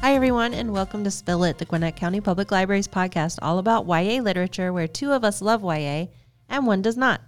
Hi, 0.00 0.14
everyone, 0.14 0.54
and 0.54 0.72
welcome 0.72 1.02
to 1.04 1.10
Spill 1.10 1.42
It, 1.42 1.58
the 1.58 1.64
Gwinnett 1.64 1.96
County 1.96 2.20
Public 2.20 2.52
Library's 2.52 2.86
podcast 2.86 3.38
all 3.42 3.58
about 3.58 3.86
YA 3.86 4.22
literature, 4.22 4.72
where 4.72 4.86
two 4.86 5.10
of 5.12 5.24
us 5.24 5.42
love 5.42 5.62
YA 5.62 6.06
and 6.48 6.66
one 6.66 6.82
does 6.82 6.96
not. 6.96 7.20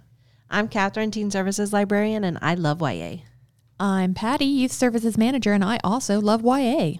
I'm 0.49 0.69
Catherine, 0.69 1.11
Teen 1.11 1.29
Services 1.29 1.73
Librarian, 1.73 2.23
and 2.23 2.39
I 2.41 2.55
love 2.55 2.81
YA. 2.81 3.17
I'm 3.77 4.13
Patty, 4.13 4.45
Youth 4.45 4.71
Services 4.71 5.17
Manager, 5.17 5.51
and 5.51 5.65
I 5.65 5.79
also 5.83 6.21
love 6.21 6.43
YA. 6.43 6.93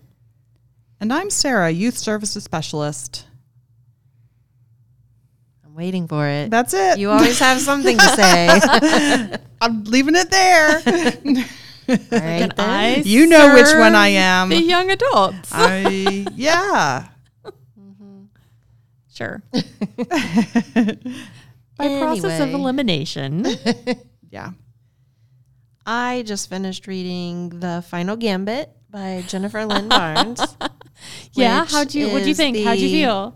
And 1.00 1.14
I'm 1.14 1.30
Sarah, 1.30 1.72
Youth 1.72 1.98
Services 1.98 2.44
Specialist. 2.44 3.26
I'm 5.66 5.74
waiting 5.74 6.06
for 6.08 6.28
it. 6.28 6.52
That's 6.52 6.74
it. 6.74 7.00
You 7.00 7.12
always 7.12 7.40
have 7.40 7.62
something 7.62 7.98
to 7.98 8.04
say. 8.10 9.38
I'm 9.62 9.86
leaving 9.86 10.16
it 10.16 10.30
there. 10.30 11.46
Right, 11.88 12.52
then. 12.56 13.04
you 13.06 13.28
know 13.28 13.54
which 13.54 13.74
one 13.74 13.96
I 13.96 14.10
am. 14.10 14.50
The 14.50 14.62
young 14.62 14.92
adults. 14.92 15.50
I 15.52 16.26
yeah. 16.36 17.08
sure. 19.14 19.44
By 21.78 22.00
process 22.00 22.40
of 22.40 22.54
elimination. 22.54 23.46
Yeah. 24.32 24.52
I 25.86 26.24
just 26.26 26.50
finished 26.50 26.88
reading 26.88 27.50
The 27.50 27.84
Final 27.90 28.16
Gambit 28.16 28.70
by 28.90 29.24
Jennifer 29.28 29.66
Lynn 29.66 29.90
Barnes. 29.90 30.42
yeah. 31.34 31.66
How'd 31.66 31.94
you 31.94 32.08
what'd 32.08 32.26
you 32.28 32.32
is 32.32 32.38
think? 32.38 32.58
How'd 32.60 32.78
you 32.78 32.90
feel? 32.90 33.36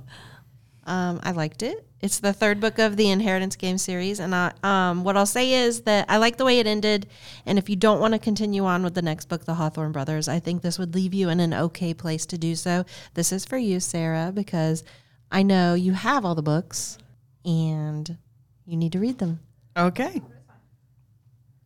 Um, 0.85 1.19
I 1.23 1.31
liked 1.31 1.63
it. 1.63 1.85
It's 2.05 2.19
the 2.19 2.33
third 2.33 2.59
book 2.59 2.77
of 2.77 2.97
the 2.97 3.09
Inheritance 3.09 3.55
game 3.55 3.79
series, 3.79 4.19
and 4.19 4.35
I, 4.35 4.53
um, 4.61 5.03
what 5.03 5.17
I'll 5.17 5.25
say 5.25 5.53
is 5.53 5.81
that 5.81 6.05
I 6.07 6.17
like 6.17 6.37
the 6.37 6.45
way 6.45 6.59
it 6.59 6.67
ended. 6.67 7.07
And 7.47 7.57
if 7.57 7.67
you 7.67 7.75
don't 7.75 7.99
want 7.99 8.13
to 8.13 8.19
continue 8.19 8.63
on 8.63 8.83
with 8.83 8.93
the 8.93 9.01
next 9.01 9.25
book, 9.25 9.45
The 9.45 9.55
Hawthorne 9.55 9.91
Brothers, 9.91 10.27
I 10.27 10.37
think 10.37 10.61
this 10.61 10.77
would 10.77 10.93
leave 10.93 11.15
you 11.15 11.29
in 11.29 11.39
an 11.39 11.51
okay 11.51 11.95
place 11.95 12.27
to 12.27 12.37
do 12.37 12.53
so. 12.53 12.85
This 13.15 13.31
is 13.31 13.43
for 13.43 13.57
you, 13.57 13.79
Sarah, 13.79 14.31
because 14.31 14.83
I 15.31 15.41
know 15.41 15.73
you 15.73 15.93
have 15.93 16.25
all 16.25 16.35
the 16.35 16.43
books, 16.43 16.99
and 17.43 18.15
you 18.67 18.77
need 18.77 18.91
to 18.91 18.99
read 18.99 19.17
them. 19.17 19.39
Okay. 19.75 20.21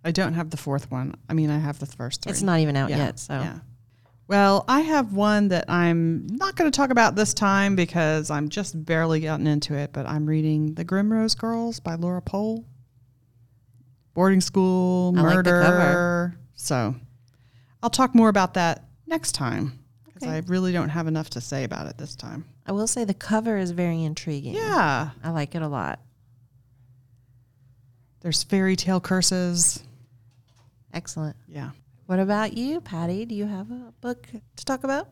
I 0.06 0.12
don't 0.12 0.36
have 0.36 0.52
the 0.52 0.58
fourth 0.58 0.90
one. 0.90 1.16
I 1.28 1.34
mean, 1.34 1.50
I 1.50 1.60
have 1.60 1.80
the 1.80 1.86
first 1.86 2.22
three. 2.22 2.32
It's 2.32 2.42
not 2.42 2.62
even 2.62 2.78
out 2.78 2.92
Yeah, 2.92 2.98
yet, 2.98 3.20
so 3.20 3.34
Yeah. 3.34 3.60
Well, 4.30 4.64
I 4.68 4.82
have 4.82 5.12
one 5.14 5.48
that 5.48 5.66
I'm 5.72 6.28
not 6.28 6.56
going 6.56 6.72
to 6.72 6.76
talk 6.76 6.92
about 6.92 7.16
this 7.16 7.34
time 7.34 7.76
because 7.76 8.30
I'm 8.30 8.48
just 8.50 8.86
barely 8.86 9.22
gotten 9.22 9.48
into 9.48 9.74
it, 9.74 9.92
but 9.92 10.06
I'm 10.06 10.28
reading 10.28 10.76
The 10.76 10.86
Grimrose 10.86 11.36
Girls 11.36 11.80
by 11.80 11.96
Laura 11.96 12.22
Pohl. 12.22 12.64
Boarding 14.14 14.40
school, 14.42 15.16
I 15.18 15.22
like 15.22 15.30
the 15.30 15.52
murder. 15.52 15.62
cover. 15.64 16.40
so 16.54 16.94
I'll 17.82 17.90
talk 17.90 18.14
more 18.14 18.30
about 18.30 18.54
that 18.54 18.86
next 19.08 19.32
time 19.32 19.80
because 20.06 20.28
Okay. 20.28 20.36
I 20.36 20.42
really 20.46 20.72
don't 20.74 20.90
have 20.90 21.08
enough 21.08 21.32
to 21.32 21.42
say 21.42 21.64
about 21.64 21.88
it 21.88 21.98
this 21.98 22.16
time. 22.16 22.46
I 22.68 22.72
will 22.72 22.86
say 22.86 23.06
the 23.06 23.16
cover 23.16 23.58
is 23.58 23.72
very 23.72 24.04
intriguing. 24.04 24.54
Yeah. 24.54 25.10
I 25.24 25.32
like 25.32 25.56
it 25.56 25.64
a 25.64 25.68
lot. 25.68 26.02
There's 28.22 28.44
fairy 28.44 28.76
tale 28.76 29.00
curses. 29.00 29.82
Excellent. 30.94 31.36
Yeah. 31.48 31.72
What 32.10 32.18
about 32.18 32.58
you, 32.58 32.82
Patty? 32.82 33.24
Do 33.24 33.36
you 33.36 33.46
have 33.46 33.70
a 33.70 33.94
book 34.02 34.26
to 34.56 34.66
talk 34.66 34.84
about? 34.84 35.10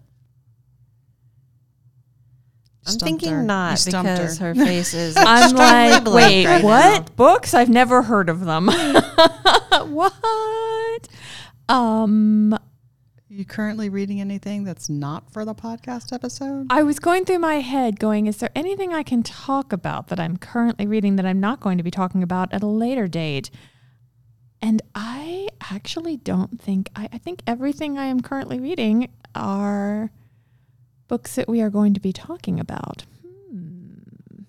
I'm 2.87 2.95
thinking 2.95 3.29
her. 3.29 3.43
Not 3.43 3.77
stumped 3.77 4.09
because 4.09 4.39
her. 4.39 4.55
her 4.55 4.65
face 4.65 4.95
is. 4.95 5.15
I'm 5.15 5.55
like, 5.55 6.05
wait, 6.05 6.47
right 6.47 6.63
what? 6.63 7.07
now. 7.07 7.13
Books? 7.15 7.53
I've 7.53 7.69
never 7.69 8.01
heard 8.01 8.29
of 8.29 8.45
them. 8.45 8.65
what? 9.91 11.07
Um 11.69 12.57
you 13.29 13.45
currently 13.45 13.89
reading 13.89 14.19
anything 14.19 14.63
that's 14.63 14.89
not 14.89 15.31
for 15.31 15.45
the 15.45 15.53
podcast 15.53 16.11
episode? 16.11 16.65
I 16.71 16.81
was 16.81 16.97
going 16.97 17.25
through 17.25 17.37
my 17.37 17.59
head 17.59 17.99
going, 17.99 18.25
is 18.25 18.37
there 18.37 18.49
anything 18.55 18.91
I 18.91 19.03
can 19.03 19.21
talk 19.21 19.71
about 19.71 20.07
that 20.07 20.19
I'm 20.19 20.37
currently 20.37 20.87
reading 20.87 21.15
that 21.17 21.27
I'm 21.27 21.39
not 21.39 21.59
going 21.59 21.77
to 21.77 21.83
be 21.83 21.91
talking 21.91 22.23
about 22.23 22.51
at 22.51 22.63
a 22.63 22.67
later 22.67 23.07
date? 23.07 23.51
And 24.61 24.81
I 24.95 25.49
actually 25.61 26.17
don't 26.17 26.59
think, 26.61 26.89
I, 26.95 27.09
I 27.13 27.17
think 27.17 27.43
everything 27.45 27.97
I 27.97 28.05
am 28.05 28.21
currently 28.21 28.59
reading 28.59 29.09
are 29.35 30.11
books 31.07 31.35
that 31.35 31.47
we 31.47 31.61
are 31.61 31.69
going 31.69 31.93
to 31.93 31.99
be 31.99 32.11
talking 32.11 32.59
about. 32.59 33.05
Hmm. 33.23 34.43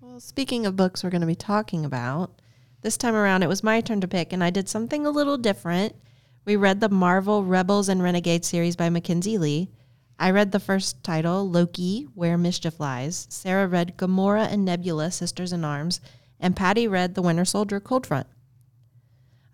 Well, 0.00 0.20
speaking 0.20 0.66
of 0.66 0.76
books 0.76 1.04
we're 1.04 1.10
going 1.10 1.20
to 1.20 1.26
be 1.26 1.34
talking 1.34 1.84
about, 1.84 2.40
this 2.82 2.96
time 2.96 3.14
around 3.14 3.42
it 3.42 3.48
was 3.48 3.62
my 3.62 3.80
turn 3.80 4.00
to 4.00 4.08
pick, 4.08 4.32
and 4.32 4.42
I 4.42 4.50
did 4.50 4.68
something 4.68 5.04
a 5.04 5.10
little 5.10 5.36
different. 5.36 5.94
We 6.44 6.56
read 6.56 6.80
the 6.80 6.88
Marvel 6.88 7.44
Rebels 7.44 7.88
and 7.88 8.02
Renegades 8.02 8.48
series 8.48 8.76
by 8.76 8.88
Mackenzie 8.88 9.36
Lee. 9.36 9.68
I 10.18 10.30
read 10.30 10.52
the 10.52 10.60
first 10.60 11.04
title, 11.04 11.48
Loki, 11.48 12.08
Where 12.14 12.38
Mischief 12.38 12.80
Lies. 12.80 13.26
Sarah 13.30 13.68
read 13.68 13.96
Gamora 13.96 14.50
and 14.50 14.64
Nebula, 14.64 15.10
Sisters 15.10 15.52
in 15.52 15.64
Arms. 15.64 16.00
And 16.40 16.56
Patty 16.56 16.88
read 16.88 17.14
The 17.14 17.22
Winter 17.22 17.44
Soldier, 17.44 17.80
Cold 17.80 18.06
Front. 18.06 18.26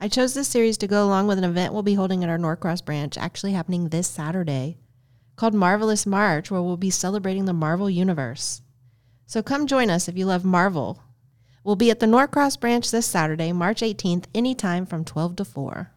I 0.04 0.09
chose 0.09 0.34
this 0.34 0.48
series 0.48 0.76
to 0.76 0.87
go 0.87 1.03
along 1.06 1.28
with 1.28 1.38
an 1.38 1.44
event 1.44 1.72
we'll 1.72 1.82
be 1.82 1.94
holding 1.94 2.22
at 2.22 2.28
our 2.28 2.37
Norcross 2.37 2.84
branch, 2.84 3.16
actually 3.16 3.53
happening 3.53 3.88
this 3.88 4.06
Saturday, 4.06 4.76
called 5.34 5.54
Marvelous 5.54 6.04
March, 6.04 6.50
where 6.50 6.60
we'll 6.60 6.76
be 6.76 6.91
celebrating 6.91 7.47
the 7.47 7.54
Marvel 7.54 7.88
Universe. 7.88 8.60
So 9.25 9.43
come 9.43 9.66
join 9.66 9.88
us 9.88 10.06
if 10.06 10.14
you 10.19 10.26
love 10.26 10.44
Marvel. 10.44 11.03
We'll 11.64 11.75
be 11.75 11.91
at 11.91 12.00
the 12.00 12.06
Norcross 12.06 12.60
branch 12.60 12.91
this 12.91 13.06
Saturday, 13.06 13.50
March 13.53 13.81
18th, 13.81 14.26
anytime 14.34 14.84
from 14.84 15.06
12 15.06 15.37
to 15.37 15.44
4. 15.47 15.91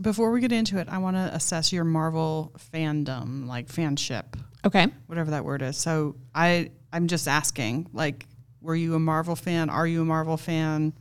Before 0.00 0.32
we 0.32 0.40
get 0.40 0.50
into 0.50 0.78
it, 0.78 0.88
I 0.88 0.98
want 0.98 1.14
to 1.14 1.32
assess 1.32 1.72
your 1.72 1.84
Marvel 1.84 2.52
fandom, 2.74 3.46
like 3.46 3.68
fanship, 3.68 4.34
Okay. 4.64 4.88
whatever 5.06 5.30
that 5.30 5.44
word 5.44 5.62
is. 5.62 5.76
So 5.76 6.16
I, 6.34 6.72
I'm 6.92 7.06
just 7.06 7.28
asking, 7.28 7.86
like, 7.92 8.26
were 8.60 8.74
you 8.74 8.96
a 8.96 8.98
Marvel 8.98 9.36
fan? 9.36 9.70
Are 9.70 9.86
you 9.86 10.02
a 10.02 10.04
Marvel 10.04 10.36
fan? 10.36 10.92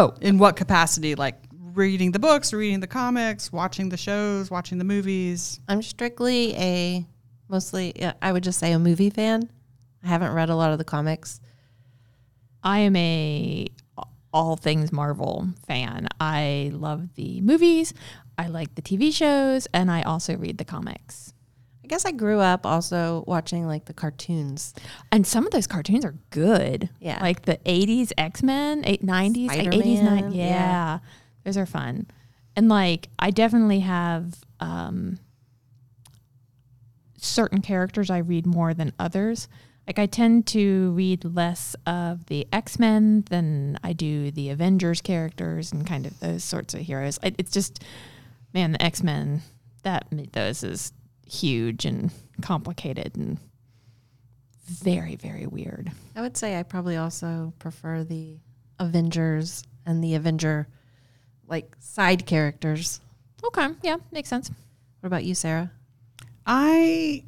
Oh, 0.00 0.14
In 0.20 0.38
what 0.38 0.54
capacity? 0.54 1.16
Like 1.16 1.42
reading 1.74 2.12
the 2.12 2.20
books, 2.20 2.52
reading 2.52 2.78
the 2.78 2.86
comics, 2.86 3.50
watching 3.50 3.88
the 3.88 3.96
shows, 3.96 4.48
watching 4.48 4.78
the 4.78 4.84
movies. 4.84 5.58
I'm 5.66 5.82
strictly 5.82 6.54
a, 6.54 7.04
mostly, 7.48 7.92
I 8.22 8.30
would 8.30 8.44
just 8.44 8.60
say 8.60 8.70
a 8.70 8.78
movie 8.78 9.10
fan. 9.10 9.50
I 10.04 10.06
haven't 10.06 10.34
read 10.34 10.50
a 10.50 10.54
lot 10.54 10.70
of 10.70 10.78
the 10.78 10.84
comics. 10.84 11.40
I 12.62 12.78
am 12.78 12.94
a 12.94 13.66
all 14.32 14.54
things 14.54 14.92
Marvel 14.92 15.48
fan. 15.66 16.06
I 16.20 16.70
love 16.72 17.14
the 17.16 17.40
movies, 17.40 17.92
I 18.38 18.46
like 18.46 18.76
the 18.76 18.82
TV 18.82 19.12
shows, 19.12 19.66
and 19.74 19.90
I 19.90 20.02
also 20.02 20.36
read 20.36 20.58
the 20.58 20.64
comics. 20.64 21.34
I 21.88 21.94
guess 21.96 22.04
I 22.04 22.10
grew 22.10 22.38
up 22.38 22.66
also 22.66 23.24
watching 23.26 23.66
like 23.66 23.86
the 23.86 23.94
cartoons. 23.94 24.74
And 25.10 25.26
some 25.26 25.46
of 25.46 25.52
those 25.52 25.66
cartoons 25.66 26.04
are 26.04 26.16
good. 26.28 26.90
Yeah. 27.00 27.18
Like 27.22 27.46
the 27.46 27.56
80s 27.64 28.12
X 28.18 28.42
Men, 28.42 28.82
90s, 28.82 29.46
like 29.46 29.60
80s, 29.60 30.02
90s. 30.02 30.34
Yeah. 30.34 30.44
yeah. 30.44 30.98
Those 31.44 31.56
are 31.56 31.64
fun. 31.64 32.06
And 32.54 32.68
like, 32.68 33.08
I 33.18 33.30
definitely 33.30 33.80
have 33.80 34.34
um, 34.60 35.18
certain 37.16 37.62
characters 37.62 38.10
I 38.10 38.18
read 38.18 38.44
more 38.44 38.74
than 38.74 38.92
others. 38.98 39.48
Like, 39.86 39.98
I 39.98 40.04
tend 40.04 40.46
to 40.48 40.90
read 40.90 41.24
less 41.24 41.74
of 41.86 42.26
the 42.26 42.46
X 42.52 42.78
Men 42.78 43.24
than 43.30 43.78
I 43.82 43.94
do 43.94 44.30
the 44.30 44.50
Avengers 44.50 45.00
characters 45.00 45.72
and 45.72 45.86
kind 45.86 46.04
of 46.04 46.20
those 46.20 46.44
sorts 46.44 46.74
of 46.74 46.80
heroes. 46.80 47.18
I, 47.22 47.34
it's 47.38 47.50
just, 47.50 47.82
man, 48.52 48.72
the 48.72 48.82
X 48.82 49.02
Men, 49.02 49.40
that 49.84 50.12
mythos 50.12 50.62
is 50.62 50.92
huge 51.28 51.84
and 51.84 52.10
complicated 52.40 53.16
and 53.16 53.38
very, 54.66 55.16
very 55.16 55.46
weird. 55.46 55.90
I 56.14 56.20
would 56.20 56.36
say 56.36 56.58
I 56.58 56.62
probably 56.62 56.96
also 56.96 57.52
prefer 57.58 58.04
the 58.04 58.38
Avengers 58.78 59.62
and 59.86 60.02
the 60.04 60.14
Avenger 60.14 60.68
like 61.46 61.74
side 61.80 62.26
characters. 62.26 63.00
Okay. 63.44 63.68
Yeah. 63.82 63.96
Makes 64.12 64.28
sense. 64.28 64.50
What 65.00 65.06
about 65.06 65.24
you, 65.24 65.34
Sarah? 65.34 65.70
I 66.46 67.24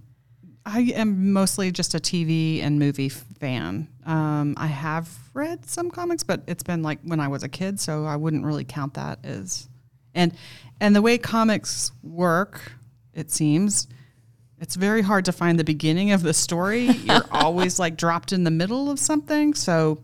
I 0.67 0.81
am 0.95 1.33
mostly 1.33 1.73
just 1.73 1.95
a 1.95 1.99
TV 1.99 2.63
and 2.63 2.79
movie 2.79 3.09
fan. 3.09 3.89
Um, 4.05 4.55
I 4.57 4.67
have 4.67 5.09
read 5.33 5.65
some 5.67 5.91
comics, 5.91 6.23
but 6.23 6.43
it's 6.47 6.63
been 6.63 6.83
like 6.83 6.99
when 7.03 7.21
I 7.21 7.29
was 7.29 7.43
a 7.43 7.49
kid, 7.49 7.81
so 7.81 8.05
I 8.05 8.17
wouldn't 8.17 8.45
really 8.45 8.65
count 8.65 8.95
that 8.95 9.25
as. 9.25 9.69
And 10.15 10.33
and 10.81 10.95
the 10.95 11.03
way 11.03 11.19
comics 11.19 11.93
work, 12.03 12.73
it 13.15 13.31
seems, 13.31 13.89
it's 14.61 14.77
very 14.77 15.03
hard 15.03 15.25
to 15.25 15.33
find 15.33 15.59
the 15.59 15.65
beginning 15.65 16.13
of 16.13 16.23
the 16.23 16.35
story. 16.35 16.87
You're 16.87 17.25
always 17.33 17.79
like 17.79 17.97
dropped 17.97 18.33
in 18.33 18.45
the 18.45 18.51
middle 18.51 18.91
of 18.91 18.99
something, 18.99 19.55
so 19.55 20.03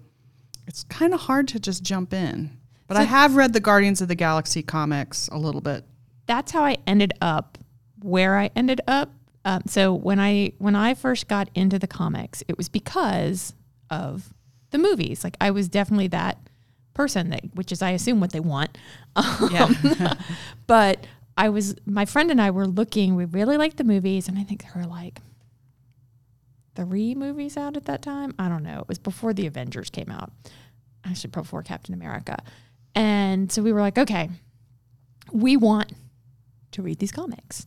it's 0.66 0.82
kind 0.84 1.14
of 1.14 1.20
hard 1.20 1.46
to 1.48 1.60
just 1.60 1.82
jump 1.82 2.12
in. 2.12 2.56
But 2.88 2.96
I 2.96 3.02
have 3.02 3.36
read 3.36 3.52
the 3.52 3.60
Guardians 3.60 4.00
of 4.00 4.08
the 4.08 4.14
Galaxy 4.14 4.62
comics 4.62 5.28
a 5.28 5.38
little 5.38 5.60
bit. 5.60 5.84
that's 6.26 6.52
how 6.52 6.64
I 6.64 6.76
ended 6.86 7.12
up 7.20 7.58
where 8.02 8.36
I 8.36 8.50
ended 8.56 8.80
up. 8.86 9.10
Um, 9.44 9.62
so 9.66 9.92
when 9.92 10.18
I 10.18 10.52
when 10.58 10.74
I 10.74 10.94
first 10.94 11.28
got 11.28 11.48
into 11.54 11.78
the 11.78 11.86
comics, 11.86 12.42
it 12.48 12.56
was 12.56 12.68
because 12.68 13.54
of 13.90 14.32
the 14.70 14.78
movies. 14.78 15.22
Like 15.24 15.36
I 15.40 15.50
was 15.50 15.68
definitely 15.68 16.08
that 16.08 16.38
person 16.94 17.30
that, 17.30 17.42
which 17.54 17.70
is 17.72 17.82
I 17.82 17.90
assume 17.90 18.20
what 18.20 18.32
they 18.32 18.40
want. 18.40 18.76
Um, 19.16 19.48
Yeah. 19.52 20.14
but 20.66 21.06
I 21.36 21.48
was 21.50 21.74
my 21.84 22.04
friend 22.06 22.30
and 22.30 22.40
I 22.40 22.50
were 22.50 22.66
looking. 22.66 23.14
We 23.14 23.24
really 23.26 23.56
liked 23.56 23.76
the 23.76 23.84
movies, 23.84 24.28
and 24.28 24.38
I 24.38 24.42
think 24.44 24.62
there 24.62 24.72
were 24.82 24.88
like 24.88 25.20
three 26.74 27.14
movies 27.14 27.56
out 27.56 27.76
at 27.76 27.84
that 27.86 28.02
time. 28.02 28.34
I 28.38 28.48
don't 28.48 28.62
know. 28.62 28.80
It 28.80 28.88
was 28.88 28.98
before 28.98 29.32
the 29.32 29.46
Avengers 29.46 29.90
came 29.90 30.10
out, 30.10 30.32
actually 31.04 31.30
before 31.30 31.62
Captain 31.62 31.94
America, 31.94 32.36
and 32.94 33.50
so 33.50 33.62
we 33.62 33.72
were 33.72 33.80
like, 33.80 33.98
okay, 33.98 34.30
we 35.32 35.56
want 35.56 35.92
to 36.72 36.82
read 36.82 36.98
these 36.98 37.12
comics, 37.12 37.66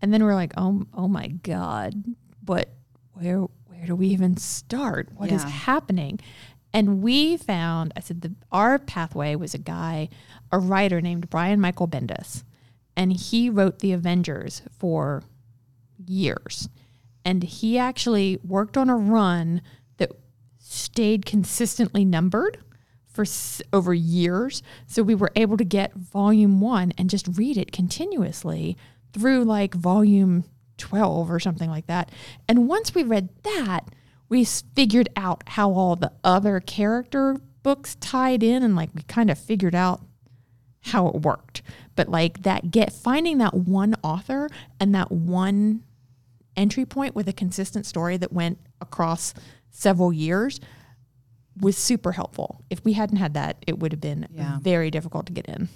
and 0.00 0.12
then 0.12 0.24
we're 0.24 0.34
like, 0.34 0.52
oh, 0.56 0.84
oh 0.94 1.08
my 1.08 1.28
god, 1.28 1.94
but 2.42 2.70
where 3.12 3.40
where 3.66 3.86
do 3.86 3.96
we 3.96 4.08
even 4.08 4.36
start? 4.36 5.08
What 5.16 5.30
is 5.30 5.42
Yeah. 5.42 5.48
happening? 5.50 6.20
And 6.72 7.02
we 7.02 7.36
found, 7.36 7.92
I 7.96 8.00
said, 8.00 8.22
the, 8.22 8.34
our 8.50 8.80
pathway 8.80 9.36
was 9.36 9.54
a 9.54 9.58
guy, 9.58 10.08
a 10.50 10.58
writer 10.58 11.00
named 11.00 11.30
Brian 11.30 11.60
Michael 11.60 11.86
Bendis. 11.86 12.42
And 12.96 13.12
he 13.12 13.50
wrote 13.50 13.80
The 13.80 13.92
Avengers 13.92 14.62
for 14.78 15.22
years. 16.06 16.68
And 17.24 17.42
he 17.42 17.78
actually 17.78 18.38
worked 18.44 18.76
on 18.76 18.90
a 18.90 18.96
run 18.96 19.62
that 19.96 20.12
stayed 20.58 21.26
consistently 21.26 22.04
numbered 22.04 22.58
for 23.06 23.22
s- 23.22 23.62
over 23.72 23.94
years. 23.94 24.62
So 24.86 25.02
we 25.02 25.14
were 25.14 25.32
able 25.36 25.56
to 25.56 25.64
get 25.64 25.94
volume 25.94 26.60
one 26.60 26.92
and 26.98 27.08
just 27.08 27.28
read 27.38 27.56
it 27.56 27.72
continuously 27.72 28.76
through 29.12 29.44
like 29.44 29.74
volume 29.74 30.44
12 30.78 31.30
or 31.30 31.40
something 31.40 31.70
like 31.70 31.86
that. 31.86 32.10
And 32.48 32.68
once 32.68 32.94
we 32.94 33.02
read 33.04 33.28
that, 33.44 33.88
we 34.28 34.44
figured 34.44 35.08
out 35.16 35.44
how 35.50 35.70
all 35.72 35.96
the 35.96 36.12
other 36.24 36.60
character 36.60 37.36
books 37.62 37.94
tied 37.96 38.42
in 38.42 38.62
and 38.62 38.74
like 38.76 38.90
we 38.94 39.02
kind 39.02 39.30
of 39.30 39.38
figured 39.38 39.74
out 39.74 40.02
how 40.86 41.08
it 41.08 41.22
worked. 41.22 41.62
But 41.96 42.08
like 42.08 42.42
that 42.42 42.70
get 42.70 42.92
finding 42.92 43.38
that 43.38 43.54
one 43.54 43.94
author 44.02 44.48
and 44.78 44.94
that 44.94 45.10
one 45.10 45.82
entry 46.56 46.84
point 46.84 47.14
with 47.14 47.28
a 47.28 47.32
consistent 47.32 47.86
story 47.86 48.16
that 48.18 48.32
went 48.32 48.58
across 48.80 49.34
several 49.70 50.12
years 50.12 50.60
was 51.60 51.76
super 51.76 52.12
helpful. 52.12 52.62
If 52.68 52.84
we 52.84 52.92
hadn't 52.94 53.16
had 53.16 53.34
that, 53.34 53.64
it 53.66 53.78
would 53.78 53.92
have 53.92 54.00
been 54.00 54.26
Yeah. 54.30 54.58
very 54.60 54.90
difficult 54.90 55.26
to 55.26 55.32
get 55.32 55.46
in. 55.46 55.68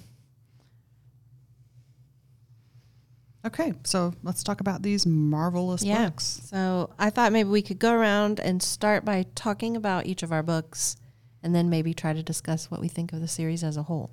Okay, 3.46 3.72
so 3.84 4.12
let's 4.22 4.42
talk 4.42 4.60
about 4.60 4.82
these 4.82 5.06
marvelous 5.06 5.82
Yeah. 5.82 6.08
books. 6.08 6.42
So 6.44 6.90
I 6.98 7.08
thought 7.10 7.32
maybe 7.32 7.48
we 7.48 7.62
could 7.62 7.78
go 7.78 7.92
around 7.94 8.40
and 8.40 8.62
start 8.62 9.04
by 9.04 9.26
talking 9.34 9.76
about 9.76 10.06
each 10.06 10.22
of 10.22 10.32
our 10.32 10.42
books 10.42 10.96
and 11.42 11.54
then 11.54 11.70
maybe 11.70 11.94
try 11.94 12.12
to 12.12 12.22
discuss 12.22 12.70
what 12.70 12.80
we 12.80 12.88
think 12.88 13.12
of 13.12 13.20
the 13.20 13.28
series 13.28 13.62
as 13.62 13.76
a 13.76 13.84
whole. 13.84 14.10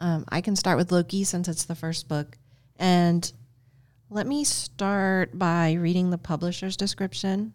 Um, 0.00 0.24
I 0.28 0.40
can 0.40 0.56
start 0.56 0.78
with 0.78 0.92
Loki 0.92 1.24
since 1.24 1.48
it's 1.48 1.64
the 1.64 1.74
first 1.74 2.08
book. 2.08 2.36
And 2.78 3.30
let 4.10 4.26
me 4.26 4.44
start 4.44 5.38
by 5.38 5.72
reading 5.72 6.10
the 6.10 6.18
publisher's 6.18 6.76
description. 6.76 7.54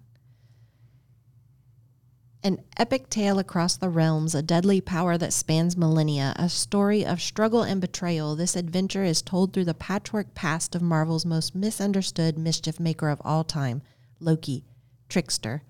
An 2.44 2.58
epic 2.76 3.08
tale 3.10 3.38
across 3.38 3.78
the 3.78 3.88
realms, 3.88 4.34
a 4.34 4.42
deadly 4.42 4.82
power 4.82 5.16
that 5.16 5.32
spans 5.32 5.78
millennia, 5.78 6.34
a 6.38 6.50
story 6.50 7.06
of 7.06 7.22
struggle 7.22 7.62
and 7.62 7.80
betrayal. 7.80 8.36
This 8.36 8.56
adventure 8.56 9.04
is 9.04 9.22
told 9.22 9.54
through 9.54 9.66
the 9.66 9.76
patchwork 9.76 10.34
past 10.34 10.74
of 10.74 10.82
Marvel's 10.82 11.26
most 11.26 11.54
misunderstood 11.54 12.40
mischief 12.40 12.80
maker 12.80 13.10
of 13.10 13.22
all 13.24 13.44
time, 13.44 13.84
Loki, 14.20 14.66
trickster, 15.08 15.62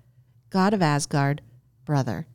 god 0.48 0.72
of 0.72 0.80
Asgard, 0.80 1.42
brother. 1.84 2.26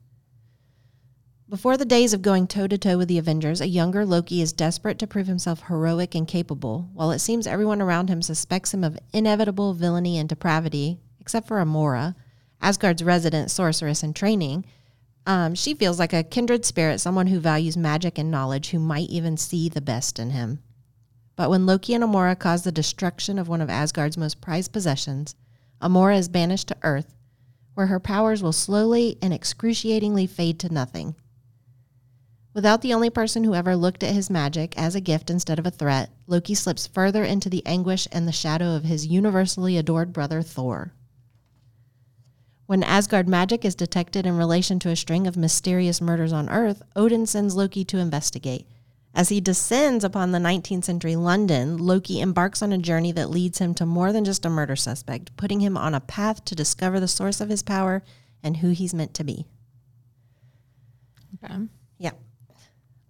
Before 1.49 1.77
the 1.77 1.85
days 1.85 2.13
of 2.13 2.21
going 2.21 2.45
toe 2.47 2.67
to 2.67 2.77
toe 2.77 2.97
with 2.97 3.07
the 3.07 3.17
Avengers, 3.17 3.61
a 3.61 3.69
younger 3.69 4.05
Loki 4.05 4.41
is 4.41 4.51
desperate 4.51 4.99
to 4.99 5.07
prove 5.07 5.27
himself 5.27 5.63
heroic 5.67 6.13
and 6.13 6.27
capable, 6.27 6.89
while 6.93 7.11
it 7.11 7.19
seems 7.19 7.47
everyone 7.47 7.81
around 7.81 8.09
him 8.09 8.21
suspects 8.21 8.73
him 8.73 8.83
of 8.83 8.99
inevitable 9.13 9.73
villainy 9.73 10.17
and 10.17 10.27
depravity, 10.27 10.99
except 11.21 11.47
for 11.47 11.61
Amora, 11.61 12.15
Asgard's 12.59 13.01
resident 13.01 13.49
sorceress 13.49 14.03
in 14.03 14.13
training. 14.13 14.65
Um, 15.25 15.55
she 15.55 15.73
feels 15.73 15.99
like 15.99 16.11
a 16.11 16.21
kindred 16.21 16.65
spirit, 16.65 16.99
someone 16.99 17.27
who 17.27 17.39
values 17.39 17.77
magic 17.77 18.17
and 18.17 18.29
knowledge, 18.29 18.71
who 18.71 18.79
might 18.79 19.09
even 19.09 19.37
see 19.37 19.69
the 19.69 19.79
best 19.79 20.19
in 20.19 20.31
him. 20.31 20.59
But 21.37 21.49
when 21.49 21.65
Loki 21.65 21.93
and 21.93 22.03
Amora 22.03 22.37
cause 22.37 22.63
the 22.63 22.73
destruction 22.73 23.39
of 23.39 23.47
one 23.47 23.61
of 23.61 23.69
Asgard's 23.69 24.17
most 24.17 24.41
prized 24.41 24.73
possessions, 24.73 25.33
Amora 25.81 26.17
is 26.17 26.27
banished 26.27 26.67
to 26.67 26.77
Earth, 26.83 27.15
where 27.73 27.87
her 27.87 28.01
powers 28.01 28.43
will 28.43 28.51
slowly 28.51 29.17
and 29.21 29.33
excruciatingly 29.33 30.27
fade 30.27 30.59
to 30.59 30.73
nothing. 30.73 31.15
Without 32.57 32.81
the 32.81 32.91
only 32.91 33.11
person 33.11 33.43
who 33.43 33.53
ever 33.53 33.75
looked 33.75 34.01
at 34.01 34.15
his 34.15 34.31
magic 34.31 34.75
as 34.79 34.95
a 34.95 34.99
gift 34.99 35.29
instead 35.29 35.59
of 35.59 35.67
a 35.67 35.69
threat, 35.69 36.09
Loki 36.25 36.55
slips 36.55 36.87
further 36.87 37.23
into 37.23 37.51
the 37.51 37.63
anguish 37.67 38.07
and 38.11 38.27
the 38.27 38.31
shadow 38.31 38.75
of 38.75 38.83
his 38.83 39.05
universally 39.05 39.77
adored 39.77 40.11
brother 40.11 40.41
Thor. 40.41 40.91
When 42.65 42.81
Asgard 42.81 43.27
magic 43.27 43.63
is 43.63 43.75
detected 43.75 44.25
in 44.25 44.37
relation 44.37 44.79
to 44.79 44.89
a 44.89 44.95
string 44.95 45.27
of 45.27 45.37
mysterious 45.37 46.01
murders 46.01 46.33
on 46.33 46.49
Earth, 46.49 46.81
Odin 46.95 47.27
sends 47.27 47.55
Loki 47.55 47.85
to 47.85 47.99
investigate. 47.99 48.65
As 49.13 49.29
he 49.29 49.39
descends 49.39 50.03
upon 50.03 50.31
the 50.31 50.39
19th 50.39 50.85
century 50.85 51.15
London, 51.15 51.77
Loki 51.77 52.19
embarks 52.19 52.63
on 52.63 52.73
a 52.73 52.79
journey 52.79 53.11
that 53.11 53.29
leads 53.29 53.59
him 53.59 53.75
to 53.75 53.85
more 53.85 54.11
than 54.11 54.25
just 54.25 54.47
a 54.47 54.49
murder 54.49 54.75
suspect, 54.75 55.37
putting 55.37 55.59
him 55.59 55.77
on 55.77 55.93
a 55.93 55.99
path 55.99 56.43
to 56.45 56.55
discover 56.55 56.99
the 56.99 57.07
source 57.07 57.39
of 57.39 57.49
his 57.49 57.61
power 57.61 58.01
and 58.41 58.57
who 58.57 58.71
he's 58.71 58.95
meant 58.95 59.13
to 59.13 59.23
be. 59.23 59.45
Okay. 61.43 61.67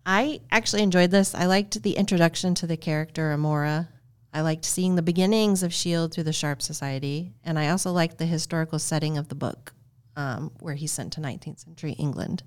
I 0.09 0.39
actually 0.49 0.83
enjoyed 0.83 1.11
this. 1.11 1.35
I 1.35 1.47
liked 1.47 1.83
the 1.83 1.97
introduction 1.97 2.55
to 2.55 2.65
the 2.65 2.77
character 2.77 3.35
Amora. 3.35 3.89
I 4.33 4.39
liked 4.39 4.63
seeing 4.63 4.95
the 4.95 5.01
beginnings 5.01 5.63
of 5.63 5.71
S.H.I.E.L.D. 5.71 6.13
through 6.13 6.23
the 6.23 6.31
Sharp 6.31 6.61
Society. 6.61 7.33
And 7.43 7.59
I 7.59 7.67
also 7.67 7.91
liked 7.91 8.17
the 8.17 8.25
historical 8.25 8.79
setting 8.79 9.17
of 9.17 9.27
the 9.27 9.35
book, 9.35 9.73
um, 10.15 10.51
where 10.61 10.75
he's 10.75 10.93
sent 10.93 11.11
to 11.13 11.21
19th 11.21 11.59
century 11.59 11.91
England. 11.91 12.43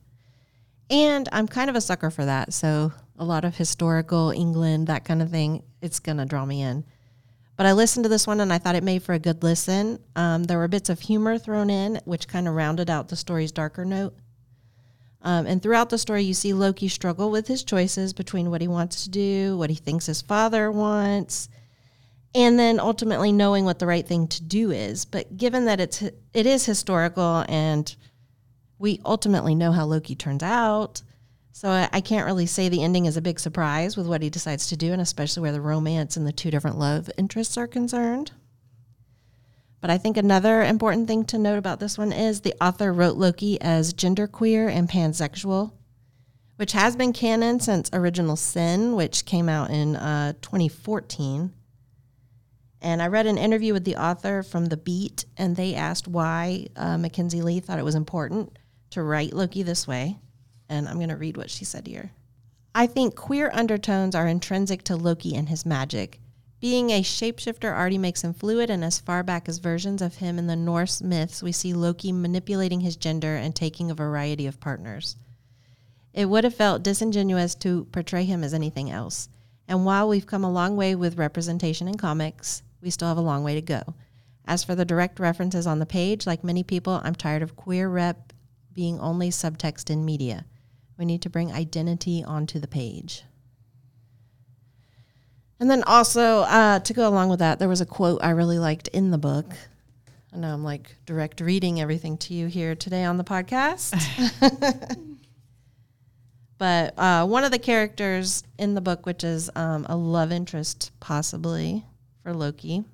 And 0.89 1.29
I'm 1.33 1.47
kind 1.47 1.69
of 1.69 1.77
a 1.77 1.83
sucker 1.83 2.11
for 2.11 2.25
that. 2.25 2.55
So 2.55 2.93
a 3.19 3.27
lot 3.27 3.45
of 3.45 3.55
historical 3.57 4.31
England, 4.31 4.87
that 4.87 5.05
kind 5.05 5.21
of 5.21 5.31
thing, 5.31 5.63
it's 5.83 6.01
going 6.01 6.17
to 6.17 6.25
draw 6.25 6.47
me 6.47 6.63
in. 6.63 6.87
But 7.59 7.67
I 7.67 7.73
listened 7.73 8.05
to 8.05 8.09
this 8.09 8.27
one 8.27 8.41
and 8.41 8.55
I 8.55 8.57
thought 8.57 8.75
it 8.75 8.83
made 8.83 9.03
for 9.03 9.13
a 9.13 9.19
good 9.19 9.43
listen. 9.43 10.03
Um, 10.17 10.45
there 10.45 10.57
were 10.57 10.67
bits 10.67 10.89
of 10.89 10.99
humor 10.99 11.37
thrown 11.37 11.69
in, 11.69 12.01
which 12.07 12.27
kind 12.27 12.49
of 12.49 12.55
rounded 12.55 12.89
out 12.89 13.09
the 13.09 13.17
story's 13.17 13.53
darker 13.53 13.85
note. 13.85 14.15
Um, 15.23 15.47
and 15.47 15.63
throughout 15.63 15.91
the 15.91 15.99
story, 15.99 16.23
you 16.23 16.35
see 16.35 16.53
Loki 16.53 16.89
struggle 16.89 17.31
with 17.31 17.47
his 17.47 17.63
choices 17.63 18.13
between 18.13 18.51
what 18.51 18.63
he 18.63 18.69
wants 18.69 19.05
to 19.05 19.11
do, 19.11 19.57
what 19.59 19.71
he 19.71 19.77
thinks 19.77 20.07
his 20.07 20.23
father 20.23 20.73
wants, 20.73 21.49
and 22.35 22.59
then 22.59 22.81
ultimately 22.81 23.33
knowing 23.33 23.65
what 23.65 23.79
the 23.79 23.87
right 23.87 24.07
thing 24.07 24.29
to 24.29 24.43
do 24.43 24.71
is. 24.71 25.05
But 25.05 25.37
given 25.37 25.67
that 25.67 25.81
it's 25.81 26.03
it 26.03 26.47
is 26.47 26.65
historical 26.65 27.45
and 27.49 27.95
we 28.79 29.01
ultimately 29.05 29.55
know 29.55 29.73
how 29.73 29.85
Loki 29.85 30.15
turns 30.15 30.43
out, 30.43 31.03
so 31.53 31.69
I, 31.69 31.89
I 31.93 32.01
can't 32.01 32.25
really 32.25 32.47
say 32.47 32.71
the 32.71 32.83
ending 32.83 33.05
is 33.05 33.19
a 33.19 33.23
big 33.23 33.39
surprise 33.39 33.95
with 33.97 34.07
what 34.07 34.23
he 34.23 34.31
decides 34.31 34.69
to 34.69 34.77
do, 34.77 34.93
and 34.93 35.03
especially 35.03 35.43
where 35.43 35.53
the 35.53 35.61
romance 35.61 36.17
and 36.17 36.27
the 36.27 36.33
two 36.33 36.51
different 36.51 36.79
love 36.79 37.11
interests 37.19 37.59
are 37.59 37.67
concerned. 37.67 38.33
But 39.81 39.91
I 39.91 39.99
think 39.99 40.17
another 40.17 40.63
important 40.63 41.09
thing 41.09 41.25
to 41.27 41.39
note 41.39 41.59
about 41.59 41.81
this 41.81 41.97
one 41.97 42.13
is 42.13 42.41
the 42.41 42.55
author 42.61 42.93
wrote 42.93 43.17
Loki 43.17 43.61
as 43.61 43.95
genderqueer 43.95 44.71
and 44.71 44.89
pansexual, 44.89 45.73
which 46.57 46.73
has 46.73 46.97
been 46.97 47.13
canon 47.13 47.61
since 47.61 47.89
Original 47.93 48.37
Sin, 48.37 48.95
which 48.95 49.25
came 49.25 49.49
out 49.49 49.71
in 49.71 49.97
uh, 49.97 50.35
2014. 50.43 51.53
And 52.83 53.03
I 53.03 53.09
read 53.09 53.27
an 53.27 53.39
interview 53.39 53.73
with 53.73 53.85
the 53.85 53.97
author 53.97 54.43
from 54.43 54.67
The 54.67 54.77
Beat, 54.77 55.25
and 55.37 55.57
they 55.57 55.75
asked 55.75 56.09
why 56.09 56.67
uh, 56.77 56.99
Mackenzie 56.99 57.43
Lee 57.43 57.61
thought 57.61 57.79
it 57.79 57.85
was 57.85 57.95
important 57.95 58.59
to 58.91 59.03
write 59.03 59.33
Loki 59.33 59.63
this 59.63 59.87
way. 59.87 60.19
And 60.69 60.89
I'm 60.89 60.97
going 60.97 61.09
to 61.09 61.17
read 61.17 61.37
what 61.37 61.51
she 61.51 61.65
said 61.65 61.87
here. 61.87 62.13
I 62.75 62.87
think 62.87 63.17
queer 63.17 63.51
undertones 63.53 64.15
are 64.15 64.27
intrinsic 64.27 64.85
to 64.85 64.97
Loki 64.97 65.35
and 65.35 65.49
his 65.49 65.67
magic. 65.67 66.20
Being 66.61 66.91
a 66.91 67.03
shapeshifter 67.03 67.73
already 67.73 67.97
makes 67.97 68.23
him 68.23 68.35
fluid, 68.35 68.69
and 68.69 68.85
as 68.85 68.99
far 68.99 69.23
back 69.23 69.49
as 69.49 69.59
versions 69.59 70.03
of 70.03 70.17
him 70.17 70.39
in 70.39 70.47
the 70.47 70.57
Norse 70.57 71.01
myths, 71.01 71.43
we 71.43 71.53
see 71.53 71.73
Loki 71.73 72.13
manipulating 72.13 72.81
his 72.81 72.97
gender 72.97 73.35
and 73.37 73.57
taking 73.57 73.91
a 73.91 73.95
variety 73.95 74.47
of 74.47 74.61
partners. 74.61 75.17
It 76.13 76.27
would 76.27 76.45
have 76.45 76.55
felt 76.55 76.83
disingenuous 76.83 77.55
to 77.57 77.87
portray 77.93 78.25
him 78.25 78.45
as 78.45 78.53
anything 78.53 78.91
else. 78.91 79.31
And 79.67 79.87
while 79.87 80.07
we've 80.07 80.27
come 80.27 80.45
a 80.45 80.53
long 80.53 80.77
way 80.77 80.95
with 80.95 81.17
representation 81.17 81.89
in 81.89 81.97
comics, 81.97 82.63
we 82.83 82.91
still 82.91 83.09
have 83.09 83.17
a 83.17 83.23
long 83.23 83.43
way 83.43 83.55
to 83.55 83.63
go. 83.63 83.95
As 84.45 84.63
for 84.63 84.75
the 84.75 84.85
direct 84.85 85.19
references 85.19 85.67
on 85.67 85.79
the 85.79 85.87
page, 85.87 86.27
like 86.27 86.45
many 86.45 86.63
people, 86.63 87.01
I'm 87.03 87.15
tired 87.15 87.43
of 87.43 87.57
queer 87.57 87.89
rep 87.89 88.35
being 88.75 89.01
only 89.01 89.31
subtext 89.31 89.89
in 89.89 90.05
media. 90.05 90.45
We 90.99 91.07
need 91.07 91.23
to 91.23 91.31
bring 91.31 91.53
identity 91.53 92.23
onto 92.23 92.59
the 92.59 92.69
page. 92.69 93.23
And 95.61 95.71
then 95.71 95.83
also, 95.85 96.41
uh, 96.41 96.81
to 96.81 96.93
go 96.93 97.09
along 97.09 97.29
with 97.29 97.39
that, 97.39 97.59
there 97.59 97.69
was 97.69 97.81
a 97.81 97.87
quote 97.87 98.25
I 98.25 98.31
really 98.31 98.59
liked 98.59 98.89
in 98.89 99.11
the 99.11 99.19
book. 99.19 99.47
I 100.33 100.39
know 100.39 100.53
I'm 100.53 100.65
like 100.65 100.97
direct 101.07 101.41
reading 101.41 101.81
everything 101.81 102.17
to 102.19 102.35
you 102.35 102.47
here 102.47 102.75
today 102.75 103.05
on 103.05 103.19
the 103.19 103.25
podcast. 103.25 103.95
But 106.61 106.93
uh, 106.99 107.27
one 107.27 107.45
of 107.45 107.53
the 107.53 107.59
characters 107.59 108.45
in 108.59 108.75
the 108.75 108.83
book, 108.83 109.07
which 109.07 109.25
is 109.25 109.49
um, 109.57 109.87
a 109.89 109.97
love 109.97 110.31
interest 110.31 110.93
possibly 111.01 111.87
for 112.23 112.35
Loki, 112.35 112.85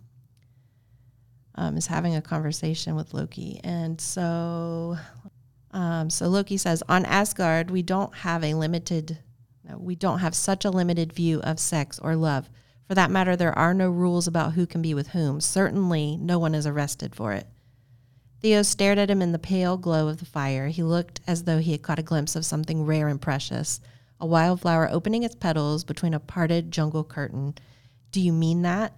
um, 1.56 1.76
is 1.76 1.88
having 1.88 2.14
a 2.14 2.23
conversation 2.23 2.94
with 2.94 3.12
Loki. 3.12 3.61
And 3.64 4.00
so, 4.00 4.96
um, 5.73 6.11
so 6.11 6.28
Loki 6.28 6.56
says, 6.58 6.85
on 6.88 7.04
Asgard, 7.06 7.73
we 7.73 7.82
don't 7.82 8.14
have 8.14 8.44
a 8.44 8.54
limited, 8.54 9.18
we 9.76 9.96
don't 9.96 10.20
have 10.20 10.37
such 10.37 10.64
a 10.64 10.70
limited 10.70 11.12
view 11.12 11.40
of 11.40 11.58
sex 11.58 11.99
or 11.99 12.14
love. 12.14 12.49
For 12.88 12.95
that 12.95 13.11
matter, 13.11 13.37
there 13.37 13.57
are 13.59 13.75
no 13.75 13.90
rules 13.90 14.26
about 14.26 14.52
who 14.52 14.66
can 14.66 14.81
be 14.81 14.95
with 14.95 15.09
whom. 15.09 15.40
Certainly, 15.40 16.19
no 16.19 16.38
one 16.38 16.55
is 16.55 16.66
arrested 16.66 17.14
for 17.14 17.33
it. 17.33 17.47
Theo 18.40 18.62
stared 18.62 18.99
at 18.99 19.11
him 19.11 19.23
in 19.23 19.33
the 19.33 19.38
pale 19.38 19.76
glow 19.76 20.09
of 20.09 20.19
the 20.19 20.25
fire. 20.25 20.69
He 20.69 20.83
looked 20.83 21.21
as 21.26 21.45
though 21.45 21.59
he 21.59 21.73
had 21.73 21.83
caught 21.83 21.99
a 21.99 22.05
glimpse 22.05 22.37
of 22.37 22.45
something 22.45 22.85
rare 22.85 23.09
and 23.09 23.21
precious 23.21 23.81
a 24.21 24.26
wildflower 24.26 24.88
opening 24.90 25.23
its 25.23 25.35
petals 25.35 25.85
between 25.85 26.14
a 26.14 26.21
parted 26.21 26.71
jungle 26.71 27.05
curtain. 27.05 27.55
Do 28.12 28.21
you 28.21 28.33
mean 28.33 28.62
that? 28.62 28.95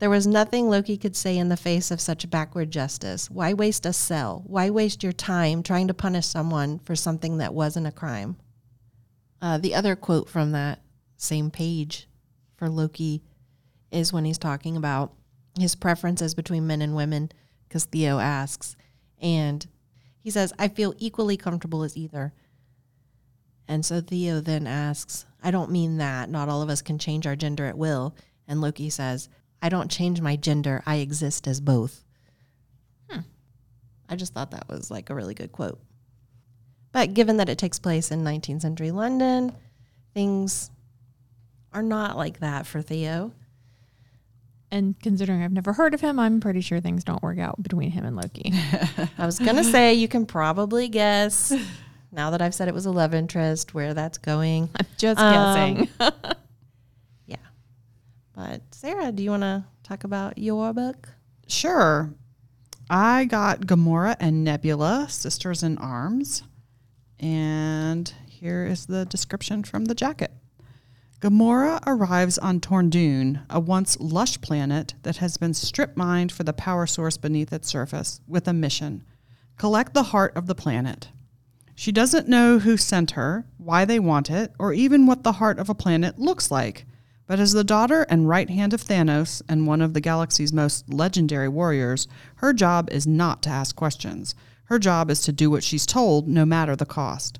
There 0.00 0.10
was 0.10 0.26
nothing 0.26 0.68
Loki 0.68 0.96
could 0.96 1.14
say 1.14 1.36
in 1.36 1.50
the 1.50 1.56
face 1.56 1.90
of 1.90 2.00
such 2.00 2.30
backward 2.30 2.70
justice. 2.70 3.30
Why 3.30 3.52
waste 3.52 3.84
a 3.84 3.92
cell? 3.92 4.42
Why 4.46 4.70
waste 4.70 5.02
your 5.02 5.12
time 5.12 5.62
trying 5.62 5.88
to 5.88 5.94
punish 5.94 6.26
someone 6.26 6.78
for 6.78 6.96
something 6.96 7.38
that 7.38 7.54
wasn't 7.54 7.86
a 7.86 7.92
crime? 7.92 8.36
Uh, 9.42 9.58
the 9.58 9.74
other 9.74 9.94
quote 9.94 10.28
from 10.28 10.52
that 10.52 10.80
same 11.16 11.50
page 11.50 12.08
for 12.60 12.68
Loki 12.68 13.22
is 13.90 14.12
when 14.12 14.24
he's 14.24 14.38
talking 14.38 14.76
about 14.76 15.14
his 15.58 15.74
preferences 15.74 16.34
between 16.34 16.66
men 16.66 16.82
and 16.82 16.94
women, 16.94 17.32
because 17.66 17.86
Theo 17.86 18.18
asks. 18.18 18.76
And 19.20 19.66
he 20.20 20.30
says, 20.30 20.52
I 20.58 20.68
feel 20.68 20.94
equally 20.98 21.38
comfortable 21.38 21.82
as 21.82 21.96
either. 21.96 22.34
And 23.66 23.84
so 23.84 24.00
Theo 24.00 24.40
then 24.40 24.66
asks, 24.66 25.24
I 25.42 25.50
don't 25.50 25.70
mean 25.70 25.96
that. 25.96 26.28
Not 26.28 26.48
all 26.48 26.60
of 26.60 26.68
us 26.68 26.82
can 26.82 26.98
change 26.98 27.26
our 27.26 27.34
gender 27.34 27.64
at 27.64 27.78
will. 27.78 28.14
And 28.46 28.60
Loki 28.60 28.90
says, 28.90 29.30
I 29.62 29.70
don't 29.70 29.90
change 29.90 30.20
my 30.20 30.36
gender. 30.36 30.82
I 30.84 30.96
exist 30.96 31.48
as 31.48 31.60
both. 31.60 32.04
Hmm. 33.08 33.20
I 34.08 34.16
just 34.16 34.34
thought 34.34 34.50
that 34.50 34.68
was 34.68 34.90
like 34.90 35.08
a 35.08 35.14
really 35.14 35.34
good 35.34 35.50
quote. 35.50 35.80
But 36.92 37.14
given 37.14 37.38
that 37.38 37.48
it 37.48 37.56
takes 37.56 37.78
place 37.78 38.10
in 38.10 38.22
19th 38.22 38.62
century 38.62 38.90
London, 38.90 39.54
things 40.12 40.70
are 41.72 41.82
not 41.82 42.16
like 42.16 42.40
that 42.40 42.66
for 42.66 42.82
Theo. 42.82 43.32
And 44.72 44.94
considering 45.00 45.42
I've 45.42 45.52
never 45.52 45.72
heard 45.72 45.94
of 45.94 46.00
him, 46.00 46.18
I'm 46.20 46.38
pretty 46.40 46.60
sure 46.60 46.80
things 46.80 47.02
don't 47.02 47.22
work 47.22 47.38
out 47.40 47.60
between 47.62 47.90
him 47.90 48.04
and 48.04 48.14
Loki. 48.16 48.52
I 49.18 49.26
was 49.26 49.38
going 49.38 49.56
to 49.56 49.64
say 49.64 49.94
you 49.94 50.06
can 50.06 50.26
probably 50.26 50.88
guess 50.88 51.52
now 52.12 52.30
that 52.30 52.40
I've 52.40 52.54
said 52.54 52.68
it 52.68 52.74
was 52.74 52.86
a 52.86 52.92
love 52.92 53.12
interest 53.12 53.74
where 53.74 53.94
that's 53.94 54.18
going. 54.18 54.70
I'm 54.78 54.86
just 54.96 55.20
Um, 55.20 55.74
guessing. 55.74 55.88
Yeah. 57.26 57.36
But 58.34 58.62
Sarah, 58.72 59.10
do 59.12 59.22
you 59.24 59.30
want 59.30 59.42
to 59.42 59.64
talk 59.82 60.04
about 60.04 60.38
your 60.38 60.72
book? 60.72 61.08
Sure. 61.48 62.12
I 62.88 63.24
got 63.24 63.62
Gamora 63.62 64.16
and 64.20 64.44
Nebula, 64.44 65.06
sisters 65.08 65.62
in 65.64 65.78
arms. 65.78 66.42
And 67.18 68.12
here 68.26 68.64
is 68.66 68.86
the 68.86 69.04
description 69.04 69.62
from 69.64 69.84
the 69.86 69.94
jacket. 69.94 70.32
Gamora 71.20 71.82
arrives 71.86 72.38
on 72.38 72.60
Torndune, 72.60 73.44
a 73.50 73.60
once 73.60 73.98
lush 74.00 74.40
planet 74.40 74.94
that 75.02 75.18
has 75.18 75.36
been 75.36 75.52
strip 75.52 75.94
mined 75.94 76.32
for 76.32 76.44
the 76.44 76.54
power 76.54 76.86
source 76.86 77.18
beneath 77.18 77.52
its 77.52 77.68
surface, 77.68 78.22
with 78.26 78.48
a 78.48 78.54
mission 78.54 79.04
collect 79.58 79.92
the 79.92 80.04
heart 80.04 80.34
of 80.34 80.46
the 80.46 80.54
planet. 80.54 81.10
She 81.74 81.92
doesn't 81.92 82.26
know 82.26 82.58
who 82.58 82.78
sent 82.78 83.10
her, 83.10 83.44
why 83.58 83.84
they 83.84 83.98
want 83.98 84.30
it, 84.30 84.54
or 84.58 84.72
even 84.72 85.04
what 85.04 85.22
the 85.22 85.32
heart 85.32 85.58
of 85.58 85.68
a 85.68 85.74
planet 85.74 86.18
looks 86.18 86.50
like. 86.50 86.86
But 87.26 87.38
as 87.38 87.52
the 87.52 87.64
daughter 87.64 88.06
and 88.08 88.26
right 88.26 88.48
hand 88.48 88.72
of 88.72 88.82
Thanos 88.82 89.42
and 89.46 89.66
one 89.66 89.82
of 89.82 89.92
the 89.92 90.00
galaxy's 90.00 90.54
most 90.54 90.90
legendary 90.90 91.48
warriors, 91.48 92.08
her 92.36 92.54
job 92.54 92.88
is 92.90 93.06
not 93.06 93.42
to 93.42 93.50
ask 93.50 93.76
questions. 93.76 94.34
Her 94.64 94.78
job 94.78 95.10
is 95.10 95.20
to 95.22 95.32
do 95.32 95.50
what 95.50 95.64
she's 95.64 95.84
told, 95.84 96.26
no 96.26 96.46
matter 96.46 96.74
the 96.74 96.86
cost. 96.86 97.38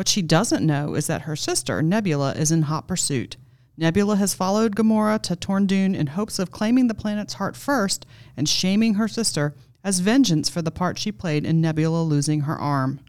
What 0.00 0.08
she 0.08 0.22
doesn't 0.22 0.64
know 0.64 0.94
is 0.94 1.08
that 1.08 1.28
her 1.28 1.36
sister, 1.36 1.82
Nebula, 1.82 2.32
is 2.32 2.50
in 2.50 2.62
hot 2.62 2.88
pursuit. 2.88 3.36
Nebula 3.76 4.16
has 4.16 4.32
followed 4.32 4.74
Gamora 4.74 5.20
to 5.24 5.36
Torndune 5.36 5.94
in 5.94 6.06
hopes 6.06 6.38
of 6.38 6.50
claiming 6.50 6.86
the 6.86 6.94
planet's 6.94 7.34
heart 7.34 7.54
first 7.54 8.06
and 8.34 8.48
shaming 8.48 8.94
her 8.94 9.06
sister 9.06 9.54
as 9.84 9.98
vengeance 9.98 10.48
for 10.48 10.62
the 10.62 10.70
part 10.70 10.96
she 10.96 11.12
played 11.12 11.44
in 11.44 11.60
Nebula 11.60 12.02
losing 12.02 12.40
her 12.40 12.58
arm. 12.58 13.00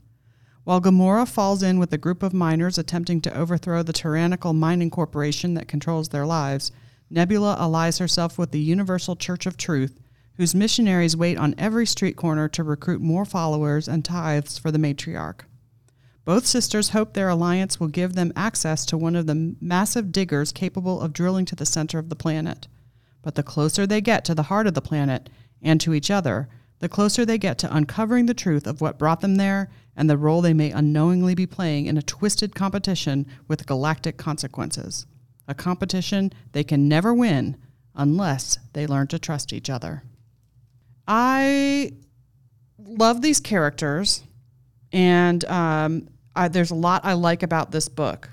While 0.65 0.81
Gamora 0.81 1.25
falls 1.29 1.63
in 1.63 1.79
with 1.79 1.93
a 1.93 1.98
group 1.98 2.24
of 2.24 2.33
miners 2.33 2.77
attempting 2.77 3.21
to 3.21 3.38
overthrow 3.38 3.83
the 3.83 3.93
tyrannical 3.93 4.51
mining 4.51 4.89
corporation 4.89 5.53
that 5.53 5.69
controls 5.69 6.10
their 6.10 6.25
lives, 6.25 6.74
Nebula 7.10 7.55
allies 7.57 8.00
herself 8.00 8.38
with 8.38 8.51
the 8.51 8.60
Universal 8.60 9.15
Church 9.15 9.45
of 9.45 9.55
Truth, 9.55 10.01
whose 10.36 10.53
missionaries 10.53 11.15
wait 11.15 11.38
on 11.38 11.55
every 11.57 11.86
street 11.86 12.17
corner 12.17 12.50
to 12.50 12.65
recruit 12.65 13.00
more 13.00 13.24
followers 13.24 13.88
and 13.88 14.03
tithes 14.03 14.57
for 14.57 14.71
the 14.71 14.77
matriarch. 14.77 15.45
Both 16.23 16.45
sisters 16.45 16.89
hope 16.89 17.13
their 17.13 17.29
alliance 17.29 17.79
will 17.79 17.87
give 17.87 18.13
them 18.13 18.31
access 18.35 18.85
to 18.87 18.97
one 18.97 19.15
of 19.15 19.25
the 19.25 19.55
massive 19.59 20.11
diggers 20.11 20.51
capable 20.51 21.01
of 21.01 21.13
drilling 21.13 21.45
to 21.45 21.55
the 21.55 21.65
center 21.65 21.97
of 21.97 22.09
the 22.09 22.15
planet. 22.15 22.67
But 23.21 23.35
the 23.35 23.43
closer 23.43 23.87
they 23.87 24.01
get 24.01 24.23
to 24.25 24.35
the 24.35 24.43
heart 24.43 24.67
of 24.67 24.73
the 24.73 24.81
planet 24.81 25.29
and 25.61 25.81
to 25.81 25.93
each 25.93 26.11
other, 26.11 26.47
the 26.79 26.89
closer 26.89 27.25
they 27.25 27.37
get 27.37 27.57
to 27.59 27.75
uncovering 27.75 28.25
the 28.25 28.33
truth 28.33 28.65
of 28.67 28.81
what 28.81 28.97
brought 28.97 29.21
them 29.21 29.35
there 29.35 29.69
and 29.95 30.09
the 30.09 30.17
role 30.17 30.41
they 30.41 30.53
may 30.53 30.71
unknowingly 30.71 31.35
be 31.35 31.45
playing 31.45 31.85
in 31.85 31.97
a 31.97 32.01
twisted 32.01 32.55
competition 32.55 33.27
with 33.47 33.67
galactic 33.67 34.17
consequences. 34.17 35.05
A 35.47 35.53
competition 35.53 36.31
they 36.53 36.63
can 36.63 36.87
never 36.87 37.13
win 37.13 37.57
unless 37.95 38.57
they 38.73 38.87
learn 38.87 39.07
to 39.07 39.19
trust 39.19 39.53
each 39.53 39.69
other. 39.69 40.03
I 41.07 41.93
love 42.79 43.21
these 43.21 43.39
characters, 43.39 44.23
and 44.91 45.43
um, 45.45 46.07
I, 46.36 46.48
there's 46.48 46.71
a 46.71 46.75
lot 46.75 47.05
I 47.05 47.13
like 47.13 47.43
about 47.43 47.71
this 47.71 47.88
book. 47.88 48.29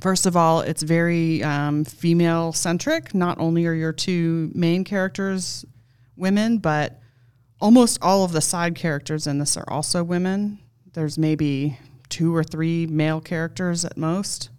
First 0.00 0.26
of 0.26 0.36
all, 0.36 0.60
it's 0.60 0.82
very 0.82 1.42
um, 1.42 1.84
female 1.84 2.52
centric. 2.52 3.14
Not 3.14 3.38
only 3.38 3.66
are 3.66 3.74
your 3.74 3.92
two 3.92 4.50
main 4.54 4.84
characters 4.84 5.64
women, 6.16 6.58
but 6.58 7.00
almost 7.60 7.98
all 8.02 8.24
of 8.24 8.32
the 8.32 8.40
side 8.40 8.74
characters 8.74 9.26
in 9.26 9.38
this 9.38 9.56
are 9.56 9.68
also 9.68 10.04
women. 10.04 10.58
There's 10.92 11.18
maybe 11.18 11.78
two 12.08 12.34
or 12.34 12.44
three 12.44 12.86
male 12.86 13.20
characters 13.20 13.84
at 13.84 13.96
most. 13.96 14.50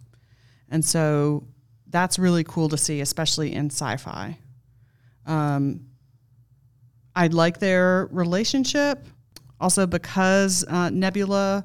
And 0.68 0.84
so 0.84 1.46
that's 1.88 2.18
really 2.18 2.44
cool 2.44 2.68
to 2.70 2.78
see, 2.78 3.00
especially 3.00 3.52
in 3.54 3.66
sci 3.66 3.96
fi. 3.96 4.38
Um, 5.26 5.86
I 7.14 7.26
like 7.28 7.58
their 7.58 8.08
relationship. 8.10 9.06
Also, 9.62 9.86
because 9.86 10.64
uh, 10.68 10.90
Nebula 10.90 11.64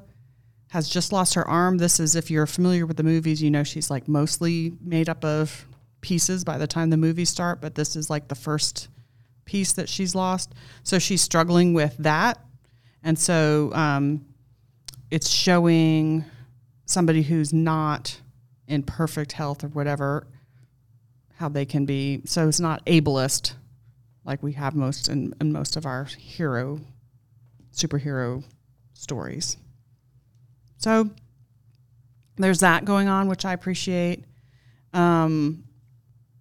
has 0.70 0.88
just 0.88 1.12
lost 1.12 1.34
her 1.34 1.46
arm, 1.46 1.78
this 1.78 1.98
is, 1.98 2.14
if 2.14 2.30
you're 2.30 2.46
familiar 2.46 2.86
with 2.86 2.96
the 2.96 3.02
movies, 3.02 3.42
you 3.42 3.50
know 3.50 3.64
she's 3.64 3.90
like 3.90 4.06
mostly 4.06 4.72
made 4.80 5.08
up 5.08 5.24
of 5.24 5.66
pieces 6.00 6.44
by 6.44 6.58
the 6.58 6.66
time 6.66 6.90
the 6.90 6.96
movies 6.96 7.28
start, 7.28 7.60
but 7.60 7.74
this 7.74 7.96
is 7.96 8.08
like 8.08 8.28
the 8.28 8.36
first 8.36 8.88
piece 9.44 9.72
that 9.72 9.88
she's 9.88 10.14
lost. 10.14 10.54
So 10.84 11.00
she's 11.00 11.20
struggling 11.20 11.74
with 11.74 11.96
that. 11.98 12.38
And 13.02 13.18
so 13.18 13.72
um, 13.74 14.24
it's 15.10 15.28
showing 15.28 16.24
somebody 16.84 17.22
who's 17.22 17.52
not 17.52 18.20
in 18.68 18.84
perfect 18.84 19.32
health 19.32 19.64
or 19.64 19.68
whatever 19.68 20.26
how 21.36 21.48
they 21.48 21.64
can 21.64 21.84
be. 21.84 22.22
So 22.26 22.46
it's 22.46 22.60
not 22.60 22.84
ableist 22.86 23.54
like 24.24 24.42
we 24.42 24.52
have 24.52 24.74
most 24.74 25.08
in, 25.08 25.34
in 25.40 25.52
most 25.52 25.76
of 25.76 25.86
our 25.86 26.04
hero, 26.04 26.80
superhero 27.72 28.44
stories. 28.94 29.56
So 30.78 31.10
there's 32.36 32.60
that 32.60 32.84
going 32.84 33.08
on, 33.08 33.28
which 33.28 33.44
I 33.44 33.52
appreciate. 33.52 34.24
Um, 34.92 35.64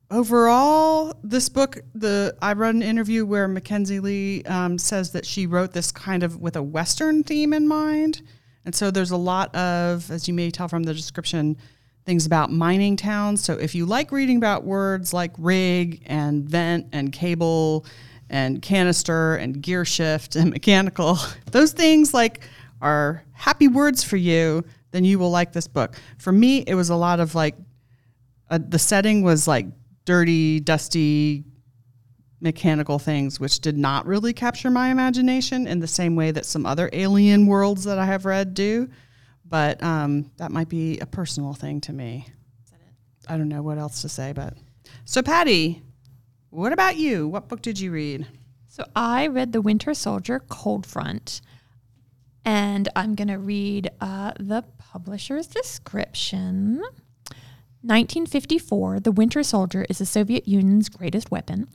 overall, 0.09 1.19
this 1.23 1.49
book, 1.49 1.79
the 1.93 2.35
I 2.41 2.53
read 2.53 2.75
an 2.75 2.83
interview 2.83 3.25
where 3.25 3.47
Mackenzie 3.47 3.99
Lee 3.99 4.43
um, 4.43 4.77
says 4.77 5.11
that 5.11 5.25
she 5.25 5.47
wrote 5.47 5.73
this 5.73 5.91
kind 5.91 6.23
of 6.23 6.39
with 6.39 6.55
a 6.55 6.63
Western 6.63 7.23
theme 7.23 7.53
in 7.53 7.67
mind, 7.67 8.21
and 8.65 8.75
so 8.75 8.91
there's 8.91 9.11
a 9.11 9.17
lot 9.17 9.53
of, 9.55 10.09
as 10.11 10.27
you 10.27 10.33
may 10.33 10.51
tell 10.51 10.67
from 10.67 10.83
the 10.83 10.93
description, 10.93 11.57
things 12.05 12.25
about 12.25 12.51
mining 12.51 12.95
towns. 12.95 13.43
So 13.43 13.53
if 13.53 13.75
you 13.75 13.85
like 13.85 14.11
reading 14.11 14.37
about 14.37 14.63
words 14.63 15.13
like 15.13 15.33
rig 15.37 16.03
and 16.05 16.47
vent 16.47 16.87
and 16.93 17.11
cable 17.11 17.85
and 18.29 18.61
canister 18.61 19.35
and 19.35 19.61
gear 19.61 19.85
shift 19.85 20.35
and 20.35 20.49
mechanical, 20.57 21.17
those 21.51 21.71
things 21.71 22.13
like 22.13 22.41
are 22.81 23.23
happy 23.33 23.67
words 23.67 24.03
for 24.03 24.17
you, 24.17 24.63
then 24.91 25.03
you 25.03 25.19
will 25.19 25.31
like 25.31 25.53
this 25.53 25.67
book. 25.67 25.95
For 26.17 26.31
me, 26.31 26.59
it 26.59 26.75
was 26.75 26.89
a 26.89 26.95
lot 26.95 27.19
of 27.19 27.35
like 27.35 27.55
uh, 28.49 28.59
the 28.61 28.79
setting 28.79 29.23
was 29.23 29.47
like 29.47 29.65
dirty, 30.05 30.59
dusty, 30.59 31.43
mechanical 32.39 32.99
things, 32.99 33.39
which 33.39 33.59
did 33.59 33.77
not 33.77 34.05
really 34.05 34.33
capture 34.33 34.69
my 34.69 34.89
imagination 34.89 35.67
in 35.67 35.79
the 35.79 35.87
same 35.87 36.15
way 36.15 36.31
that 36.31 36.45
some 36.45 36.65
other 36.65 36.89
alien 36.93 37.47
worlds 37.47 37.83
that 37.85 37.97
I 37.97 38.05
have 38.05 38.25
read 38.25 38.53
do. 38.53 38.89
but 39.43 39.81
um, 39.81 40.31
that 40.37 40.51
might 40.51 40.69
be 40.69 40.99
a 40.99 41.05
personal 41.05 41.53
thing 41.53 41.81
to 41.81 41.93
me. 41.93 42.27
I 43.27 43.37
don't 43.37 43.49
know 43.49 43.61
what 43.61 43.77
else 43.77 44.01
to 44.01 44.09
say, 44.09 44.33
but 44.33 44.53
so 45.05 45.21
Patty, 45.21 45.81
what 46.49 46.73
about 46.73 46.97
you? 46.97 47.27
What 47.27 47.49
book 47.49 47.61
did 47.61 47.79
you 47.79 47.91
read? 47.91 48.27
So 48.67 48.85
I 48.95 49.27
read 49.27 49.51
The 49.51 49.61
Winter 49.61 49.93
Soldier 49.93 50.39
Cold 50.49 50.85
Front, 50.85 51.41
and 52.45 52.87
I'm 52.95 53.15
going 53.15 53.27
to 53.27 53.37
read 53.37 53.89
uh, 53.99 54.33
the 54.39 54.63
publisher's 54.77 55.47
description. 55.47 56.81
1954, 57.81 58.99
The 58.99 59.11
Winter 59.11 59.43
Soldier 59.43 59.85
is 59.89 59.97
the 59.97 60.05
Soviet 60.05 60.47
Union's 60.47 60.89
greatest 60.89 61.31
weapon. 61.31 61.67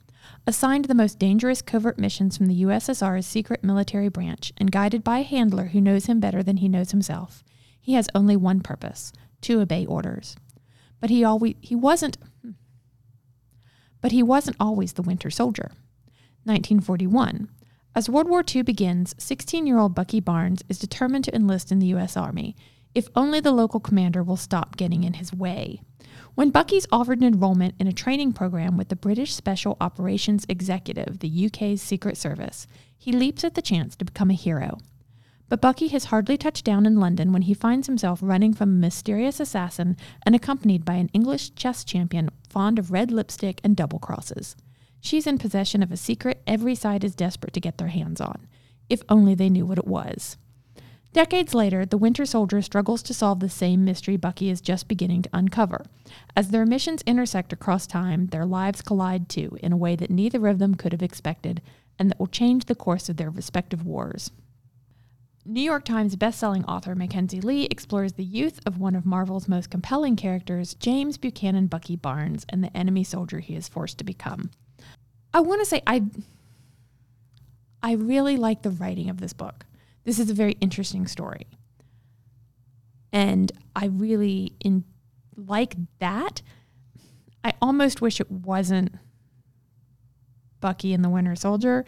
Assigned 0.46 0.86
the 0.86 0.94
most 0.94 1.18
dangerous 1.18 1.62
covert 1.62 1.98
missions 1.98 2.36
from 2.36 2.46
the 2.46 2.62
USSR's 2.62 3.26
secret 3.26 3.62
military 3.62 4.08
branch 4.08 4.52
and 4.56 4.72
guided 4.72 5.04
by 5.04 5.18
a 5.18 5.22
handler 5.22 5.66
who 5.66 5.80
knows 5.80 6.06
him 6.06 6.20
better 6.20 6.42
than 6.42 6.58
he 6.58 6.68
knows 6.68 6.90
himself, 6.92 7.44
he 7.80 7.94
has 7.94 8.08
only 8.14 8.36
one 8.36 8.60
purpose 8.60 9.12
to 9.42 9.60
obey 9.60 9.84
orders. 9.84 10.36
But 11.00 11.10
he 11.10 11.24
always 11.24 11.56
he 11.60 11.74
wasn't 11.74 12.18
but 14.02 14.12
he 14.12 14.22
wasn't 14.22 14.56
always 14.60 14.92
the 14.92 15.02
Winter 15.02 15.30
Soldier. 15.30 15.70
1941. 16.44 17.48
As 17.94 18.10
World 18.10 18.28
War 18.28 18.44
II 18.46 18.62
begins, 18.62 19.14
16 19.16 19.66
year 19.66 19.78
old 19.78 19.94
Bucky 19.94 20.20
Barnes 20.20 20.62
is 20.68 20.78
determined 20.78 21.24
to 21.24 21.34
enlist 21.34 21.72
in 21.72 21.78
the 21.78 21.86
U.S. 21.88 22.16
Army, 22.16 22.56
if 22.94 23.08
only 23.14 23.40
the 23.40 23.52
local 23.52 23.80
commander 23.80 24.22
will 24.22 24.36
stop 24.36 24.76
getting 24.76 25.04
in 25.04 25.14
his 25.14 25.32
way. 25.32 25.80
When 26.34 26.50
Bucky's 26.50 26.86
offered 26.90 27.18
an 27.18 27.26
enrollment 27.26 27.74
in 27.78 27.86
a 27.86 27.92
training 27.92 28.32
program 28.32 28.76
with 28.76 28.88
the 28.88 28.96
British 28.96 29.34
Special 29.34 29.76
Operations 29.80 30.46
Executive, 30.48 31.20
the 31.20 31.46
UK's 31.46 31.82
Secret 31.82 32.16
Service, 32.16 32.66
he 32.98 33.12
leaps 33.12 33.44
at 33.44 33.54
the 33.54 33.62
chance 33.62 33.94
to 33.96 34.04
become 34.04 34.30
a 34.30 34.34
hero. 34.34 34.78
But 35.52 35.60
Bucky 35.60 35.88
has 35.88 36.06
hardly 36.06 36.38
touched 36.38 36.64
down 36.64 36.86
in 36.86 36.98
London 36.98 37.30
when 37.30 37.42
he 37.42 37.52
finds 37.52 37.86
himself 37.86 38.20
running 38.22 38.54
from 38.54 38.70
a 38.70 38.80
mysterious 38.80 39.38
assassin 39.38 39.98
and 40.24 40.34
accompanied 40.34 40.82
by 40.82 40.94
an 40.94 41.10
English 41.12 41.54
chess 41.54 41.84
champion 41.84 42.30
fond 42.48 42.78
of 42.78 42.90
red 42.90 43.10
lipstick 43.10 43.60
and 43.62 43.76
double 43.76 43.98
crosses. 43.98 44.56
She's 45.02 45.26
in 45.26 45.36
possession 45.36 45.82
of 45.82 45.92
a 45.92 45.98
secret 45.98 46.42
every 46.46 46.74
side 46.74 47.04
is 47.04 47.14
desperate 47.14 47.52
to 47.52 47.60
get 47.60 47.76
their 47.76 47.88
hands 47.88 48.18
on. 48.18 48.48
If 48.88 49.02
only 49.10 49.34
they 49.34 49.50
knew 49.50 49.66
what 49.66 49.76
it 49.76 49.86
was. 49.86 50.38
Decades 51.12 51.52
later, 51.52 51.84
the 51.84 51.98
Winter 51.98 52.24
Soldier 52.24 52.62
struggles 52.62 53.02
to 53.02 53.12
solve 53.12 53.40
the 53.40 53.50
same 53.50 53.84
mystery 53.84 54.16
Bucky 54.16 54.48
is 54.48 54.62
just 54.62 54.88
beginning 54.88 55.20
to 55.20 55.30
uncover. 55.34 55.84
As 56.34 56.48
their 56.48 56.64
missions 56.64 57.02
intersect 57.02 57.52
across 57.52 57.86
time, 57.86 58.28
their 58.28 58.46
lives 58.46 58.80
collide 58.80 59.28
too, 59.28 59.58
in 59.62 59.70
a 59.70 59.76
way 59.76 59.96
that 59.96 60.10
neither 60.10 60.46
of 60.46 60.58
them 60.58 60.76
could 60.76 60.92
have 60.92 61.02
expected, 61.02 61.60
and 61.98 62.08
that 62.08 62.18
will 62.18 62.26
change 62.26 62.64
the 62.64 62.74
course 62.74 63.10
of 63.10 63.18
their 63.18 63.28
respective 63.28 63.84
wars. 63.84 64.30
New 65.44 65.60
York 65.60 65.84
Times 65.84 66.14
bestselling 66.14 66.64
author 66.68 66.94
Mackenzie 66.94 67.40
Lee 67.40 67.64
explores 67.64 68.12
the 68.12 68.24
youth 68.24 68.60
of 68.64 68.78
one 68.78 68.94
of 68.94 69.04
Marvel's 69.04 69.48
most 69.48 69.70
compelling 69.70 70.14
characters, 70.14 70.74
James 70.74 71.18
Buchanan 71.18 71.66
Bucky 71.66 71.96
Barnes, 71.96 72.46
and 72.48 72.62
the 72.62 72.74
enemy 72.76 73.02
soldier 73.02 73.40
he 73.40 73.56
is 73.56 73.66
forced 73.66 73.98
to 73.98 74.04
become. 74.04 74.50
I 75.34 75.40
want 75.40 75.60
to 75.60 75.66
say 75.66 75.82
I 75.86 76.04
I 77.82 77.92
really 77.94 78.36
like 78.36 78.62
the 78.62 78.70
writing 78.70 79.10
of 79.10 79.20
this 79.20 79.32
book. 79.32 79.66
This 80.04 80.20
is 80.20 80.30
a 80.30 80.34
very 80.34 80.52
interesting 80.60 81.08
story. 81.08 81.48
And 83.12 83.50
I 83.74 83.86
really 83.86 84.52
in 84.60 84.84
like 85.36 85.74
that. 85.98 86.42
I 87.42 87.54
almost 87.60 88.00
wish 88.00 88.20
it 88.20 88.30
wasn't 88.30 88.94
Bucky 90.60 90.94
and 90.94 91.04
the 91.04 91.08
Winter 91.08 91.34
Soldier 91.34 91.84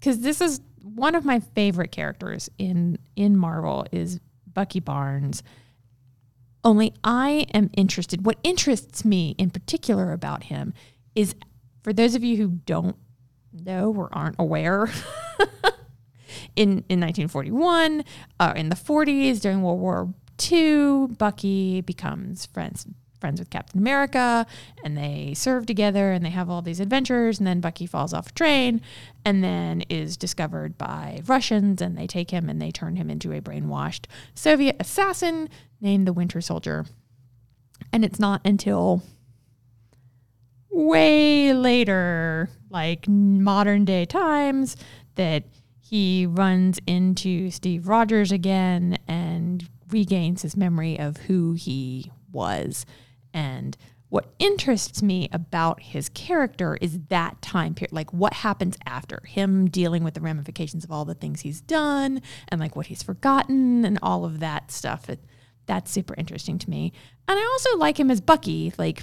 cuz 0.00 0.18
this 0.18 0.40
is 0.40 0.60
one 0.96 1.14
of 1.14 1.24
my 1.24 1.40
favorite 1.40 1.92
characters 1.92 2.48
in 2.58 2.98
in 3.14 3.36
Marvel 3.36 3.86
is 3.92 4.18
Bucky 4.52 4.80
Barnes. 4.80 5.42
Only 6.64 6.94
I 7.04 7.46
am 7.54 7.70
interested. 7.76 8.26
What 8.26 8.38
interests 8.42 9.04
me 9.04 9.34
in 9.38 9.50
particular 9.50 10.12
about 10.12 10.44
him 10.44 10.72
is 11.14 11.34
for 11.82 11.92
those 11.92 12.14
of 12.14 12.24
you 12.24 12.36
who 12.38 12.48
don't 12.48 12.96
know 13.52 13.92
or 13.92 14.08
aren't 14.12 14.36
aware, 14.38 14.88
in, 16.56 16.84
in 16.88 17.00
1941, 17.00 18.04
uh, 18.40 18.52
in 18.56 18.68
the 18.68 18.74
40s, 18.74 19.40
during 19.40 19.62
World 19.62 19.80
War 19.80 20.14
II, 20.50 21.06
Bucky 21.18 21.80
becomes 21.82 22.46
friends 22.46 22.86
friends 23.26 23.40
with 23.40 23.50
Captain 23.50 23.80
America 23.80 24.46
and 24.84 24.96
they 24.96 25.34
serve 25.34 25.66
together 25.66 26.12
and 26.12 26.24
they 26.24 26.30
have 26.30 26.48
all 26.48 26.62
these 26.62 26.78
adventures 26.78 27.40
and 27.40 27.46
then 27.48 27.60
Bucky 27.60 27.84
falls 27.84 28.14
off 28.14 28.28
a 28.28 28.32
train 28.34 28.80
and 29.24 29.42
then 29.42 29.80
is 29.88 30.16
discovered 30.16 30.78
by 30.78 31.20
Russians 31.26 31.82
and 31.82 31.98
they 31.98 32.06
take 32.06 32.30
him 32.30 32.48
and 32.48 32.62
they 32.62 32.70
turn 32.70 32.94
him 32.94 33.10
into 33.10 33.32
a 33.32 33.40
brainwashed 33.40 34.04
Soviet 34.36 34.76
assassin 34.78 35.48
named 35.80 36.06
the 36.06 36.12
Winter 36.12 36.40
Soldier. 36.40 36.86
And 37.92 38.04
it's 38.04 38.20
not 38.20 38.42
until 38.44 39.02
way 40.70 41.52
later, 41.52 42.48
like 42.70 43.08
modern 43.08 43.84
day 43.84 44.04
times, 44.04 44.76
that 45.16 45.42
he 45.80 46.26
runs 46.26 46.78
into 46.86 47.50
Steve 47.50 47.88
Rogers 47.88 48.30
again 48.30 48.98
and 49.08 49.68
regains 49.90 50.42
his 50.42 50.56
memory 50.56 50.96
of 50.96 51.16
who 51.16 51.54
he 51.54 52.12
was. 52.30 52.86
And 53.36 53.76
what 54.08 54.34
interests 54.40 55.00
me 55.00 55.28
about 55.30 55.80
his 55.80 56.08
character 56.08 56.76
is 56.80 56.98
that 57.08 57.40
time 57.40 57.74
period, 57.74 57.92
like 57.92 58.12
what 58.12 58.32
happens 58.32 58.76
after 58.84 59.20
him 59.24 59.68
dealing 59.68 60.02
with 60.02 60.14
the 60.14 60.20
ramifications 60.20 60.82
of 60.82 60.90
all 60.90 61.04
the 61.04 61.14
things 61.14 61.42
he's 61.42 61.60
done 61.60 62.22
and 62.48 62.60
like 62.60 62.74
what 62.74 62.86
he's 62.86 63.02
forgotten 63.02 63.84
and 63.84 63.98
all 64.02 64.24
of 64.24 64.40
that 64.40 64.72
stuff. 64.72 65.08
It, 65.08 65.20
that's 65.66 65.90
super 65.90 66.14
interesting 66.16 66.58
to 66.58 66.70
me. 66.70 66.92
And 67.28 67.38
I 67.38 67.44
also 67.44 67.76
like 67.76 68.00
him 68.00 68.10
as 68.10 68.20
Bucky, 68.20 68.72
like 68.78 69.02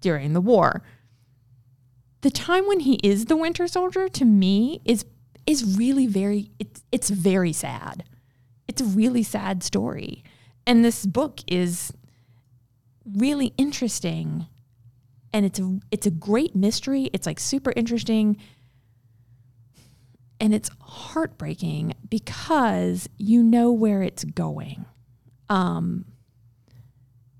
during 0.00 0.32
the 0.32 0.40
war 0.40 0.82
the 2.24 2.30
time 2.30 2.66
when 2.66 2.80
he 2.80 2.94
is 3.02 3.26
the 3.26 3.36
Winter 3.36 3.68
Soldier 3.68 4.08
to 4.08 4.24
me 4.24 4.80
is 4.86 5.04
is 5.46 5.76
really 5.76 6.06
very 6.06 6.50
it's 6.58 6.82
it's 6.90 7.10
very 7.10 7.52
sad. 7.52 8.02
It's 8.66 8.80
a 8.80 8.86
really 8.86 9.22
sad 9.22 9.62
story. 9.62 10.24
And 10.66 10.82
this 10.82 11.04
book 11.04 11.40
is 11.46 11.92
really 13.04 13.52
interesting 13.56 14.46
and 15.32 15.44
it's 15.44 15.58
a 15.58 15.78
it's 15.90 16.06
a 16.06 16.10
great 16.10 16.54
mystery. 16.54 17.10
It's 17.12 17.26
like 17.26 17.40
super 17.40 17.72
interesting 17.74 18.38
and 20.40 20.54
it's 20.54 20.70
heartbreaking 20.80 21.94
because 22.08 23.08
you 23.16 23.42
know 23.42 23.72
where 23.72 24.02
it's 24.02 24.24
going. 24.24 24.84
Um, 25.48 26.04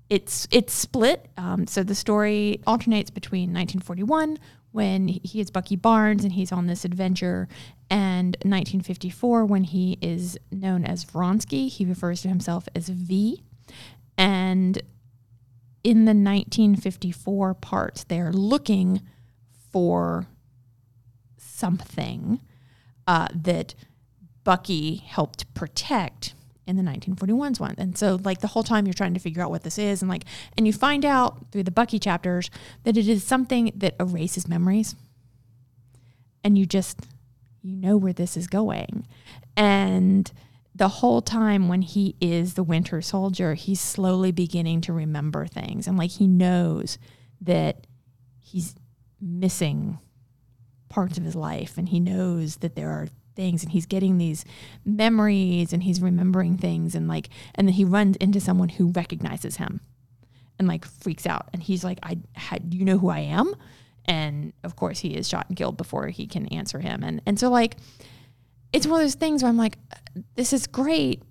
it's 0.09 0.47
it's 0.51 0.73
split. 0.73 1.29
Um, 1.37 1.67
so 1.67 1.83
the 1.83 1.95
story 1.95 2.61
alternates 2.67 3.09
between 3.09 3.53
1941, 3.53 4.37
when 4.71 5.07
he 5.07 5.39
is 5.39 5.51
Bucky 5.51 5.75
Barnes 5.75 6.23
and 6.23 6.33
he's 6.33 6.51
on 6.51 6.67
this 6.67 6.85
adventure. 6.85 7.47
And 7.89 8.35
1954, 8.41 9.45
when 9.45 9.63
he 9.63 9.97
is 10.01 10.37
known 10.51 10.85
as 10.85 11.05
Vronsky, 11.05 11.69
he 11.69 11.85
refers 11.85 12.21
to 12.23 12.27
himself 12.27 12.67
as 12.75 12.89
V. 12.89 13.43
And 14.17 14.81
in 15.85 16.05
the 16.05 16.15
1954 16.15 17.53
part, 17.53 18.05
they're 18.07 18.31
looking 18.31 19.03
for 19.71 20.25
something 21.37 22.41
uh, 23.05 23.27
that 23.35 23.75
Bucky 24.43 24.95
helped 24.95 25.53
protect 25.53 26.33
in 26.65 26.75
the 26.75 26.81
1941s 26.81 27.59
one. 27.59 27.75
And 27.77 27.95
so 27.95 28.17
like 28.23 28.41
the 28.41 28.47
whole 28.47 28.63
time 28.63 28.87
you're 28.87 28.95
trying 28.95 29.13
to 29.13 29.19
figure 29.19 29.43
out 29.43 29.51
what 29.51 29.61
this 29.61 29.77
is 29.77 30.01
and 30.01 30.09
like 30.09 30.23
and 30.57 30.65
you 30.65 30.73
find 30.73 31.05
out 31.05 31.51
through 31.51 31.61
the 31.61 31.69
Bucky 31.71 31.99
chapters 31.99 32.49
that 32.83 32.97
it 32.97 33.07
is 33.07 33.23
something 33.23 33.71
that 33.75 33.93
erases 33.99 34.47
memories. 34.47 34.95
And 36.43 36.57
you 36.57 36.65
just 36.65 37.05
you 37.61 37.75
know 37.75 37.95
where 37.95 38.13
this 38.13 38.35
is 38.35 38.47
going. 38.47 39.05
And 39.55 40.31
the 40.75 40.89
whole 40.89 41.21
time 41.21 41.69
when 41.69 41.81
he 41.81 42.15
is 42.19 42.55
the 42.55 42.63
winter 42.63 43.01
soldier, 43.01 43.53
he's 43.53 43.79
slowly 43.79 44.31
beginning 44.31 44.81
to 44.81 44.93
remember 44.93 45.47
things. 45.47 45.87
And 45.87 45.97
like 45.97 46.11
he 46.11 46.27
knows 46.27 46.97
that 47.39 47.87
he's 48.41 48.75
missing 49.21 49.99
parts 50.89 51.17
of 51.17 51.23
his 51.23 51.35
life 51.35 51.77
and 51.77 51.89
he 51.89 51.99
knows 51.99 52.57
that 52.57 52.75
there 52.75 52.89
are 52.89 53.07
things 53.35 53.63
and 53.63 53.71
he's 53.71 53.85
getting 53.85 54.17
these 54.17 54.43
memories 54.83 55.71
and 55.71 55.83
he's 55.83 56.01
remembering 56.01 56.57
things 56.57 56.95
and 56.95 57.07
like 57.07 57.29
and 57.55 57.67
then 57.67 57.73
he 57.73 57.83
runs 57.83 58.15
into 58.17 58.39
someone 58.39 58.69
who 58.69 58.91
recognizes 58.91 59.57
him 59.57 59.79
and 60.59 60.67
like 60.67 60.83
freaks 60.85 61.25
out. 61.25 61.49
And 61.53 61.63
he's 61.63 61.85
like 61.85 61.99
I 62.03 62.17
had 62.33 62.73
you 62.73 62.83
know 62.83 62.97
who 62.97 63.07
I 63.07 63.19
am? 63.19 63.55
And 64.05 64.51
of 64.65 64.75
course 64.75 64.99
he 64.99 65.15
is 65.15 65.27
shot 65.27 65.45
and 65.47 65.57
killed 65.57 65.77
before 65.77 66.07
he 66.07 66.27
can 66.27 66.47
answer 66.47 66.79
him. 66.79 67.01
And 67.01 67.21
and 67.25 67.39
so 67.39 67.49
like 67.49 67.77
it's 68.75 68.85
one 68.85 68.99
of 68.99 69.05
those 69.05 69.15
things 69.15 69.41
where 69.41 69.49
I'm 69.49 69.57
like 69.57 69.77
this 70.35 70.51
is 70.51 70.67
great 70.67 71.23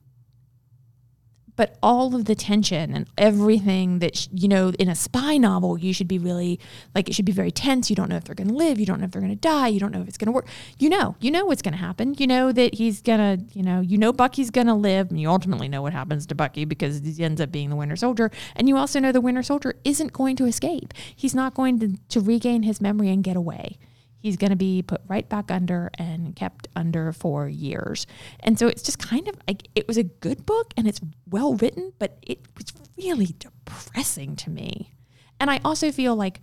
but 1.57 1.77
all 1.83 2.15
of 2.17 2.25
the 2.25 2.35
tension 2.35 2.93
and 2.95 3.07
everything 3.17 4.01
that 4.01 4.17
sh- 4.17 4.29
you 4.33 4.49
know 4.49 4.71
in 4.79 4.89
a 4.89 4.95
spy 4.95 5.37
novel 5.37 5.79
you 5.79 5.93
should 5.93 6.09
be 6.09 6.19
really 6.19 6.59
like 6.95 7.09
it 7.09 7.15
should 7.15 7.25
be 7.25 7.33
very 7.33 7.51
tense. 7.51 7.91
You 7.91 7.97
don't 7.97 8.09
know 8.09 8.17
if 8.17 8.25
they're 8.25 8.35
going 8.35 8.49
to 8.49 8.55
live. 8.55 8.81
You 8.81 8.87
don't 8.87 8.99
know 8.99 9.05
if 9.05 9.13
they're 9.13 9.23
going 9.23 9.33
to 9.33 9.39
die. 9.39 9.69
You 9.69 9.79
don't 9.79 9.93
know 9.93 10.01
if 10.01 10.09
it's 10.09 10.19
going 10.19 10.27
to 10.27 10.33
work. 10.33 10.49
You 10.79 10.89
know 10.89 11.17
you 11.21 11.31
know 11.31 11.45
what's 11.45 11.63
going 11.63 11.75
to 11.75 11.79
happen. 11.79 12.15
You 12.19 12.27
know 12.27 12.51
that 12.51 12.75
he's 12.75 13.03
going 13.03 13.19
to 13.21 13.45
you 13.57 13.63
know 13.63 13.81
you 13.81 13.99
know 13.99 14.13
bucky's 14.13 14.51
going 14.51 14.67
to 14.67 14.75
live 14.75 15.11
and 15.11 15.21
you 15.21 15.29
ultimately 15.29 15.69
know 15.69 15.83
what 15.83 15.93
happens 15.93 16.27
to 16.27 16.35
bucky 16.35 16.65
because 16.65 17.01
he 17.01 17.23
ends 17.23 17.41
up 17.41 17.53
being 17.53 17.71
the 17.71 17.77
winter 17.77 17.97
soldier. 17.97 18.31
And 18.57 18.69
you 18.69 18.77
also 18.77 18.99
know 18.99 19.13
the 19.13 19.21
winter 19.21 19.43
soldier 19.43 19.75
isn't 19.85 20.13
going 20.13 20.37
to 20.37 20.47
escape. 20.47 20.93
He's 21.15 21.35
not 21.35 21.55
going 21.55 21.79
to, 21.81 21.97
to 22.09 22.21
regain 22.21 22.65
his 22.65 22.81
memory 22.81 23.11
and 23.11 23.23
get 23.23 23.37
away 23.37 23.79
he's 24.25 24.39
going 24.39 24.51
to 24.51 24.57
be 24.57 24.81
put 24.81 25.03
right 25.07 25.29
back 25.29 25.51
under 25.51 25.91
and 25.99 26.35
kept 26.35 26.67
under 26.75 27.13
for 27.13 27.47
years. 27.47 28.07
And 28.41 28.59
so 28.59 28.69
it's 28.69 28.83
just 28.83 28.99
kind 28.99 29.29
of 29.29 29.35
like 29.47 29.69
it 29.75 29.87
was 29.87 29.99
a 29.99 30.03
good 30.03 30.47
book 30.47 30.73
and 30.79 30.89
it's 30.89 31.03
well 31.29 31.57
written, 31.57 31.93
but 31.99 32.17
it 32.23 32.41
was 32.57 32.73
really 32.97 33.35
depressing 33.39 34.35
to 34.37 34.49
me. 34.49 34.95
And 35.39 35.51
I 35.51 35.61
also 35.63 35.93
feel 35.93 36.17
like 36.17 36.41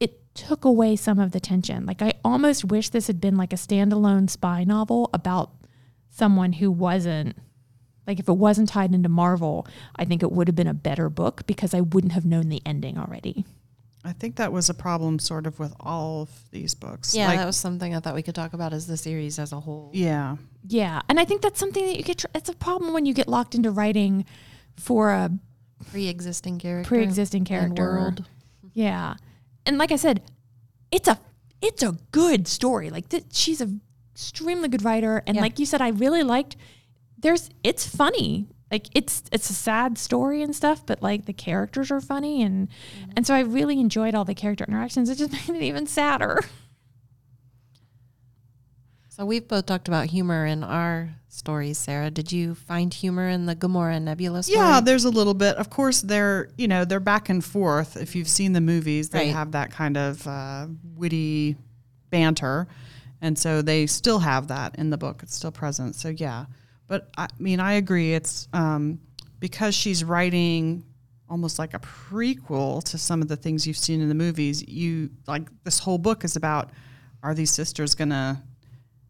it 0.00 0.34
took 0.34 0.64
away 0.64 0.96
some 0.96 1.20
of 1.20 1.30
the 1.30 1.38
tension. 1.38 1.86
Like 1.86 2.02
I 2.02 2.14
almost 2.24 2.64
wish 2.64 2.88
this 2.88 3.06
had 3.06 3.20
been 3.20 3.36
like 3.36 3.52
a 3.52 3.56
standalone 3.56 4.28
spy 4.28 4.64
novel 4.64 5.10
about 5.14 5.52
someone 6.10 6.54
who 6.54 6.72
wasn't 6.72 7.36
like 8.04 8.18
if 8.18 8.28
it 8.28 8.36
wasn't 8.36 8.68
tied 8.68 8.92
into 8.92 9.08
Marvel, 9.08 9.64
I 9.94 10.04
think 10.04 10.24
it 10.24 10.32
would 10.32 10.48
have 10.48 10.56
been 10.56 10.66
a 10.66 10.74
better 10.74 11.08
book 11.08 11.46
because 11.46 11.72
I 11.72 11.82
wouldn't 11.82 12.14
have 12.14 12.24
known 12.24 12.48
the 12.48 12.62
ending 12.66 12.98
already. 12.98 13.44
I 14.06 14.12
think 14.12 14.36
that 14.36 14.52
was 14.52 14.68
a 14.68 14.74
problem 14.74 15.18
sort 15.18 15.46
of 15.46 15.58
with 15.58 15.72
all 15.80 16.22
of 16.22 16.30
these 16.50 16.74
books. 16.74 17.14
Yeah, 17.14 17.28
Like, 17.28 17.38
that 17.38 17.46
was 17.46 17.56
something 17.56 17.94
I 17.94 18.00
thought 18.00 18.14
we 18.14 18.22
could 18.22 18.34
talk 18.34 18.52
about 18.52 18.72
as 18.74 18.86
the 18.86 18.96
series 18.98 19.38
as 19.38 19.52
a 19.52 19.60
whole. 19.60 19.90
yeah. 19.94 20.36
Yeah, 20.66 21.00
and 21.08 21.18
I 21.20 21.24
think 21.24 21.42
that's 21.42 21.58
something 21.60 21.84
that 21.86 21.96
you 21.96 22.02
get. 22.02 22.18
tr- 22.18 22.26
It's 22.34 22.48
a 22.48 22.54
problem 22.54 22.92
when 22.94 23.04
you 23.06 23.12
get 23.14 23.28
locked 23.28 23.54
into 23.54 23.70
writing 23.70 24.24
for 24.76 25.10
a 25.10 25.30
Pre-existing 25.90 26.58
character. 26.58 26.88
pre-existing 26.88 27.44
character. 27.44 27.82
world. 27.82 28.24
Yeah, 28.72 29.14
and 29.66 29.76
like 29.78 29.92
I 29.92 29.96
said, 29.96 30.22
it's 30.90 31.08
a 31.08 31.18
it's 31.60 31.82
a 31.82 31.92
good 32.12 32.46
story. 32.48 32.88
Like 32.90 33.08
th- 33.10 33.24
she's 33.32 33.60
a 33.60 33.68
extremely 34.14 34.68
good 34.68 34.84
writer, 34.84 35.22
and 35.26 35.36
Yeah. 35.36 35.42
like 35.42 35.58
you 35.58 35.66
said, 35.66 35.80
I 35.82 35.88
really 35.88 36.22
liked. 36.22 36.56
There's 37.18 37.50
it's 37.62 37.86
funny. 37.86 38.48
Like 38.74 38.88
it's 38.92 39.22
it's 39.30 39.48
a 39.50 39.54
sad 39.54 39.98
story 39.98 40.42
and 40.42 40.52
stuff, 40.52 40.84
but 40.84 41.00
like 41.00 41.26
the 41.26 41.32
characters 41.32 41.92
are 41.92 42.00
funny 42.00 42.42
and 42.42 42.66
and 43.16 43.24
so 43.24 43.32
I 43.32 43.38
really 43.40 43.78
enjoyed 43.78 44.16
all 44.16 44.24
the 44.24 44.34
character 44.34 44.64
interactions. 44.66 45.08
It 45.08 45.14
just 45.18 45.30
made 45.48 45.62
it 45.62 45.62
even 45.64 45.86
sadder. 45.86 46.40
So 49.10 49.24
we've 49.24 49.46
both 49.46 49.66
talked 49.66 49.86
about 49.86 50.06
humor 50.06 50.44
in 50.44 50.64
our 50.64 51.10
stories, 51.28 51.78
Sarah. 51.78 52.10
Did 52.10 52.32
you 52.32 52.56
find 52.56 52.92
humor 52.92 53.28
in 53.28 53.46
the 53.46 53.54
Gamora 53.54 54.02
Nebula 54.02 54.42
story? 54.42 54.58
Yeah, 54.58 54.80
there's 54.80 55.04
a 55.04 55.10
little 55.10 55.34
bit. 55.34 55.54
Of 55.56 55.70
course, 55.70 56.00
they're 56.02 56.48
you 56.58 56.66
know 56.66 56.84
they're 56.84 56.98
back 56.98 57.28
and 57.28 57.44
forth. 57.44 57.96
If 57.96 58.16
you've 58.16 58.26
seen 58.26 58.54
the 58.54 58.60
movies, 58.60 59.10
they 59.10 59.26
Right. 59.26 59.32
have 59.34 59.52
that 59.52 59.70
kind 59.70 59.96
of 59.96 60.26
uh, 60.26 60.66
witty 60.96 61.54
banter, 62.10 62.66
and 63.20 63.38
so 63.38 63.62
they 63.62 63.86
still 63.86 64.18
have 64.18 64.48
that 64.48 64.74
in 64.78 64.90
the 64.90 64.98
book. 64.98 65.20
It's 65.22 65.36
still 65.36 65.52
present. 65.52 65.94
So 65.94 66.08
yeah, 66.08 66.46
but 66.86 67.10
I 67.16 67.28
mean, 67.38 67.60
I 67.60 67.74
agree. 67.74 68.14
It's 68.14 68.48
um, 68.52 69.00
because 69.40 69.74
she's 69.74 70.04
writing 70.04 70.84
almost 71.28 71.58
like 71.58 71.74
a 71.74 71.78
prequel 71.78 72.82
to 72.84 72.98
some 72.98 73.22
of 73.22 73.28
the 73.28 73.36
things 73.36 73.66
you've 73.66 73.76
seen 73.78 74.00
in 74.00 74.08
the 74.08 74.14
movies. 74.14 74.66
You 74.68 75.10
like 75.26 75.48
this 75.64 75.78
whole 75.78 75.98
book 75.98 76.24
is 76.24 76.36
about 76.36 76.70
are 77.22 77.34
these 77.34 77.50
sisters 77.50 77.94
gonna 77.94 78.42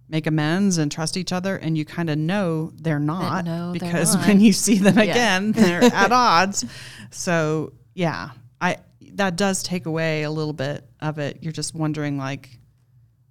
make 0.09 0.27
amends 0.27 0.79
and 0.79 0.93
trust 0.93 1.17
each 1.17 1.33
other 1.33 1.57
and 1.57 1.77
you 1.79 1.85
kind 1.85 2.11
of 2.11 2.19
know 2.19 2.71
they're 2.77 2.99
not 3.01 3.45
no, 3.45 3.73
they're 3.73 3.81
because 3.81 4.15
not. 4.15 4.27
when 4.29 4.39
you 4.39 4.53
see 4.53 4.77
them 4.79 4.97
Yeah. 4.97 5.05
again 5.05 5.53
they're 5.53 5.83
at 5.83 6.13
odds 6.13 6.65
so 7.11 7.73
yeah 7.95 8.31
i 8.61 8.77
that 9.15 9.37
does 9.37 9.63
take 9.63 9.87
away 9.87 10.23
a 10.25 10.31
little 10.31 10.53
bit 10.53 10.87
of 11.01 11.19
it 11.19 11.39
you're 11.41 11.53
just 11.55 11.75
wondering 11.75 12.19
like 12.19 12.51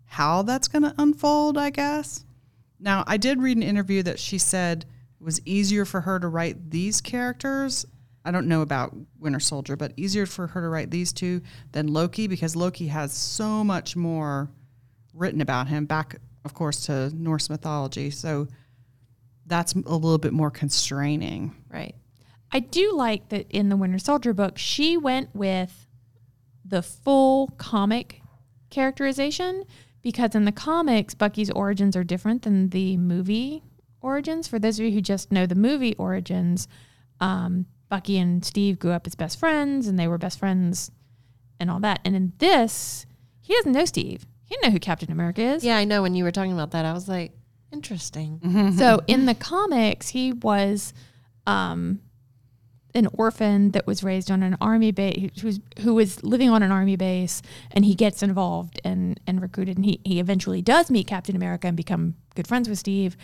how 0.05 0.41
that's 0.41 0.67
going 0.67 0.81
to 0.81 0.93
unfold 0.97 1.59
i 1.59 1.69
guess 1.69 2.25
now 2.83 3.03
i 3.07 3.17
did 3.17 3.41
read 3.41 3.57
an 3.57 3.63
interview 3.63 4.03
that 4.03 4.19
she 4.19 4.37
said 4.37 4.85
it 5.23 5.25
was 5.25 5.39
easier 5.45 5.85
for 5.85 6.01
her 6.01 6.19
to 6.19 6.27
write 6.27 6.69
these 6.69 6.99
characters. 6.99 7.85
I 8.25 8.31
don't 8.31 8.45
know 8.45 8.61
about 8.61 8.93
winter 9.17 9.39
soldier 9.39 9.77
but 9.77 9.93
easier 9.95 10.25
for 10.25 10.47
her 10.47 10.59
to 10.59 10.67
write 10.67 10.91
these 10.91 11.13
two 11.13 11.39
than 11.71 11.87
loki 11.87 12.27
because 12.27 12.57
loki 12.57 12.87
has 12.87 13.13
so 13.13 13.63
much 13.63 13.95
more 13.95 14.49
written 15.13 15.39
about 15.39 15.69
him 15.69 15.85
back 15.85 16.17
of 16.43 16.53
course 16.53 16.87
to 16.87 17.09
norse 17.15 17.49
mythology. 17.49 18.09
So 18.09 18.49
that's 19.45 19.71
a 19.71 19.77
little 19.95 20.17
bit 20.17 20.33
more 20.33 20.51
constraining. 20.51 21.55
Right. 21.69 21.95
I 22.51 22.59
do 22.59 22.91
like 22.93 23.29
that 23.29 23.49
in 23.49 23.69
the 23.69 23.77
Winter 23.77 23.99
Soldier 23.99 24.33
book, 24.33 24.57
she 24.57 24.97
went 24.97 25.33
with 25.33 25.87
the 26.65 26.81
full 26.81 27.47
comic 27.57 28.21
characterization 28.69 29.63
because 30.03 30.35
in 30.35 30.45
the 30.45 30.51
comics, 30.51 31.13
Bucky's 31.13 31.49
origins 31.49 31.95
are 31.95 32.03
different 32.03 32.43
than 32.43 32.69
the 32.69 32.97
movie 32.97 33.63
origins. 34.01 34.47
For 34.47 34.59
those 34.59 34.79
of 34.79 34.85
you 34.85 34.91
who 34.91 35.01
just 35.01 35.31
know 35.31 35.45
the 35.45 35.55
movie 35.55 35.95
origins, 35.95 36.67
um, 37.19 37.65
Bucky 37.89 38.17
and 38.17 38.43
Steve 38.43 38.77
grew 38.79 38.91
up 38.91 39.07
as 39.07 39.15
best 39.15 39.39
friends 39.39 39.87
and 39.87 39.97
they 39.97 40.07
were 40.07 40.17
best 40.17 40.37
friends 40.39 40.91
and 41.59 41.71
all 41.71 41.79
that. 41.79 41.99
And 42.03 42.15
in 42.15 42.33
this, 42.37 43.05
he 43.41 43.53
doesn't 43.55 43.71
know 43.71 43.85
Steve. 43.85 44.25
He 44.45 44.55
didn't 44.55 44.65
know 44.65 44.71
who 44.71 44.79
Captain 44.79 45.11
America 45.11 45.41
is. 45.41 45.63
Yeah, 45.63 45.77
I 45.77 45.85
know. 45.85 46.01
When 46.01 46.15
you 46.15 46.23
were 46.23 46.31
talking 46.31 46.53
about 46.53 46.71
that, 46.71 46.85
I 46.85 46.93
was 46.93 47.07
like, 47.07 47.31
interesting. 47.71 48.39
So 48.77 49.01
in 49.07 49.25
the 49.25 49.33
comics, 49.33 50.09
he 50.09 50.33
was 50.33 50.93
um, 51.47 52.01
an 52.95 53.07
orphan 53.13 53.71
that 53.71 53.87
was 53.87 54.03
raised 54.03 54.29
on 54.29 54.43
an 54.43 54.55
army 54.61 54.91
base, 54.91 55.31
who 55.41 55.47
was 55.47 55.59
who 55.79 55.95
was 55.95 56.23
living 56.23 56.49
on 56.49 56.61
an 56.63 56.71
army 56.71 56.95
base, 56.95 57.41
and 57.71 57.85
he 57.85 57.95
gets 57.95 58.21
involved 58.21 58.79
and 58.83 59.19
and 59.25 59.41
recruited, 59.41 59.77
and 59.77 59.85
he 59.85 59.99
he 60.03 60.19
eventually 60.19 60.61
does 60.61 60.91
meet 60.91 61.07
Captain 61.07 61.35
America 61.35 61.67
and 61.67 61.77
become 61.77 62.15
good 62.35 62.47
friends 62.47 62.69
with 62.69 62.79
Steve, 62.79 63.17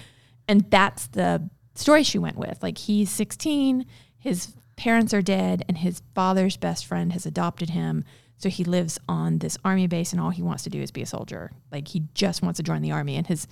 and 0.48 0.70
that's 0.72 1.08
the 1.08 1.50
story 1.76 2.04
she 2.04 2.18
went 2.18 2.38
with. 2.38 2.62
Like 2.64 2.78
he's 2.78 3.10
16, 3.12 3.86
his 4.18 4.54
parents 4.76 5.14
are 5.14 5.22
dead, 5.22 5.64
and 5.68 5.78
his 5.78 6.02
father's 6.16 6.58
best 6.58 6.86
friend 6.86 7.14
has 7.14 7.26
adopted 7.26 7.72
him. 7.72 8.04
So 8.38 8.50
he 8.50 8.64
lives 8.64 8.98
on 9.08 9.40
this 9.40 9.58
army 9.66 9.88
base, 9.88 10.14
and 10.14 10.22
all 10.22 10.30
he 10.30 10.42
wants 10.42 10.64
to 10.64 10.70
do 10.70 10.82
is 10.82 10.92
be 10.92 11.02
a 11.02 11.06
soldier. 11.06 11.52
Like 11.72 11.90
he 11.90 12.04
just 12.14 12.42
wants 12.42 12.58
to 12.58 12.64
join 12.64 12.82
the 12.82 12.92
army, 12.92 13.16
and 13.16 13.28
his 13.28 13.48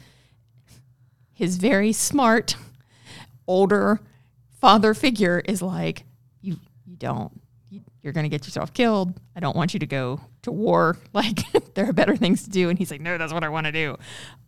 his 1.34 1.58
very 1.58 1.94
smart 1.94 2.56
older 3.48 4.02
father 4.60 4.94
figure 4.94 5.40
is 5.46 5.62
like 5.62 6.04
you 6.98 7.08
don't 7.08 7.32
you, 7.70 7.82
you're 8.02 8.14
going 8.14 8.24
to 8.24 8.30
get 8.30 8.46
yourself 8.46 8.74
killed 8.74 9.20
i 9.36 9.40
don't 9.40 9.56
want 9.56 9.74
you 9.74 9.80
to 9.80 9.86
go 9.86 10.20
to 10.42 10.52
war 10.52 10.98
like 11.14 11.40
there 11.76 11.88
are 11.88 11.94
better 11.94 12.16
things 12.16 12.44
to 12.44 12.50
do 12.50 12.70
and 12.70 12.80
he's 12.80 12.92
like 12.92 13.02
no 13.02 13.18
that's 13.18 13.34
what 13.34 13.44
i 13.44 13.50
want 13.50 13.66
to 13.66 13.72
do 13.72 13.96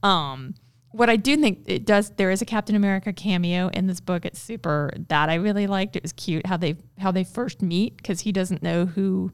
um 0.03 0.53
what 0.91 1.09
i 1.09 1.15
do 1.15 1.37
think 1.37 1.59
it 1.67 1.85
does 1.85 2.09
there 2.11 2.31
is 2.31 2.41
a 2.41 2.45
captain 2.45 2.75
america 2.75 3.13
cameo 3.13 3.69
in 3.69 3.87
this 3.87 3.99
book 3.99 4.25
it's 4.25 4.39
super 4.39 4.91
that 5.09 5.29
i 5.29 5.35
really 5.35 5.67
liked 5.67 5.95
it 5.95 6.01
was 6.01 6.13
cute 6.13 6.45
how 6.47 6.57
they 6.57 6.75
how 6.97 7.11
they 7.11 7.23
first 7.23 7.61
meet 7.61 7.97
because 7.97 8.21
he 8.21 8.31
doesn't 8.31 8.63
know 8.63 8.85
who 8.85 9.31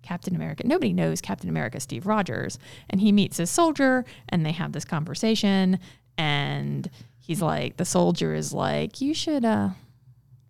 Captain 0.00 0.34
America. 0.34 0.66
Nobody 0.66 0.94
knows 0.94 1.20
Captain 1.20 1.50
America, 1.50 1.80
Steve 1.80 2.06
Rogers. 2.06 2.58
And 2.88 2.98
he 2.98 3.12
meets 3.12 3.36
this 3.36 3.50
soldier 3.50 4.06
and 4.30 4.46
they 4.46 4.52
have 4.52 4.72
this 4.72 4.86
conversation. 4.86 5.78
And 6.16 6.88
he's 7.18 7.42
like, 7.42 7.76
the 7.76 7.84
soldier 7.84 8.32
is 8.32 8.54
like, 8.54 9.02
you 9.02 9.12
should 9.12 9.44
uh, 9.44 9.70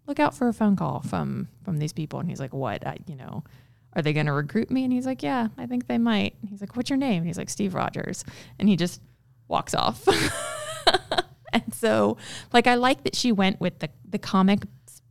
look 0.08 0.18
out 0.18 0.34
for 0.34 0.48
a 0.48 0.52
phone 0.52 0.74
call 0.74 1.00
from 1.02 1.48
from 1.62 1.78
these 1.78 1.92
people. 1.92 2.18
And 2.18 2.28
he's 2.28 2.40
like, 2.40 2.52
what? 2.52 2.84
I, 2.86 2.96
you 3.06 3.14
know, 3.14 3.44
are 3.92 4.02
they 4.02 4.12
going 4.12 4.26
to 4.26 4.32
recruit 4.32 4.70
me? 4.70 4.84
And 4.84 4.92
he's 4.92 5.06
like, 5.06 5.22
yeah, 5.22 5.48
I 5.56 5.66
think 5.66 5.86
they 5.86 5.98
might. 5.98 6.34
And 6.40 6.50
he's 6.50 6.60
like, 6.60 6.74
what's 6.76 6.90
your 6.90 6.96
name? 6.96 7.18
And 7.18 7.26
he's 7.26 7.38
like, 7.38 7.50
Steve 7.50 7.74
Rogers. 7.74 8.24
And 8.58 8.68
he 8.68 8.76
just 8.76 9.00
walks 9.46 9.74
off. 9.74 10.08
and 11.52 11.72
so, 11.72 12.16
like, 12.52 12.66
I 12.66 12.74
like 12.74 13.04
that 13.04 13.14
she 13.14 13.30
went 13.30 13.60
with 13.60 13.78
the 13.78 13.90
the 14.08 14.18
comic 14.18 14.64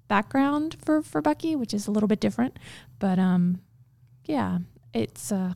background 0.07 0.75
for 0.83 1.01
for 1.01 1.21
Bucky, 1.21 1.55
which 1.55 1.73
is 1.73 1.88
a 1.88 1.91
little 1.91 2.07
bit 2.07 2.19
different. 2.19 2.57
But 2.99 3.19
um, 3.19 3.62
yeah, 4.25 4.60
it's 4.93 5.31
uh 5.31 5.53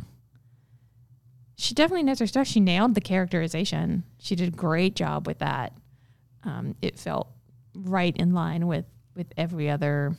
she 1.58 1.76
definitely 1.76 2.04
knows 2.04 2.18
her 2.20 2.28
stuff. 2.28 2.48
She 2.48 2.60
nailed 2.60 2.96
the 2.96 3.02
characterization. 3.02 4.04
She 4.18 4.36
did 4.36 4.48
a 4.48 4.56
great 4.56 4.96
job 4.96 5.28
with 5.28 5.40
that. 5.40 5.74
Um, 6.44 6.76
it 6.82 6.98
felt 6.98 7.28
right 7.76 8.18
in 8.18 8.34
line 8.34 8.66
with 8.66 8.86
with 9.16 9.28
every 9.38 9.70
other 9.70 10.16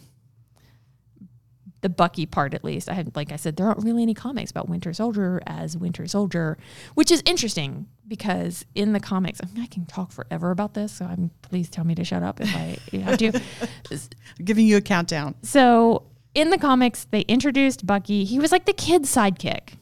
the 1.82 1.88
Bucky 1.88 2.26
part 2.26 2.54
at 2.54 2.64
least. 2.64 2.88
I 2.88 2.94
had 2.94 3.14
like 3.14 3.30
I 3.32 3.36
said, 3.36 3.56
there 3.56 3.66
aren't 3.66 3.84
really 3.84 4.02
any 4.02 4.14
comics 4.14 4.50
about 4.50 4.68
Winter 4.68 4.92
Soldier 4.92 5.42
as 5.46 5.76
Winter 5.76 6.06
Soldier, 6.06 6.56
which 6.94 7.10
is 7.10 7.22
interesting 7.26 7.88
because 8.06 8.64
in 8.74 8.92
the 8.92 9.00
comics, 9.00 9.40
I, 9.42 9.46
mean, 9.52 9.62
I 9.62 9.66
can 9.66 9.84
talk 9.86 10.12
forever 10.12 10.50
about 10.50 10.74
this. 10.74 10.92
So 10.92 11.04
I'm 11.04 11.30
please 11.42 11.68
tell 11.68 11.84
me 11.84 11.94
to 11.96 12.04
shut 12.04 12.22
up 12.22 12.40
if 12.40 12.54
I 12.54 12.78
have 12.98 13.18
to. 13.18 13.40
giving 14.44 14.66
you 14.66 14.76
a 14.76 14.80
countdown 14.80 15.34
So 15.42 16.04
in 16.34 16.50
the 16.50 16.58
comics, 16.58 17.06
they 17.10 17.20
introduced 17.22 17.86
Bucky. 17.86 18.24
He 18.24 18.38
was 18.38 18.52
like 18.52 18.64
the 18.64 18.72
kid's 18.72 19.14
sidekick 19.14 19.74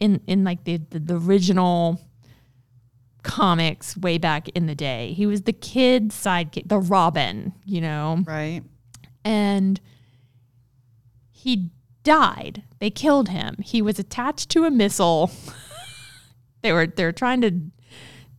in 0.00 0.20
in 0.26 0.44
like 0.44 0.64
the 0.64 0.78
the, 0.90 0.98
the 0.98 1.16
original 1.16 2.00
comics 3.24 3.96
way 3.96 4.18
back 4.18 4.48
in 4.50 4.66
the 4.66 4.74
day. 4.76 5.12
He 5.14 5.26
was 5.26 5.42
the 5.42 5.52
kid 5.52 6.10
sidekick, 6.10 6.68
the 6.68 6.78
Robin, 6.78 7.52
you 7.64 7.80
know, 7.80 8.22
Right. 8.26 8.62
and 9.24 9.80
he 11.30 11.70
died. 12.04 12.62
They 12.78 12.90
killed 12.90 13.28
him. 13.30 13.56
He 13.64 13.82
was 13.82 13.98
attached 13.98 14.50
to 14.50 14.64
a 14.64 14.70
missile. 14.70 15.30
they 16.62 16.72
were 16.72 16.86
they 16.86 17.04
were 17.04 17.12
trying 17.12 17.40
to 17.40 17.60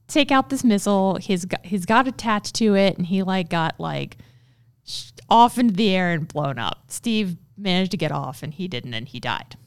take 0.08 0.32
out 0.32 0.50
this 0.50 0.64
missile. 0.64 1.16
He's 1.16 1.46
got, 1.46 1.66
he's 1.66 1.86
got 1.86 2.08
attached 2.08 2.56
to 2.56 2.76
it, 2.76 2.98
and 2.98 3.08
he 3.08 3.24
like 3.24 3.50
got 3.50 3.80
like 3.80 4.18
off 5.30 5.58
into 5.58 5.74
the 5.74 5.90
air 5.90 6.12
and 6.12 6.28
blown 6.28 6.60
up. 6.60 6.84
Steve 6.88 7.38
managed 7.58 7.92
to 7.92 7.98
get 7.98 8.12
off, 8.12 8.44
and 8.44 8.54
he 8.54 8.68
didn't, 8.68 8.94
and 8.94 9.08
he 9.08 9.20
died. 9.20 9.58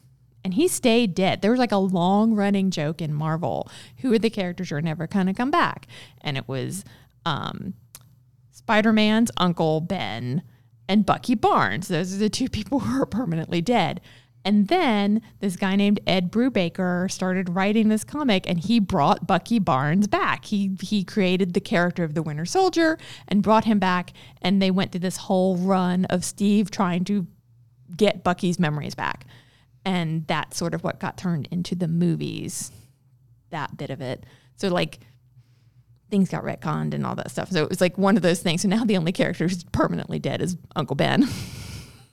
And 0.43 0.53
he 0.53 0.67
stayed 0.67 1.15
dead. 1.15 1.41
There 1.41 1.51
was 1.51 1.59
like 1.59 1.71
a 1.71 1.77
long 1.77 2.33
running 2.33 2.71
joke 2.71 3.01
in 3.01 3.13
Marvel. 3.13 3.69
Who 3.97 4.13
are 4.13 4.19
the 4.19 4.29
characters 4.29 4.69
who 4.69 4.75
are 4.75 4.81
never 4.81 5.05
going 5.07 5.27
to 5.27 5.33
come 5.33 5.51
back? 5.51 5.87
And 6.21 6.37
it 6.37 6.47
was 6.47 6.85
um, 7.25 7.73
Spider 8.51 8.93
Man's 8.93 9.31
uncle 9.37 9.81
Ben 9.81 10.43
and 10.87 11.05
Bucky 11.05 11.35
Barnes. 11.35 11.87
Those 11.87 12.13
are 12.13 12.17
the 12.17 12.29
two 12.29 12.49
people 12.49 12.79
who 12.79 13.01
are 13.01 13.05
permanently 13.05 13.61
dead. 13.61 14.01
And 14.45 14.67
then 14.69 15.21
this 15.41 15.55
guy 15.57 15.75
named 15.75 15.99
Ed 16.07 16.31
Brubaker 16.31 17.11
started 17.11 17.49
writing 17.49 17.89
this 17.89 18.03
comic 18.03 18.49
and 18.49 18.59
he 18.59 18.79
brought 18.79 19.27
Bucky 19.27 19.59
Barnes 19.59 20.07
back. 20.07 20.45
He 20.45 20.77
he 20.81 21.03
created 21.03 21.53
the 21.53 21.59
character 21.59 22.03
of 22.03 22.13
the 22.13 22.23
Winter 22.23 22.45
Soldier 22.45 22.97
and 23.27 23.43
brought 23.43 23.65
him 23.65 23.79
back 23.79 24.13
and 24.41 24.61
they 24.61 24.71
went 24.71 24.91
through 24.91 25.01
this 25.01 25.17
whole 25.17 25.57
run 25.57 26.05
of 26.05 26.23
Steve 26.23 26.71
trying 26.71 27.03
to 27.05 27.27
get 27.95 28.23
Bucky's 28.23 28.59
memories 28.59 28.95
back. 28.95 29.25
And 29.85 30.27
that's 30.27 30.57
sort 30.57 30.73
of 30.73 30.83
what 30.83 30.99
got 30.99 31.17
turned 31.17 31.47
into 31.51 31.75
the 31.75 31.87
movies. 31.87 32.71
That 33.49 33.77
bit 33.77 33.89
of 33.89 34.01
it. 34.01 34.25
So 34.57 34.67
like 34.67 34.99
things 36.09 36.29
got 36.29 36.43
retconned 36.43 36.93
and 36.93 37.05
all 37.05 37.15
that 37.15 37.31
stuff. 37.31 37.49
So 37.49 37.63
it 37.63 37.69
was 37.69 37.81
like 37.81 37.97
one 37.97 38.15
of 38.17 38.21
those 38.23 38.41
things. 38.41 38.61
So 38.61 38.67
now 38.69 38.83
the 38.83 38.97
only 38.97 39.11
character 39.11 39.47
who's 39.47 39.63
permanently 39.65 40.19
dead 40.19 40.41
is 40.41 40.57
Uncle 40.75 40.95
Ben. 40.95 41.27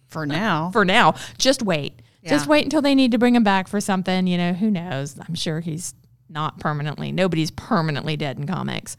For 0.09 0.24
now. 0.24 0.70
for 0.70 0.85
now, 0.85 1.16
just 1.37 1.62
wait. 1.62 2.00
Just 2.24 2.46
wait 2.46 2.64
until 2.64 2.81
they 2.81 2.94
need 2.94 3.11
to 3.12 3.18
bring 3.18 3.35
him 3.35 3.42
back 3.42 3.68
for 3.68 3.81
something. 3.81 4.26
You 4.26 4.38
know, 4.38 4.52
who 4.52 4.70
knows? 4.70 5.18
I'm 5.29 5.35
sure 5.35 5.61
he's 5.61 5.94
not 6.29 6.59
permanently. 6.59 7.12
Nobody's 7.12 7.50
permanently 7.50 8.16
dead 8.16 8.38
in 8.38 8.46
comics. 8.46 8.96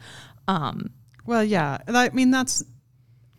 Um, 0.48 0.92
Well, 1.26 1.44
yeah. 1.44 1.80
I 1.88 2.10
mean, 2.10 2.30
that's, 2.32 2.64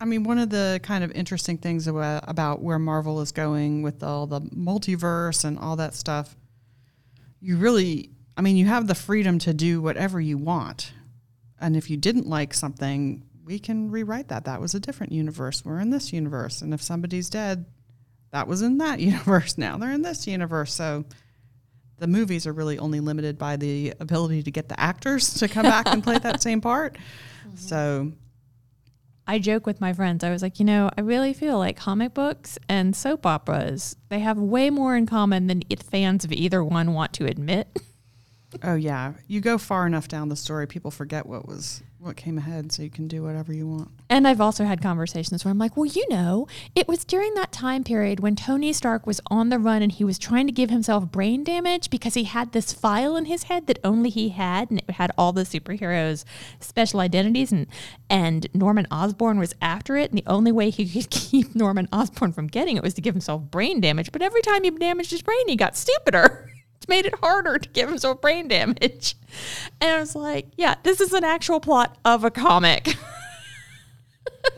I 0.01 0.05
mean, 0.05 0.23
one 0.23 0.39
of 0.39 0.49
the 0.49 0.79
kind 0.81 1.03
of 1.03 1.11
interesting 1.11 1.57
things 1.57 1.87
about, 1.87 2.23
about 2.27 2.61
where 2.61 2.79
Marvel 2.79 3.21
is 3.21 3.31
going 3.31 3.81
with 3.81 4.01
all 4.01 4.27
the 4.27 4.41
multiverse 4.41 5.43
and 5.43 5.59
all 5.59 5.75
that 5.75 5.93
stuff. 5.93 6.35
You 7.41 7.57
really, 7.57 8.11
I 8.37 8.41
mean, 8.41 8.55
you 8.55 8.65
have 8.65 8.87
the 8.87 8.95
freedom 8.95 9.39
to 9.39 9.53
do 9.53 9.81
whatever 9.81 10.19
you 10.19 10.37
want. 10.37 10.93
And 11.59 11.75
if 11.75 11.89
you 11.89 11.97
didn't 11.97 12.27
like 12.27 12.53
something, 12.53 13.23
we 13.43 13.59
can 13.59 13.91
rewrite 13.91 14.29
that. 14.29 14.45
That 14.45 14.61
was 14.61 14.73
a 14.73 14.79
different 14.79 15.11
universe. 15.11 15.65
We're 15.65 15.79
in 15.79 15.89
this 15.89 16.13
universe. 16.13 16.61
And 16.61 16.73
if 16.73 16.81
somebody's 16.81 17.29
dead, 17.29 17.65
that 18.31 18.47
was 18.47 18.61
in 18.61 18.77
that 18.77 18.99
universe. 19.01 19.57
Now 19.57 19.77
they're 19.77 19.91
in 19.91 20.01
this 20.01 20.27
universe. 20.27 20.73
So 20.73 21.03
the 21.97 22.07
movies 22.07 22.47
are 22.47 22.53
really 22.53 22.79
only 22.79 23.01
limited 23.01 23.37
by 23.37 23.57
the 23.57 23.93
ability 23.99 24.43
to 24.43 24.51
get 24.51 24.69
the 24.69 24.79
actors 24.79 25.33
to 25.35 25.49
come 25.49 25.63
back 25.63 25.87
and 25.87 26.01
play 26.01 26.17
that 26.19 26.41
same 26.41 26.61
part. 26.61 26.97
Mm-hmm. 27.49 27.57
So 27.57 28.11
I 29.29 29.37
joke 29.37 29.67
with 29.67 29.79
my 29.79 29.93
friends. 29.93 30.23
I 30.23 30.31
was 30.31 30.41
like, 30.41 30.57
you 30.57 30.65
know, 30.65 30.89
I 30.97 31.01
really 31.01 31.33
feel 31.33 31.59
like 31.59 31.77
comic 31.77 32.15
books 32.15 32.57
and 32.67 32.95
soap 32.95 33.27
operas, 33.27 33.95
they 34.09 34.21
have 34.21 34.39
way 34.39 34.71
more 34.71 34.95
in 34.95 35.05
common 35.05 35.45
than 35.45 35.61
fans 35.83 36.25
of 36.25 36.31
either 36.31 36.63
one 36.63 36.95
want 36.95 37.13
to 37.13 37.27
admit. 37.27 37.67
Oh 38.63 38.75
yeah, 38.75 39.13
you 39.27 39.41
go 39.41 39.57
far 39.57 39.85
enough 39.85 40.07
down 40.07 40.29
the 40.29 40.35
story, 40.35 40.65
people 40.65 40.89
forget 40.91 41.25
what 41.25 41.47
was 41.47 41.83
what 41.99 42.15
came 42.15 42.37
ahead, 42.37 42.71
so 42.71 42.81
you 42.81 42.89
can 42.89 43.07
do 43.07 43.21
whatever 43.21 43.53
you 43.53 43.67
want. 43.67 43.91
And 44.09 44.25
I've 44.25 44.39
also 44.39 44.63
had 44.63 44.81
conversations 44.81 45.43
where 45.43 45.51
I'm 45.51 45.57
like, 45.57 45.75
well, 45.75 45.85
you 45.85 46.07
know, 46.09 46.47
it 46.73 46.87
was 46.87 47.03
during 47.03 47.33
that 47.33 47.51
time 47.51 47.83
period 47.83 48.21
when 48.21 48.37
Tony 48.37 48.71
Stark 48.71 49.05
was 49.05 49.19
on 49.27 49.49
the 49.49 49.59
run 49.59 49.81
and 49.81 49.91
he 49.91 50.05
was 50.05 50.17
trying 50.17 50.47
to 50.47 50.53
give 50.53 50.69
himself 50.69 51.11
brain 51.11 51.43
damage 51.43 51.89
because 51.89 52.13
he 52.13 52.23
had 52.23 52.53
this 52.53 52.71
file 52.71 53.17
in 53.17 53.25
his 53.25 53.43
head 53.43 53.67
that 53.67 53.79
only 53.83 54.09
he 54.09 54.29
had, 54.29 54.71
and 54.71 54.79
it 54.79 54.91
had 54.91 55.11
all 55.17 55.33
the 55.33 55.43
superheroes' 55.43 56.23
special 56.59 57.01
identities, 57.01 57.51
and 57.51 57.67
and 58.09 58.47
Norman 58.53 58.87
Osborn 58.89 59.37
was 59.37 59.53
after 59.61 59.95
it, 59.97 60.09
and 60.09 60.17
the 60.17 60.23
only 60.25 60.51
way 60.51 60.69
he 60.69 60.87
could 60.87 61.09
keep 61.11 61.53
Norman 61.53 61.87
Osborn 61.91 62.31
from 62.31 62.47
getting 62.47 62.77
it 62.77 62.83
was 62.83 62.93
to 62.95 63.01
give 63.01 63.13
himself 63.13 63.43
brain 63.43 63.79
damage. 63.79 64.11
But 64.11 64.21
every 64.21 64.41
time 64.41 64.63
he 64.63 64.71
damaged 64.71 65.11
his 65.11 65.21
brain, 65.21 65.47
he 65.47 65.55
got 65.55 65.77
stupider. 65.77 66.49
Made 66.87 67.05
it 67.05 67.13
harder 67.19 67.59
to 67.59 67.69
give 67.69 67.87
himself 67.87 68.19
brain 68.19 68.47
damage. 68.47 69.15
And 69.79 69.91
I 69.91 69.99
was 69.99 70.15
like, 70.15 70.47
yeah, 70.57 70.75
this 70.81 70.99
is 70.99 71.13
an 71.13 71.23
actual 71.23 71.59
plot 71.59 71.97
of 72.03 72.23
a 72.23 72.31
comic. 72.31 72.95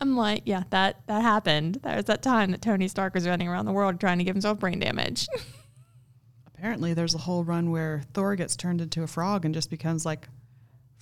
I'm 0.00 0.16
like, 0.16 0.42
yeah, 0.46 0.62
that 0.70 1.06
that 1.06 1.22
happened. 1.22 1.80
There 1.82 1.96
was 1.96 2.06
that 2.06 2.22
time 2.22 2.52
that 2.52 2.62
Tony 2.62 2.88
Stark 2.88 3.14
was 3.14 3.26
running 3.26 3.48
around 3.48 3.66
the 3.66 3.72
world 3.72 4.00
trying 4.00 4.18
to 4.18 4.24
give 4.24 4.34
himself 4.34 4.58
brain 4.58 4.78
damage. 4.78 5.28
Apparently, 6.46 6.94
there's 6.94 7.14
a 7.14 7.18
whole 7.18 7.44
run 7.44 7.70
where 7.70 8.02
Thor 8.14 8.34
gets 8.34 8.56
turned 8.56 8.80
into 8.80 9.02
a 9.02 9.06
frog 9.06 9.44
and 9.44 9.54
just 9.54 9.70
becomes 9.70 10.04
like 10.04 10.28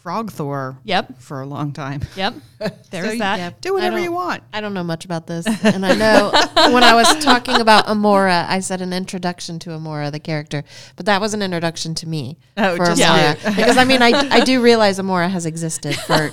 Frog 0.07 0.31
Thor 0.31 0.79
yep, 0.85 1.19
for 1.21 1.40
a 1.40 1.47
long 1.47 1.73
time. 1.73 2.01
yep. 2.14 2.33
There's 2.92 3.14
you- 3.14 3.19
that. 3.19 3.38
Yeah. 3.40 3.51
Do 3.61 3.75
whatever 3.75 3.99
you 3.99 4.12
want. 4.12 4.45
I 4.53 4.61
don't 4.61 4.73
know 4.73 4.85
much 4.85 5.05
about 5.05 5.27
this, 5.27 5.45
and 5.64 5.85
I 5.85 5.97
know 5.97 6.31
when 6.73 6.85
I 6.85 6.95
was 6.95 7.12
talking 7.25 7.61
about 7.61 7.87
Amora, 7.88 8.47
I 8.49 8.61
said 8.61 8.81
an 8.83 8.92
introduction 8.92 9.59
to 9.59 9.71
Amora, 9.71 10.12
the 10.12 10.21
character, 10.21 10.62
but 10.95 11.07
that 11.07 11.21
was 11.21 11.35
an 11.35 11.42
introduction 11.42 11.97
to 11.97 12.09
me 12.09 12.38
Oh, 12.57 12.77
for 12.77 12.85
just 12.87 13.03
Amora 13.03 13.31
you. 13.51 13.51
because 13.57 13.77
I 13.77 13.85
mean 13.85 14.01
I, 14.01 14.11
I 14.31 14.45
do 14.45 14.62
realize 14.62 15.01
Amora 15.01 15.29
has 15.29 15.45
existed 15.45 15.97
for 15.97 16.29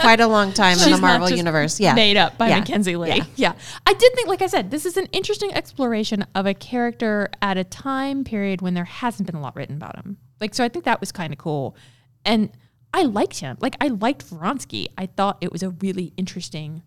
quite 0.00 0.20
a 0.20 0.26
long 0.26 0.54
time 0.54 0.72
in 0.72 0.78
She's 0.78 0.84
the 0.86 0.90
not 0.92 1.00
Marvel 1.02 1.26
just 1.28 1.36
universe. 1.36 1.78
Yeah, 1.78 1.92
Made 1.92 2.16
up 2.16 2.38
by 2.38 2.48
Yeah. 2.48 2.60
Mackenzie 2.60 2.96
Lee. 2.96 3.08
Yeah. 3.16 3.24
Yeah. 3.36 3.52
I 3.86 3.92
did 3.92 4.14
think, 4.14 4.28
like 4.28 4.40
I 4.40 4.46
said, 4.46 4.70
this 4.70 4.86
is 4.86 4.96
an 4.96 5.08
interesting 5.12 5.52
exploration 5.52 6.24
of 6.34 6.46
a 6.46 6.54
character 6.54 7.28
at 7.42 7.58
a 7.58 7.64
time 7.64 8.24
period 8.24 8.62
when 8.62 8.72
there 8.72 8.84
hasn't 8.86 9.26
been 9.26 9.36
a 9.36 9.42
lot 9.42 9.56
written 9.56 9.76
about 9.76 9.96
him. 9.96 10.16
Like, 10.40 10.54
so 10.54 10.64
I 10.64 10.70
think 10.70 10.86
that 10.86 11.00
was 11.00 11.12
kind 11.12 11.34
of 11.34 11.38
cool. 11.38 11.76
And 12.24 12.48
I 12.94 13.02
liked 13.02 13.40
him. 13.40 13.58
Like, 13.60 13.76
I 13.80 13.88
liked 13.88 14.24
Vronsky. 14.30 14.86
I 14.96 15.06
thought 15.06 15.38
it 15.40 15.50
was 15.50 15.64
a 15.64 15.70
really 15.70 16.12
interesting 16.16 16.82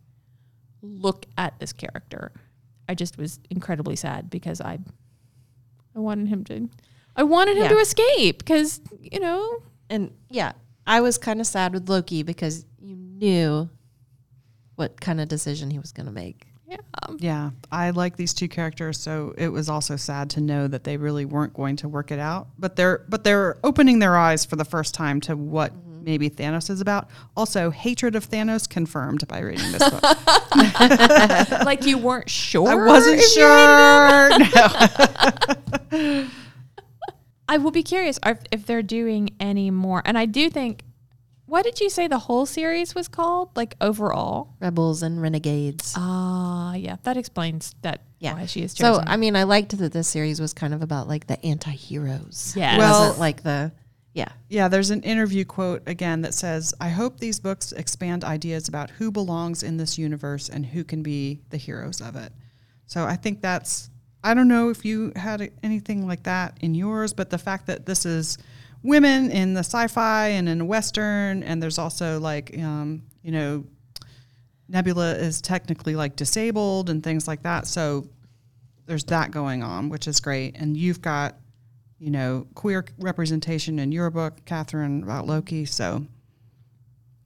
look 0.82 1.26
at 1.38 1.60
this 1.60 1.74
character. 1.74 2.32
I 2.88 2.96
just 2.96 3.17
was 3.17 3.39
incredibly 3.50 3.98
sad 3.98 4.30
because 4.30 4.62
I 4.62 4.80
I 5.96 6.00
wanted 6.00 6.30
him 6.30 6.43
to 6.46 6.70
I 7.15 7.24
wanted 7.24 7.58
him 7.58 7.63
Yeah. 7.63 7.70
to 7.70 7.80
escape 7.80 8.38
because, 8.39 8.80
you 9.02 9.20
know, 9.20 9.58
and 9.89 10.12
yeah, 10.30 10.54
I 10.86 11.02
was 11.02 11.17
kind 11.17 11.41
of 11.41 11.48
sad 11.48 11.74
with 11.74 11.89
Loki 11.89 12.24
because 12.24 12.65
you 12.80 12.96
knew 12.96 13.70
what 14.76 15.02
kind 15.02 15.20
of 15.20 15.28
decision 15.28 15.72
he 15.72 15.80
was 15.80 15.91
going 15.91 16.06
to 16.06 16.12
make. 16.12 16.48
yeah. 16.70 16.78
Yeah, 17.17 17.50
I 17.72 17.89
like 17.89 18.15
these 18.17 18.34
two 18.34 18.48
characters, 18.48 19.00
so 19.00 19.34
it 19.38 19.48
was 19.48 19.67
also 19.70 19.96
sad 19.96 20.30
to 20.32 20.41
know 20.41 20.67
that 20.67 20.84
they 20.84 20.98
really 20.98 21.26
weren't 21.26 21.54
going 21.54 21.78
to 21.78 21.89
work 21.89 22.12
it 22.12 22.20
out. 22.20 22.48
But 22.60 22.76
they're 22.76 23.04
but 23.10 23.24
they're 23.24 23.58
opening 23.63 24.00
their 24.00 24.15
eyes 24.15 24.46
for 24.46 24.56
the 24.56 24.65
first 24.65 24.93
time 24.93 25.20
to 25.22 25.36
what 25.36 25.74
mm-hmm. 25.74 25.97
Maybe 26.08 26.30
Thanos 26.30 26.70
is 26.70 26.80
about. 26.82 27.10
Also, 27.36 27.70
hatred 27.70 28.15
of 28.15 28.28
Thanos 28.28 28.67
confirmed 28.67 29.28
by 29.28 29.39
reading 29.41 29.72
this 29.74 29.88
book. 29.89 30.02
like 31.65 31.86
you 31.86 31.98
weren't 31.98 32.30
sure. 32.30 32.70
I 32.70 32.76
wasn't 32.76 33.22
sure. 33.22 34.30
No. 35.91 36.28
I 37.50 37.58
will 37.58 37.72
be 37.72 37.84
curious 37.84 38.20
if, 38.26 38.39
if 38.52 38.65
they're 38.65 38.82
doing 38.84 39.30
any 39.39 39.72
more. 39.72 40.02
And 40.04 40.17
I 40.17 40.26
do 40.26 40.50
think, 40.50 40.84
what 41.46 41.63
did 41.63 41.80
you 41.80 41.89
say 41.89 42.08
the 42.08 42.20
whole 42.20 42.46
series 42.46 42.93
was 42.93 43.08
called? 43.08 43.56
Like 43.56 43.76
overall? 43.80 44.56
Rebels 44.60 45.02
and 45.02 45.22
renegades. 45.22 45.93
Ah, 45.96 46.74
yeah, 46.76 46.98
that 47.04 47.15
explains 47.15 47.74
that. 47.84 48.02
Yeah. 48.20 48.34
why 48.34 48.48
she 48.48 48.63
is 48.63 48.74
So. 48.74 49.02
I 49.06 49.15
mean, 49.15 49.36
I 49.36 49.43
liked 49.43 49.78
that 49.78 49.93
this 49.93 50.08
series 50.08 50.41
was 50.41 50.54
kind 50.54 50.74
of 50.74 50.82
about 50.82 51.08
like 51.08 51.28
the 51.28 51.43
anti-heroes. 51.46 52.54
Yes. 52.58 52.76
It 52.76 52.78
Well- 52.80 53.00
wasn't 53.02 53.20
like 53.20 53.43
the 53.43 53.72
yeah. 54.18 54.30
Yeah, 54.50 54.68
there's 54.68 54.90
an 54.90 55.04
interview 55.04 55.46
quote 55.46 55.84
again 55.86 56.24
that 56.24 56.34
says, 56.34 56.74
I 56.82 56.90
hope 56.90 57.20
these 57.20 57.40
books 57.40 57.72
expand 57.72 58.24
ideas 58.24 58.68
about 58.68 58.90
who 58.90 59.12
belongs 59.12 59.62
in 59.62 59.78
this 59.78 60.00
universe 60.00 60.50
and 60.50 60.66
who 60.66 60.84
can 60.84 61.04
be 61.04 61.42
the 61.52 61.58
heroes 61.58 62.02
of 62.02 62.16
it. 62.16 62.34
So 62.88 63.04
I 63.04 63.16
think 63.16 63.42
that's, 63.42 63.92
I 64.24 64.34
don't 64.34 64.48
know 64.48 64.70
if 64.70 64.84
you 64.84 65.12
had 65.16 65.52
anything 65.62 66.08
like 66.08 66.24
that 66.24 66.58
in 66.62 66.74
yours, 66.74 67.14
but 67.14 67.30
the 67.30 67.38
fact 67.38 67.68
that 67.68 67.86
this 67.86 68.08
is 68.08 68.40
women 68.82 69.30
in 69.30 69.54
the 69.54 69.60
sci 69.60 69.86
fi 69.86 70.30
and 70.30 70.50
in 70.50 70.68
Western, 70.68 71.44
and 71.44 71.62
there's 71.62 71.78
also 71.78 72.20
like, 72.20 72.58
um, 72.58 73.04
you 73.22 73.32
know, 73.32 73.66
Nebula 74.68 75.14
is 75.14 75.42
technically 75.42 75.96
like 75.96 76.16
disabled 76.16 76.90
and 76.90 77.04
things 77.04 77.28
like 77.28 77.44
that. 77.44 77.68
So 77.68 78.10
there's 78.88 79.04
that 79.06 79.30
going 79.30 79.62
on, 79.62 79.90
which 79.90 80.08
is 80.08 80.20
great. 80.20 80.58
And 80.58 80.76
you've 80.76 81.04
got, 81.04 81.36
you 82.00 82.12
know, 82.12 82.48
queer 82.54 82.86
representation 83.00 83.80
in 83.80 83.92
your 83.92 84.10
book, 84.10 84.46
Catherine, 84.46 85.04
about 85.04 85.26
Loki. 85.26 85.66
So 85.66 86.06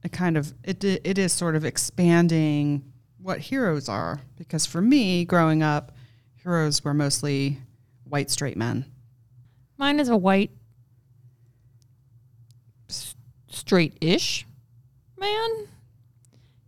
it 0.02 0.12
kind 0.12 0.36
of 0.36 0.52
it 0.64 0.82
it 0.82 1.18
is 1.18 1.32
sort 1.32 1.56
of 1.56 1.64
expanding 1.64 2.92
what 3.18 3.38
heroes 3.38 3.88
are 3.88 4.20
because 4.36 4.66
for 4.66 4.80
me, 4.80 5.24
growing 5.24 5.62
up, 5.62 5.92
heroes 6.34 6.82
were 6.82 6.94
mostly 6.94 7.58
white 8.04 8.30
straight 8.30 8.56
men. 8.56 8.84
Mine 9.78 10.00
is 10.00 10.08
a 10.08 10.16
white 10.16 10.50
straight-ish 13.48 14.46
man. 15.18 15.68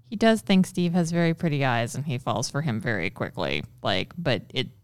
He 0.08 0.16
does 0.16 0.42
think 0.42 0.66
Steve 0.66 0.92
has 0.92 1.10
very 1.10 1.34
pretty 1.34 1.64
eyes, 1.64 1.94
and 1.94 2.04
he 2.04 2.18
falls 2.18 2.48
for 2.48 2.62
him 2.62 2.80
very 2.80 3.10
quickly. 3.10 3.64
Like, 3.82 4.12
but 4.16 4.42
it 4.54 4.68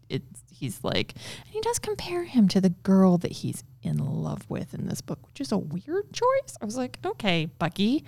he's 0.61 0.83
like, 0.83 1.13
and 1.15 1.53
he 1.53 1.59
does 1.59 1.79
compare 1.79 2.23
him 2.23 2.47
to 2.47 2.61
the 2.61 2.69
girl 2.69 3.17
that 3.17 3.31
he's 3.31 3.63
in 3.81 3.97
love 3.97 4.47
with 4.47 4.73
in 4.73 4.87
this 4.87 5.01
book, 5.01 5.19
which 5.27 5.41
is 5.41 5.51
a 5.51 5.57
weird 5.57 6.13
choice. 6.13 6.55
I 6.61 6.65
was 6.65 6.77
like, 6.77 6.99
okay, 7.03 7.45
Bucky, 7.57 8.05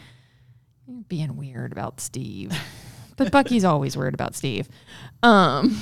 you're 0.87 1.01
being 1.09 1.35
weird 1.35 1.71
about 1.71 1.99
Steve, 1.99 2.55
but 3.17 3.31
Bucky's 3.31 3.65
always 3.65 3.97
weird 3.97 4.13
about 4.13 4.35
Steve. 4.35 4.69
Um, 5.23 5.81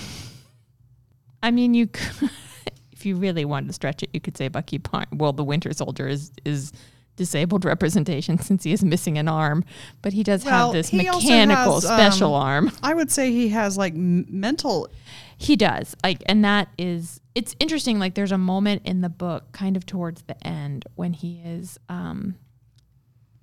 I 1.43 1.51
mean, 1.51 1.73
you. 1.73 1.87
Could, 1.87 2.29
if 2.91 3.05
you 3.05 3.17
really 3.17 3.45
wanted 3.45 3.67
to 3.67 3.73
stretch 3.73 4.01
it, 4.01 4.09
you 4.13 4.21
could 4.21 4.37
say 4.37 4.47
Bucky. 4.47 4.79
Well, 5.11 5.33
the 5.33 5.43
Winter 5.43 5.73
Soldier 5.73 6.07
is 6.07 6.31
is 6.45 6.71
disabled 7.15 7.65
representation 7.65 8.37
since 8.41 8.63
he 8.63 8.71
is 8.71 8.83
missing 8.83 9.17
an 9.17 9.27
arm, 9.27 9.63
but 10.01 10.13
he 10.13 10.23
does 10.23 10.43
Well, 10.45 10.67
have 10.67 10.73
this 10.73 10.91
mechanical 10.93 11.75
has, 11.75 11.83
special 11.83 12.35
um, 12.35 12.41
arm. 12.41 12.71
I 12.81 12.93
would 12.93 13.11
say 13.11 13.31
he 13.31 13.49
has 13.49 13.77
like 13.77 13.93
m- 13.93 14.25
mental. 14.29 14.87
He 15.37 15.55
does. 15.55 15.95
Like 16.03 16.21
and 16.27 16.43
that 16.45 16.69
is 16.77 17.19
it's 17.33 17.55
interesting 17.59 17.97
like 17.99 18.15
there's 18.15 18.31
a 18.31 18.37
moment 18.37 18.83
in 18.85 19.01
the 19.01 19.09
book 19.09 19.51
kind 19.51 19.75
of 19.77 19.85
towards 19.85 20.23
the 20.23 20.45
end 20.45 20.85
when 20.95 21.13
he 21.13 21.41
is 21.43 21.79
um 21.89 22.35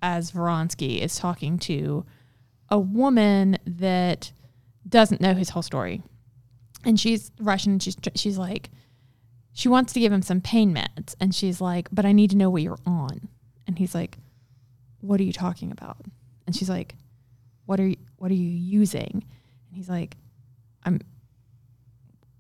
as 0.01 0.31
Vronsky 0.31 1.01
is 1.01 1.17
talking 1.17 1.59
to 1.59 2.05
a 2.69 2.79
woman 2.79 3.59
that 3.67 4.31
doesn't 4.89 5.21
know 5.21 5.35
his 5.35 5.51
whole 5.51 5.63
story. 5.63 6.03
And 6.85 7.01
she's 7.01 7.33
Russian 7.41 7.73
and 7.73 7.83
she's 7.83 7.97
she's 8.15 8.39
like 8.39 8.71
she 9.53 9.69
wants 9.69 9.93
to 9.95 10.01
give 10.01 10.13
him 10.13 10.23
some 10.23 10.41
pain 10.41 10.73
meds 10.73 11.17
and 11.21 11.35
she's 11.35 11.61
like, 11.61 11.89
"But 11.91 12.05
I 12.07 12.13
need 12.13 12.31
to 12.31 12.37
know 12.37 12.49
what 12.49 12.63
you're 12.63 12.79
on." 12.87 13.29
And 13.69 13.79
he's 13.79 13.95
like, 13.95 14.19
"What 15.01 15.21
are 15.21 15.25
you 15.25 15.33
talking 15.33 15.71
about?" 15.71 15.99
And 16.47 16.57
she's 16.57 16.69
like, 16.69 16.97
"What 17.67 17.79
are 17.79 17.87
you 17.87 17.97
what 18.17 18.33
are 18.33 18.35
you 18.35 18.51
using?" 18.51 19.13
And 19.13 19.77
he's 19.77 19.89
like, 19.89 20.17
"I'm 20.85 21.01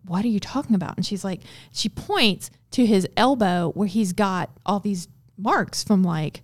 what 0.08 0.24
are 0.24 0.28
you 0.28 0.40
talking 0.40 0.74
about? 0.74 0.96
And 0.96 1.06
she's 1.06 1.24
like, 1.24 1.42
she 1.70 1.88
points 1.88 2.50
to 2.72 2.86
his 2.86 3.06
elbow 3.16 3.70
where 3.74 3.86
he's 3.86 4.12
got 4.12 4.50
all 4.64 4.80
these 4.80 5.06
marks 5.36 5.84
from 5.84 6.02
like, 6.02 6.42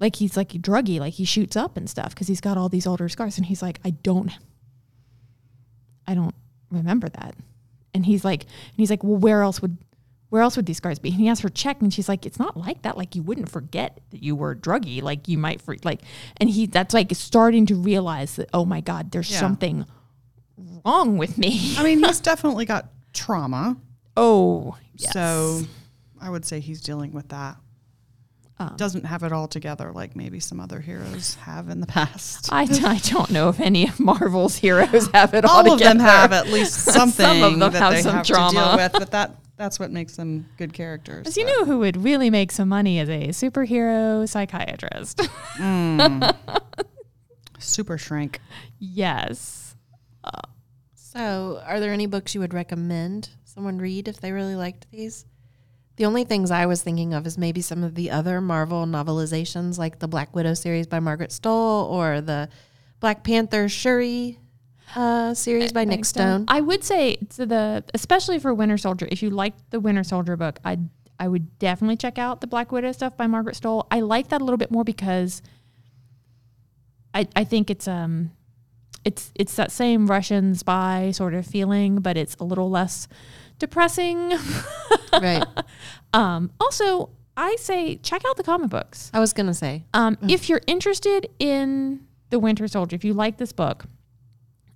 like 0.00 0.16
he's 0.16 0.36
like 0.36 0.48
druggy, 0.48 0.98
like 0.98 1.14
he 1.14 1.24
shoots 1.24 1.54
up 1.54 1.76
and 1.76 1.88
stuff 1.88 2.10
because 2.10 2.26
he's 2.26 2.40
got 2.40 2.56
all 2.56 2.68
these 2.68 2.86
older 2.86 3.08
scars. 3.08 3.36
And 3.36 3.46
he's 3.46 3.62
like, 3.62 3.80
I 3.84 3.90
don't, 3.90 4.32
I 6.06 6.14
don't 6.14 6.34
remember 6.70 7.08
that. 7.10 7.34
And 7.94 8.06
he's 8.06 8.24
like, 8.24 8.42
and 8.44 8.78
he's 8.78 8.90
like, 8.90 9.04
well, 9.04 9.18
where 9.18 9.42
else 9.42 9.60
would, 9.60 9.76
where 10.32 10.40
else 10.40 10.56
would 10.56 10.64
these 10.64 10.78
scars 10.78 10.98
be? 10.98 11.10
And 11.10 11.18
he 11.20 11.28
asks 11.28 11.42
her 11.42 11.50
check, 11.50 11.82
and 11.82 11.92
she's 11.92 12.08
like, 12.08 12.24
it's 12.24 12.38
not 12.38 12.56
like 12.56 12.80
that. 12.82 12.96
Like 12.96 13.14
you 13.14 13.22
wouldn't 13.22 13.50
forget 13.50 14.00
that 14.12 14.22
you 14.22 14.34
were 14.34 14.54
druggy. 14.56 15.02
Like 15.02 15.28
you 15.28 15.36
might, 15.36 15.60
for, 15.60 15.76
like, 15.84 16.00
and 16.38 16.48
he 16.48 16.64
that's 16.64 16.94
like 16.94 17.14
starting 17.14 17.66
to 17.66 17.74
realize 17.74 18.36
that 18.36 18.48
oh 18.54 18.64
my 18.64 18.80
god, 18.80 19.10
there's 19.10 19.30
Yeah. 19.30 19.40
something 19.40 19.84
wrong 20.86 21.18
with 21.18 21.36
me. 21.36 21.74
I 21.76 21.82
mean, 21.82 22.02
he's 22.02 22.20
definitely 22.20 22.64
got 22.64 22.88
trauma. 23.12 23.76
Oh, 24.16 24.74
yes. 24.96 25.12
So 25.12 25.60
I 26.18 26.30
would 26.30 26.46
say 26.46 26.60
he's 26.60 26.80
dealing 26.80 27.12
with 27.12 27.28
that. 27.28 27.56
Um, 28.58 28.74
Doesn't 28.76 29.04
have 29.04 29.24
it 29.24 29.32
all 29.32 29.48
together 29.48 29.92
like 29.92 30.14
maybe 30.16 30.38
some 30.40 30.60
other 30.60 30.80
heroes 30.80 31.34
have 31.36 31.68
in 31.68 31.80
the 31.80 31.86
past. 31.86 32.48
I, 32.50 32.62
I 32.62 32.98
don't 33.04 33.30
know 33.30 33.50
if 33.50 33.60
any 33.60 33.86
of 33.88 33.98
Marvel's 34.00 34.56
heroes 34.56 35.08
have 35.12 35.34
it 35.34 35.44
all, 35.44 35.56
all 35.66 35.72
of 35.74 35.78
them 35.78 35.98
together. 35.98 36.02
have 36.10 36.32
at 36.32 36.46
least 36.48 36.74
something 36.92 37.42
of 37.42 37.58
them 37.58 37.72
that 37.72 37.82
have 37.82 37.92
they 37.92 38.02
some 38.02 38.14
have 38.14 38.26
to 38.26 38.32
trauma. 38.32 38.52
deal 38.52 38.76
with, 38.76 38.92
but 38.92 39.10
that 39.10 39.36
that's 39.62 39.78
what 39.78 39.92
makes 39.92 40.16
them 40.16 40.46
good 40.58 40.72
characters. 40.72 41.26
As 41.26 41.36
you 41.36 41.44
but- 41.44 41.52
know, 41.52 41.64
who 41.64 41.78
would 41.78 41.96
really 42.02 42.30
make 42.30 42.50
some 42.50 42.68
money 42.68 42.98
as 42.98 43.08
a 43.08 43.28
superhero 43.28 44.28
psychiatrist? 44.28 45.18
Mm. 45.56 46.34
super 47.58 47.96
shrink. 47.96 48.40
yes. 48.78 49.76
So, 50.94 51.62
are 51.66 51.78
there 51.78 51.92
any 51.92 52.06
books 52.06 52.34
you 52.34 52.40
would 52.40 52.54
recommend 52.54 53.28
someone 53.44 53.76
read 53.78 54.08
if 54.08 54.20
they 54.20 54.32
really 54.32 54.56
liked 54.56 54.90
these? 54.90 55.26
The 55.96 56.06
only 56.06 56.24
things 56.24 56.50
I 56.50 56.64
was 56.64 56.82
thinking 56.82 57.12
of 57.12 57.26
is 57.26 57.36
maybe 57.36 57.60
some 57.60 57.84
of 57.84 57.94
the 57.94 58.10
other 58.10 58.40
Marvel 58.40 58.86
novelizations, 58.86 59.78
like 59.78 59.98
the 59.98 60.08
Black 60.08 60.34
Widow 60.34 60.54
series 60.54 60.86
by 60.86 61.00
Margaret 61.00 61.30
Stohl 61.30 61.84
or 61.90 62.22
the 62.22 62.48
Black 62.98 63.24
Panther 63.24 63.68
Shuri 63.68 64.38
uh, 64.94 65.34
series 65.34 65.72
by 65.72 65.84
Nic 65.84 66.04
Stone. 66.04 66.46
I 66.48 66.60
would 66.60 66.84
say 66.84 67.16
to 67.36 67.46
the 67.46 67.84
especially 67.94 68.38
for 68.38 68.52
Winter 68.54 68.78
Soldier, 68.78 69.08
if 69.10 69.22
you 69.22 69.30
liked 69.30 69.70
the 69.70 69.80
Winter 69.80 70.04
Soldier 70.04 70.36
book, 70.36 70.58
I 70.64 70.78
I 71.18 71.28
would 71.28 71.58
definitely 71.58 71.96
check 71.96 72.18
out 72.18 72.40
the 72.40 72.46
Black 72.46 72.72
Widow 72.72 72.92
stuff 72.92 73.16
by 73.16 73.26
Margaret 73.26 73.56
Stohl. 73.56 73.86
I 73.90 74.00
like 74.00 74.28
that 74.28 74.40
a 74.40 74.44
little 74.44 74.58
bit 74.58 74.70
more 74.70 74.84
because 74.84 75.42
I 77.14 77.28
I 77.36 77.44
think 77.44 77.70
it's 77.70 77.86
um 77.88 78.32
it's 79.04 79.32
it's 79.34 79.54
that 79.56 79.72
same 79.72 80.06
Russian 80.06 80.54
spy 80.54 81.10
sort 81.12 81.34
of 81.34 81.46
feeling, 81.46 81.96
but 81.96 82.16
it's 82.16 82.36
a 82.36 82.44
little 82.44 82.70
less 82.70 83.08
depressing. 83.58 84.32
right. 85.12 85.44
um, 86.12 86.50
also, 86.60 87.10
I 87.36 87.56
say 87.58 87.96
check 87.96 88.22
out 88.26 88.36
the 88.36 88.42
comic 88.42 88.70
books. 88.70 89.10
I 89.14 89.20
was 89.20 89.32
going 89.32 89.46
to 89.46 89.54
say. 89.54 89.84
Um, 89.94 90.18
If 90.28 90.48
you're 90.48 90.60
interested 90.66 91.28
in 91.38 92.06
the 92.30 92.38
Winter 92.38 92.68
Soldier, 92.68 92.96
if 92.96 93.04
you 93.04 93.14
like 93.14 93.38
this 93.38 93.52
book, 93.52 93.86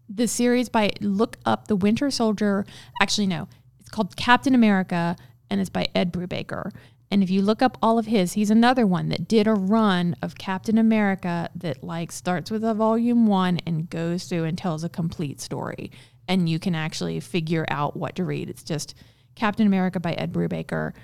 the 0.08 0.28
series 0.28 0.68
by 0.68 0.90
look 1.00 1.36
up 1.44 1.68
the 1.68 1.76
Winter 1.76 2.10
Soldier. 2.10 2.64
Actually, 3.00 3.26
no, 3.26 3.48
it's 3.80 3.88
called 3.88 4.16
Captain 4.16 4.54
America, 4.54 5.16
and 5.50 5.60
it's 5.60 5.70
by 5.70 5.86
Ed 5.94 6.12
Brubaker. 6.12 6.70
And 7.10 7.22
if 7.22 7.30
you 7.30 7.40
look 7.40 7.62
up 7.62 7.78
all 7.80 7.98
of 7.98 8.06
his, 8.06 8.32
he's 8.32 8.50
another 8.50 8.86
one 8.86 9.08
that 9.10 9.28
did 9.28 9.46
a 9.46 9.54
run 9.54 10.16
of 10.22 10.38
Captain 10.38 10.76
America 10.76 11.48
that 11.54 11.84
like 11.84 12.10
starts 12.10 12.50
with 12.50 12.64
a 12.64 12.74
volume 12.74 13.26
one 13.26 13.60
and 13.64 13.88
goes 13.88 14.24
through 14.24 14.44
and 14.44 14.58
tells 14.58 14.82
a 14.82 14.88
complete 14.88 15.40
story. 15.40 15.92
And 16.26 16.48
you 16.48 16.58
can 16.58 16.74
actually 16.74 17.20
figure 17.20 17.64
out 17.68 17.96
what 17.96 18.16
to 18.16 18.24
read. 18.24 18.50
It's 18.50 18.64
just 18.64 18.96
Captain 19.36 19.66
America 19.66 20.00
by 20.00 20.14
Ed 20.14 20.32
Brubaker 20.32 20.94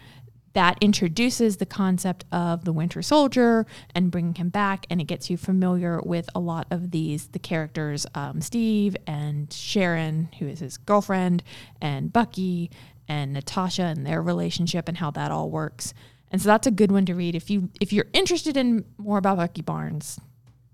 that 0.54 0.78
introduces 0.80 1.56
the 1.56 1.66
concept 1.66 2.24
of 2.30 2.64
the 2.64 2.72
Winter 2.72 3.02
Soldier 3.02 3.66
and 3.94 4.10
bringing 4.10 4.34
him 4.34 4.48
back, 4.50 4.86
and 4.90 5.00
it 5.00 5.04
gets 5.04 5.30
you 5.30 5.36
familiar 5.36 6.00
with 6.02 6.28
a 6.34 6.40
lot 6.40 6.66
of 6.70 6.90
these 6.90 7.28
the 7.28 7.38
characters, 7.38 8.06
um, 8.14 8.40
Steve 8.40 8.96
and 9.06 9.52
Sharon, 9.52 10.28
who 10.38 10.46
is 10.46 10.60
his 10.60 10.76
girlfriend, 10.76 11.42
and 11.80 12.12
Bucky 12.12 12.70
and 13.08 13.32
Natasha 13.32 13.82
and 13.82 14.06
their 14.06 14.22
relationship 14.22 14.88
and 14.88 14.98
how 14.98 15.10
that 15.12 15.30
all 15.30 15.50
works. 15.50 15.94
And 16.30 16.40
so 16.40 16.48
that's 16.48 16.66
a 16.66 16.70
good 16.70 16.90
one 16.90 17.04
to 17.06 17.14
read 17.14 17.34
if 17.34 17.50
you 17.50 17.70
if 17.80 17.92
you're 17.92 18.06
interested 18.12 18.56
in 18.56 18.84
more 18.98 19.18
about 19.18 19.36
Bucky 19.36 19.62
Barnes. 19.62 20.18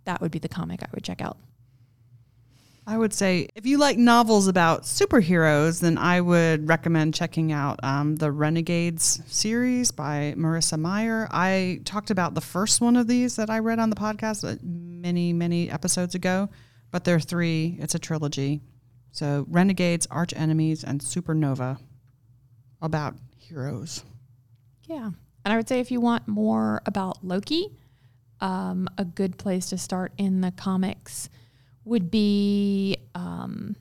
That 0.05 0.21
would 0.21 0.31
be 0.31 0.39
the 0.39 0.49
comic 0.49 0.83
I 0.83 0.89
would 0.95 1.05
check 1.05 1.21
out. 1.21 1.37
I 2.89 2.97
would 2.97 3.13
say 3.13 3.49
if 3.55 3.67
you 3.67 3.77
like 3.77 3.99
novels 3.99 4.49
about 4.49 4.85
superheroes, 4.85 5.83
then 5.83 5.99
I 5.99 6.23
would 6.23 6.71
recommend 6.71 7.13
checking 7.13 7.53
out 7.53 7.79
um, 7.83 8.17
the 8.17 8.33
Renegades 8.33 9.21
series 9.27 9.91
by 9.91 10.33
Marissa 10.39 10.79
Meyer. 10.79 11.29
I 11.31 11.83
talked 11.85 12.11
about 12.11 12.35
the 12.35 12.41
first 12.41 12.81
one 12.81 12.97
of 12.97 13.07
these 13.07 13.37
that 13.37 13.51
I 13.51 13.59
read 13.59 13.79
on 13.79 13.91
the 13.91 13.97
podcast 13.97 14.51
uh, 14.51 14.57
many, 14.63 15.35
many 15.35 15.71
episodes 15.71 16.15
ago, 16.15 16.49
but 16.91 17.05
there 17.05 17.17
are 17.17 17.21
three. 17.21 17.77
It's 17.79 17.95
a 17.95 17.99
trilogy. 17.99 18.63
So 19.13 19.45
Renegades, 19.51 20.07
Arch 20.11 20.33
Enemies, 20.35 20.83
and 20.83 21.03
Supernova 21.03 21.79
about 22.81 23.17
heroes. 23.37 24.03
Yeah. 24.85 25.11
And 25.45 25.53
I 25.53 25.59
would 25.59 25.69
say 25.69 25.81
if 25.81 25.91
you 25.91 26.01
want 26.01 26.27
more 26.27 26.81
about 26.87 27.23
Loki, 27.23 27.69
um, 28.41 28.89
a 28.97 29.05
good 29.05 29.37
place 29.37 29.69
to 29.69 29.77
start 29.77 30.13
in 30.17 30.41
the 30.41 30.53
comics 30.53 31.29
would 31.89 32.11
be 32.11 32.97
um, 33.15 33.77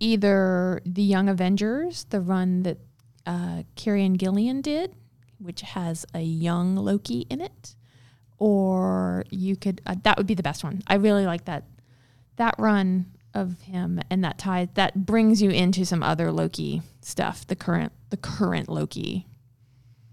either 0.00 0.80
the 0.84 1.02
Young 1.02 1.28
Avengers, 1.28 2.04
the 2.10 2.20
run 2.20 2.62
that 2.64 2.78
uh, 3.26 3.62
Kieron 3.76 4.18
Gillen 4.18 4.60
did, 4.60 4.94
which 5.38 5.62
has 5.62 6.04
a 6.14 6.20
young 6.20 6.76
Loki 6.76 7.26
in 7.30 7.40
it, 7.40 7.74
or 8.38 9.24
you 9.30 9.56
could 9.56 9.80
uh, 9.86 9.94
that 10.02 10.16
would 10.18 10.26
be 10.26 10.34
the 10.34 10.42
best 10.42 10.64
one. 10.64 10.82
I 10.86 10.94
really 10.94 11.26
like 11.26 11.46
that 11.46 11.64
that 12.36 12.54
run 12.58 13.06
of 13.32 13.60
him 13.62 14.00
and 14.10 14.24
that 14.24 14.38
tie 14.38 14.68
that 14.74 15.06
brings 15.06 15.42
you 15.42 15.50
into 15.50 15.84
some 15.84 16.02
other 16.02 16.30
Loki 16.30 16.82
stuff. 17.00 17.46
The 17.46 17.56
current 17.56 17.92
the 18.10 18.16
current 18.16 18.68
Loki 18.68 19.26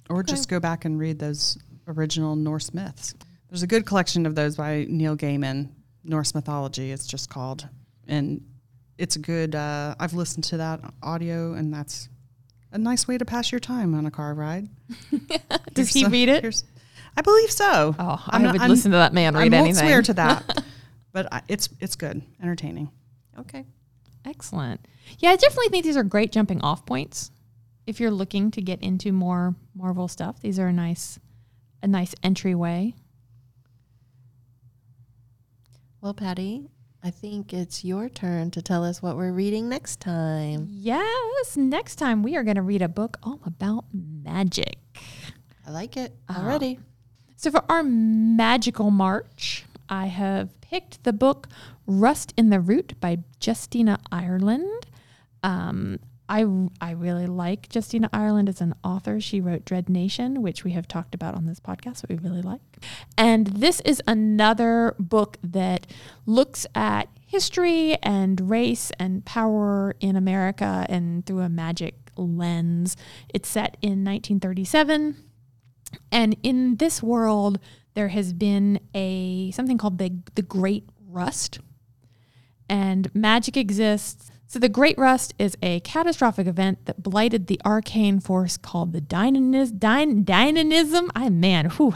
Or 0.09 0.23
just 0.23 0.49
go 0.49 0.59
back 0.59 0.85
and 0.85 0.99
read 0.99 1.19
those 1.19 1.57
original 1.87 2.35
Norse 2.35 2.73
myths. 2.73 3.15
There's 3.49 3.63
a 3.63 3.67
good 3.67 3.85
collection 3.85 4.25
of 4.25 4.35
those 4.35 4.55
by 4.55 4.85
Neil 4.87 5.17
Gaiman, 5.17 5.69
Norse 6.03 6.33
mythology, 6.35 6.91
it's 6.91 7.05
just 7.07 7.29
called. 7.29 7.67
And 8.07 8.41
it's 8.97 9.15
a 9.15 9.19
good, 9.19 9.55
uh, 9.55 9.95
I've 9.99 10.13
listened 10.13 10.43
to 10.45 10.57
that 10.57 10.81
audio, 11.01 11.53
and 11.53 11.73
that's 11.73 12.09
a 12.71 12.77
nice 12.77 13.07
way 13.07 13.17
to 13.17 13.25
pass 13.25 13.51
your 13.51 13.59
time 13.59 13.93
on 13.93 14.05
a 14.05 14.11
car 14.11 14.33
ride. 14.33 14.69
Does 15.73 15.93
he 15.93 16.01
some- 16.03 16.11
read 16.11 16.29
it? 16.29 16.63
I 17.17 17.21
believe 17.21 17.51
so. 17.51 17.95
Oh, 17.99 18.23
I'm 18.27 18.41
I 18.41 18.43
not- 18.45 18.51
would 18.53 18.61
I'm- 18.61 18.69
listen 18.69 18.91
to 18.91 18.97
that 18.97 19.13
man 19.13 19.35
I 19.35 19.41
read 19.43 19.51
won't 19.51 19.65
anything. 19.67 19.85
swear 19.87 20.01
to 20.03 20.13
that, 20.13 20.63
but 21.11 21.27
I, 21.31 21.41
it's 21.47 21.67
it's 21.79 21.95
good, 21.95 22.21
entertaining. 22.41 22.89
Okay. 23.39 23.65
Excellent. 24.25 24.79
Yeah, 25.19 25.31
I 25.31 25.35
definitely 25.35 25.69
think 25.69 25.83
these 25.83 25.97
are 25.97 26.03
great 26.03 26.31
jumping 26.31 26.61
off 26.61 26.85
points. 26.85 27.31
If 27.87 27.99
you're 27.99 28.11
looking 28.11 28.51
to 28.51 28.61
get 28.61 28.81
into 28.81 29.11
more 29.11 29.55
Marvel 29.75 30.07
stuff, 30.07 30.39
these 30.41 30.57
are 30.59 30.67
a 30.67 30.73
nice 30.73 31.19
a 31.83 31.87
nice 31.87 32.13
entryway. 32.23 32.93
Well, 36.01 36.13
Patty, 36.13 36.69
I 37.03 37.11
think 37.11 37.53
it's 37.53 37.83
your 37.83 38.09
turn 38.09 38.51
to 38.51 38.61
tell 38.61 38.83
us 38.83 39.01
what 39.01 39.17
we're 39.17 39.31
reading 39.31 39.69
next 39.69 39.99
time. 39.99 40.67
Yes, 40.69 41.55
next 41.55 41.97
time 41.97 42.23
we 42.23 42.35
are 42.35 42.43
going 42.43 42.55
to 42.55 42.61
read 42.61 42.81
a 42.81 42.87
book 42.87 43.17
all 43.23 43.39
about 43.45 43.85
magic. 43.93 44.77
I 45.65 45.71
like 45.71 45.97
it 45.97 46.15
Ah. 46.27 46.43
already. 46.43 46.79
So 47.35 47.51
for 47.51 47.63
our 47.69 47.83
magical 47.83 48.89
march, 48.91 49.65
I 49.89 50.07
have 50.07 50.59
picked 50.61 51.03
the 51.03 51.13
book 51.13 51.47
Rust 51.85 52.33
in 52.37 52.49
the 52.49 52.59
Root 52.59 52.99
by 52.99 53.19
Justina 53.43 53.99
Ireland. 54.11 54.87
Um, 55.43 55.99
I, 56.31 56.45
I 56.79 56.91
really 56.91 57.27
like 57.27 57.67
Justina 57.75 58.09
Ireland 58.13 58.47
as 58.47 58.61
an 58.61 58.73
author. 58.85 59.19
She 59.19 59.41
wrote 59.41 59.65
Dread 59.65 59.89
Nation, 59.89 60.41
which 60.41 60.63
we 60.63 60.71
have 60.71 60.87
talked 60.87 61.13
about 61.13 61.35
on 61.35 61.45
this 61.45 61.59
podcast, 61.59 62.07
we 62.07 62.15
really 62.15 62.41
like. 62.41 62.61
And 63.17 63.47
this 63.47 63.81
is 63.81 64.01
another 64.07 64.95
book 64.97 65.37
that 65.43 65.85
looks 66.25 66.65
at 66.73 67.09
history 67.27 67.97
and 68.01 68.49
race 68.49 68.93
and 68.97 69.25
power 69.25 69.93
in 69.99 70.15
America 70.15 70.85
and 70.87 71.25
through 71.25 71.41
a 71.41 71.49
magic 71.49 71.95
lens. 72.15 72.95
It's 73.33 73.49
set 73.49 73.75
in 73.81 74.05
1937. 74.05 75.17
And 76.13 76.37
in 76.43 76.77
this 76.77 77.03
world, 77.03 77.59
there 77.93 78.07
has 78.07 78.31
been 78.31 78.79
a 78.95 79.51
something 79.51 79.77
called 79.77 79.97
the 79.97 80.13
the 80.35 80.41
Great 80.41 80.87
Rust, 81.09 81.59
and 82.69 83.13
magic 83.13 83.57
exists. 83.57 84.31
So 84.51 84.59
the 84.59 84.67
Great 84.67 84.97
Rust 84.97 85.33
is 85.39 85.57
a 85.61 85.79
catastrophic 85.79 86.45
event 86.45 86.85
that 86.85 87.01
blighted 87.01 87.47
the 87.47 87.61
arcane 87.63 88.19
force 88.19 88.57
called 88.57 88.91
the 88.91 88.99
dynamis, 88.99 89.71
dyn, 89.71 90.25
dynamism. 90.25 91.09
I 91.15 91.29
man, 91.29 91.69
whew, 91.69 91.93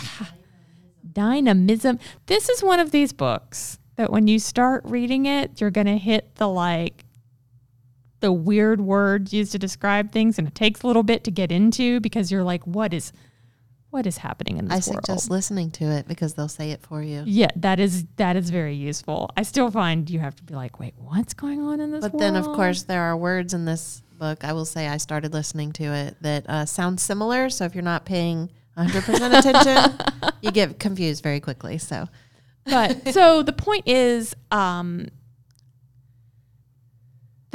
dynamism. 1.11 1.99
This 2.27 2.47
is 2.47 2.63
one 2.63 2.79
of 2.79 2.91
these 2.91 3.11
books 3.11 3.77
that 3.97 4.09
when 4.09 4.29
you 4.29 4.39
start 4.39 4.83
reading 4.85 5.25
it, 5.25 5.59
you're 5.59 5.69
gonna 5.69 5.97
hit 5.97 6.35
the 6.35 6.47
like 6.47 7.03
the 8.21 8.31
weird 8.31 8.79
words 8.79 9.33
used 9.33 9.51
to 9.51 9.59
describe 9.59 10.13
things, 10.13 10.39
and 10.39 10.47
it 10.47 10.55
takes 10.55 10.81
a 10.81 10.87
little 10.87 11.03
bit 11.03 11.25
to 11.25 11.31
get 11.31 11.51
into 11.51 11.99
because 11.99 12.31
you're 12.31 12.41
like, 12.41 12.65
what 12.65 12.93
is 12.93 13.11
what 13.95 14.05
is 14.05 14.17
happening 14.17 14.57
in 14.57 14.67
this 14.67 14.87
world? 14.89 14.99
I 15.05 15.07
suggest 15.07 15.31
listening 15.31 15.71
to 15.71 15.85
it 15.85 16.05
because 16.05 16.33
they'll 16.33 16.49
say 16.49 16.71
it 16.71 16.81
for 16.81 17.01
you. 17.01 17.23
Yeah, 17.25 17.47
that 17.55 17.79
is 17.79 18.03
that 18.17 18.35
is 18.35 18.49
very 18.49 18.75
useful. 18.75 19.31
I 19.37 19.43
still 19.43 19.71
find 19.71 20.09
you 20.09 20.19
have 20.19 20.35
to 20.35 20.43
be 20.43 20.53
like, 20.53 20.81
wait, 20.81 20.95
what's 20.97 21.33
going 21.33 21.61
on 21.61 21.79
in 21.79 21.91
this 21.91 22.01
But 22.01 22.11
world? 22.11 22.21
then, 22.21 22.35
of 22.35 22.45
course, 22.45 22.83
there 22.83 23.03
are 23.03 23.15
words 23.15 23.53
in 23.53 23.63
this 23.63 24.03
book. 24.19 24.43
I 24.43 24.51
will 24.51 24.65
say 24.65 24.89
I 24.89 24.97
started 24.97 25.31
listening 25.31 25.71
to 25.73 25.85
it 25.85 26.17
that 26.21 26.49
uh, 26.49 26.65
sound 26.65 26.99
similar. 26.99 27.49
So 27.49 27.63
if 27.63 27.73
you're 27.73 27.83
not 27.85 28.03
paying 28.03 28.51
100% 28.77 29.39
attention, 29.39 29.97
you 30.41 30.51
get 30.51 30.77
confused 30.77 31.23
very 31.23 31.39
quickly. 31.39 31.77
So 31.77 32.09
but 32.65 33.13
so 33.13 33.43
the 33.43 33.53
point 33.53 33.87
is, 33.87 34.35
um, 34.51 35.07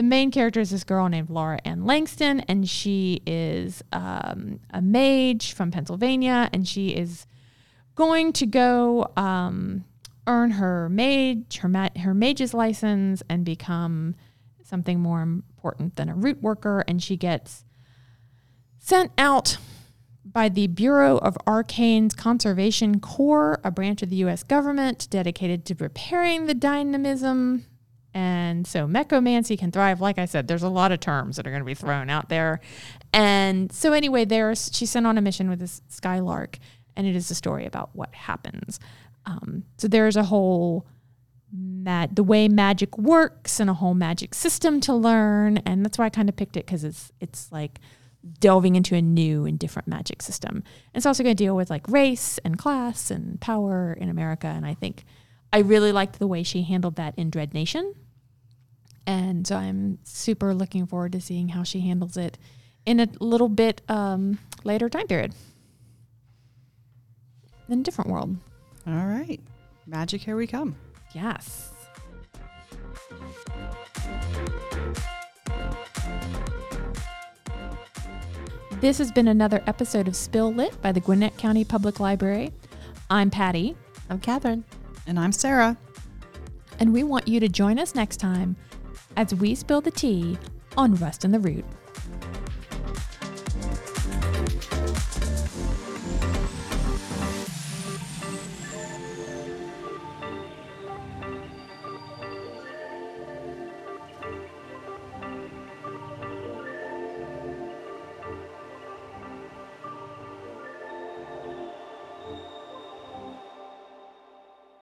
the 0.00 0.06
main 0.06 0.30
character 0.30 0.60
is 0.60 0.70
this 0.70 0.82
girl 0.82 1.10
named 1.10 1.28
Laura 1.28 1.58
Ann 1.62 1.84
Langston, 1.84 2.40
and 2.48 2.66
she 2.66 3.20
is 3.26 3.84
um, 3.92 4.58
a 4.70 4.80
mage 4.80 5.52
from 5.52 5.70
Pennsylvania, 5.70 6.48
and 6.54 6.66
she 6.66 6.96
is 6.96 7.26
going 7.96 8.32
to 8.32 8.46
go 8.46 9.12
um, 9.18 9.84
earn 10.26 10.52
her 10.52 10.88
mage 10.88 11.58
her 11.58 11.68
ma- 11.68 11.90
her 11.98 12.14
mage's 12.14 12.54
license 12.54 13.22
and 13.28 13.44
become 13.44 14.14
something 14.62 15.00
more 15.00 15.20
important 15.20 15.96
than 15.96 16.08
a 16.08 16.14
root 16.14 16.40
worker, 16.40 16.82
and 16.88 17.02
she 17.02 17.18
gets 17.18 17.66
sent 18.78 19.12
out 19.18 19.58
by 20.24 20.48
the 20.48 20.66
Bureau 20.68 21.18
of 21.18 21.36
Arcane's 21.46 22.14
Conservation 22.14 23.00
Corps, 23.00 23.60
a 23.62 23.70
branch 23.70 24.00
of 24.00 24.08
the 24.08 24.16
U.S. 24.16 24.44
government 24.44 25.08
dedicated 25.10 25.66
to 25.66 25.74
repairing 25.74 26.46
the 26.46 26.54
dynamism. 26.54 27.66
And 28.12 28.66
so 28.66 28.86
mechomancy 28.86 29.58
can 29.58 29.70
thrive. 29.70 30.00
Like 30.00 30.18
I 30.18 30.24
said, 30.24 30.48
there's 30.48 30.64
a 30.64 30.68
lot 30.68 30.90
of 30.90 31.00
terms 31.00 31.36
that 31.36 31.46
are 31.46 31.50
going 31.50 31.62
to 31.62 31.66
be 31.66 31.74
thrown 31.74 32.10
out 32.10 32.28
there. 32.28 32.60
And 33.12 33.70
so 33.72 33.92
anyway, 33.92 34.24
there's 34.24 34.70
she's 34.72 34.90
sent 34.90 35.06
on 35.06 35.16
a 35.16 35.20
mission 35.20 35.48
with 35.48 35.60
this 35.60 35.80
skylark, 35.88 36.58
and 36.96 37.06
it 37.06 37.14
is 37.14 37.30
a 37.30 37.34
story 37.34 37.66
about 37.66 37.90
what 37.92 38.14
happens. 38.14 38.80
Um, 39.26 39.64
so 39.76 39.86
there's 39.86 40.16
a 40.16 40.24
whole 40.24 40.86
mag- 41.52 42.14
the 42.14 42.22
way 42.22 42.48
magic 42.48 42.96
works 42.98 43.60
and 43.60 43.70
a 43.70 43.74
whole 43.74 43.94
magic 43.94 44.34
system 44.34 44.80
to 44.82 44.94
learn, 44.94 45.58
and 45.58 45.84
that's 45.84 45.98
why 45.98 46.06
I 46.06 46.10
kind 46.10 46.28
of 46.28 46.36
picked 46.36 46.56
it 46.56 46.66
because 46.66 46.84
it's 46.84 47.12
it's 47.20 47.50
like 47.52 47.78
delving 48.38 48.76
into 48.76 48.94
a 48.94 49.02
new 49.02 49.46
and 49.46 49.58
different 49.58 49.88
magic 49.88 50.20
system. 50.20 50.62
It's 50.94 51.06
also 51.06 51.22
going 51.22 51.36
to 51.36 51.42
deal 51.42 51.56
with 51.56 51.70
like 51.70 51.88
race 51.88 52.38
and 52.44 52.58
class 52.58 53.10
and 53.10 53.40
power 53.40 53.92
in 53.92 54.08
America, 54.08 54.48
and 54.48 54.66
I 54.66 54.74
think 54.74 55.04
I 55.52 55.58
really 55.58 55.92
liked 55.92 56.18
the 56.18 56.26
way 56.26 56.42
she 56.42 56.62
handled 56.62 56.96
that 56.96 57.14
in 57.16 57.30
Dread 57.30 57.54
Nation, 57.54 57.94
and 59.06 59.46
so 59.46 59.56
I'm 59.56 59.98
super 60.04 60.54
looking 60.54 60.86
forward 60.86 61.12
to 61.12 61.20
seeing 61.20 61.48
how 61.48 61.64
she 61.64 61.80
handles 61.80 62.16
it 62.16 62.38
in 62.86 63.00
a 63.00 63.08
little 63.20 63.48
bit 63.48 63.82
um, 63.88 64.38
later 64.64 64.88
time 64.88 65.06
period 65.06 65.34
in 67.68 67.80
a 67.80 67.82
different 67.82 68.10
world. 68.10 68.36
All 68.86 69.06
right. 69.06 69.40
Magic, 69.86 70.20
here 70.20 70.36
we 70.36 70.46
come. 70.46 70.76
Yes. 71.12 71.72
This 78.80 78.96
has 78.98 79.12
been 79.12 79.28
another 79.28 79.62
episode 79.66 80.08
of 80.08 80.16
Spill 80.16 80.54
Lit 80.54 80.80
by 80.80 80.90
the 80.90 81.00
Gwinnett 81.00 81.36
County 81.36 81.64
Public 81.64 82.00
Library. 82.00 82.52
I'm 83.10 83.30
Patty, 83.30 83.76
I'm 84.08 84.20
Catherine. 84.20 84.64
And 85.06 85.18
I'm 85.18 85.32
Sarah. 85.32 85.76
and 86.78 86.92
we 86.94 87.02
want 87.02 87.28
you 87.28 87.40
to 87.40 87.48
join 87.48 87.78
us 87.78 87.94
next 87.94 88.16
time 88.16 88.56
as 89.16 89.34
we 89.34 89.54
spill 89.54 89.80
the 89.82 89.90
tea 89.90 90.38
on 90.78 90.94
Rust 90.94 91.24
in 91.24 91.30
the 91.30 91.38
Root. 91.38 91.64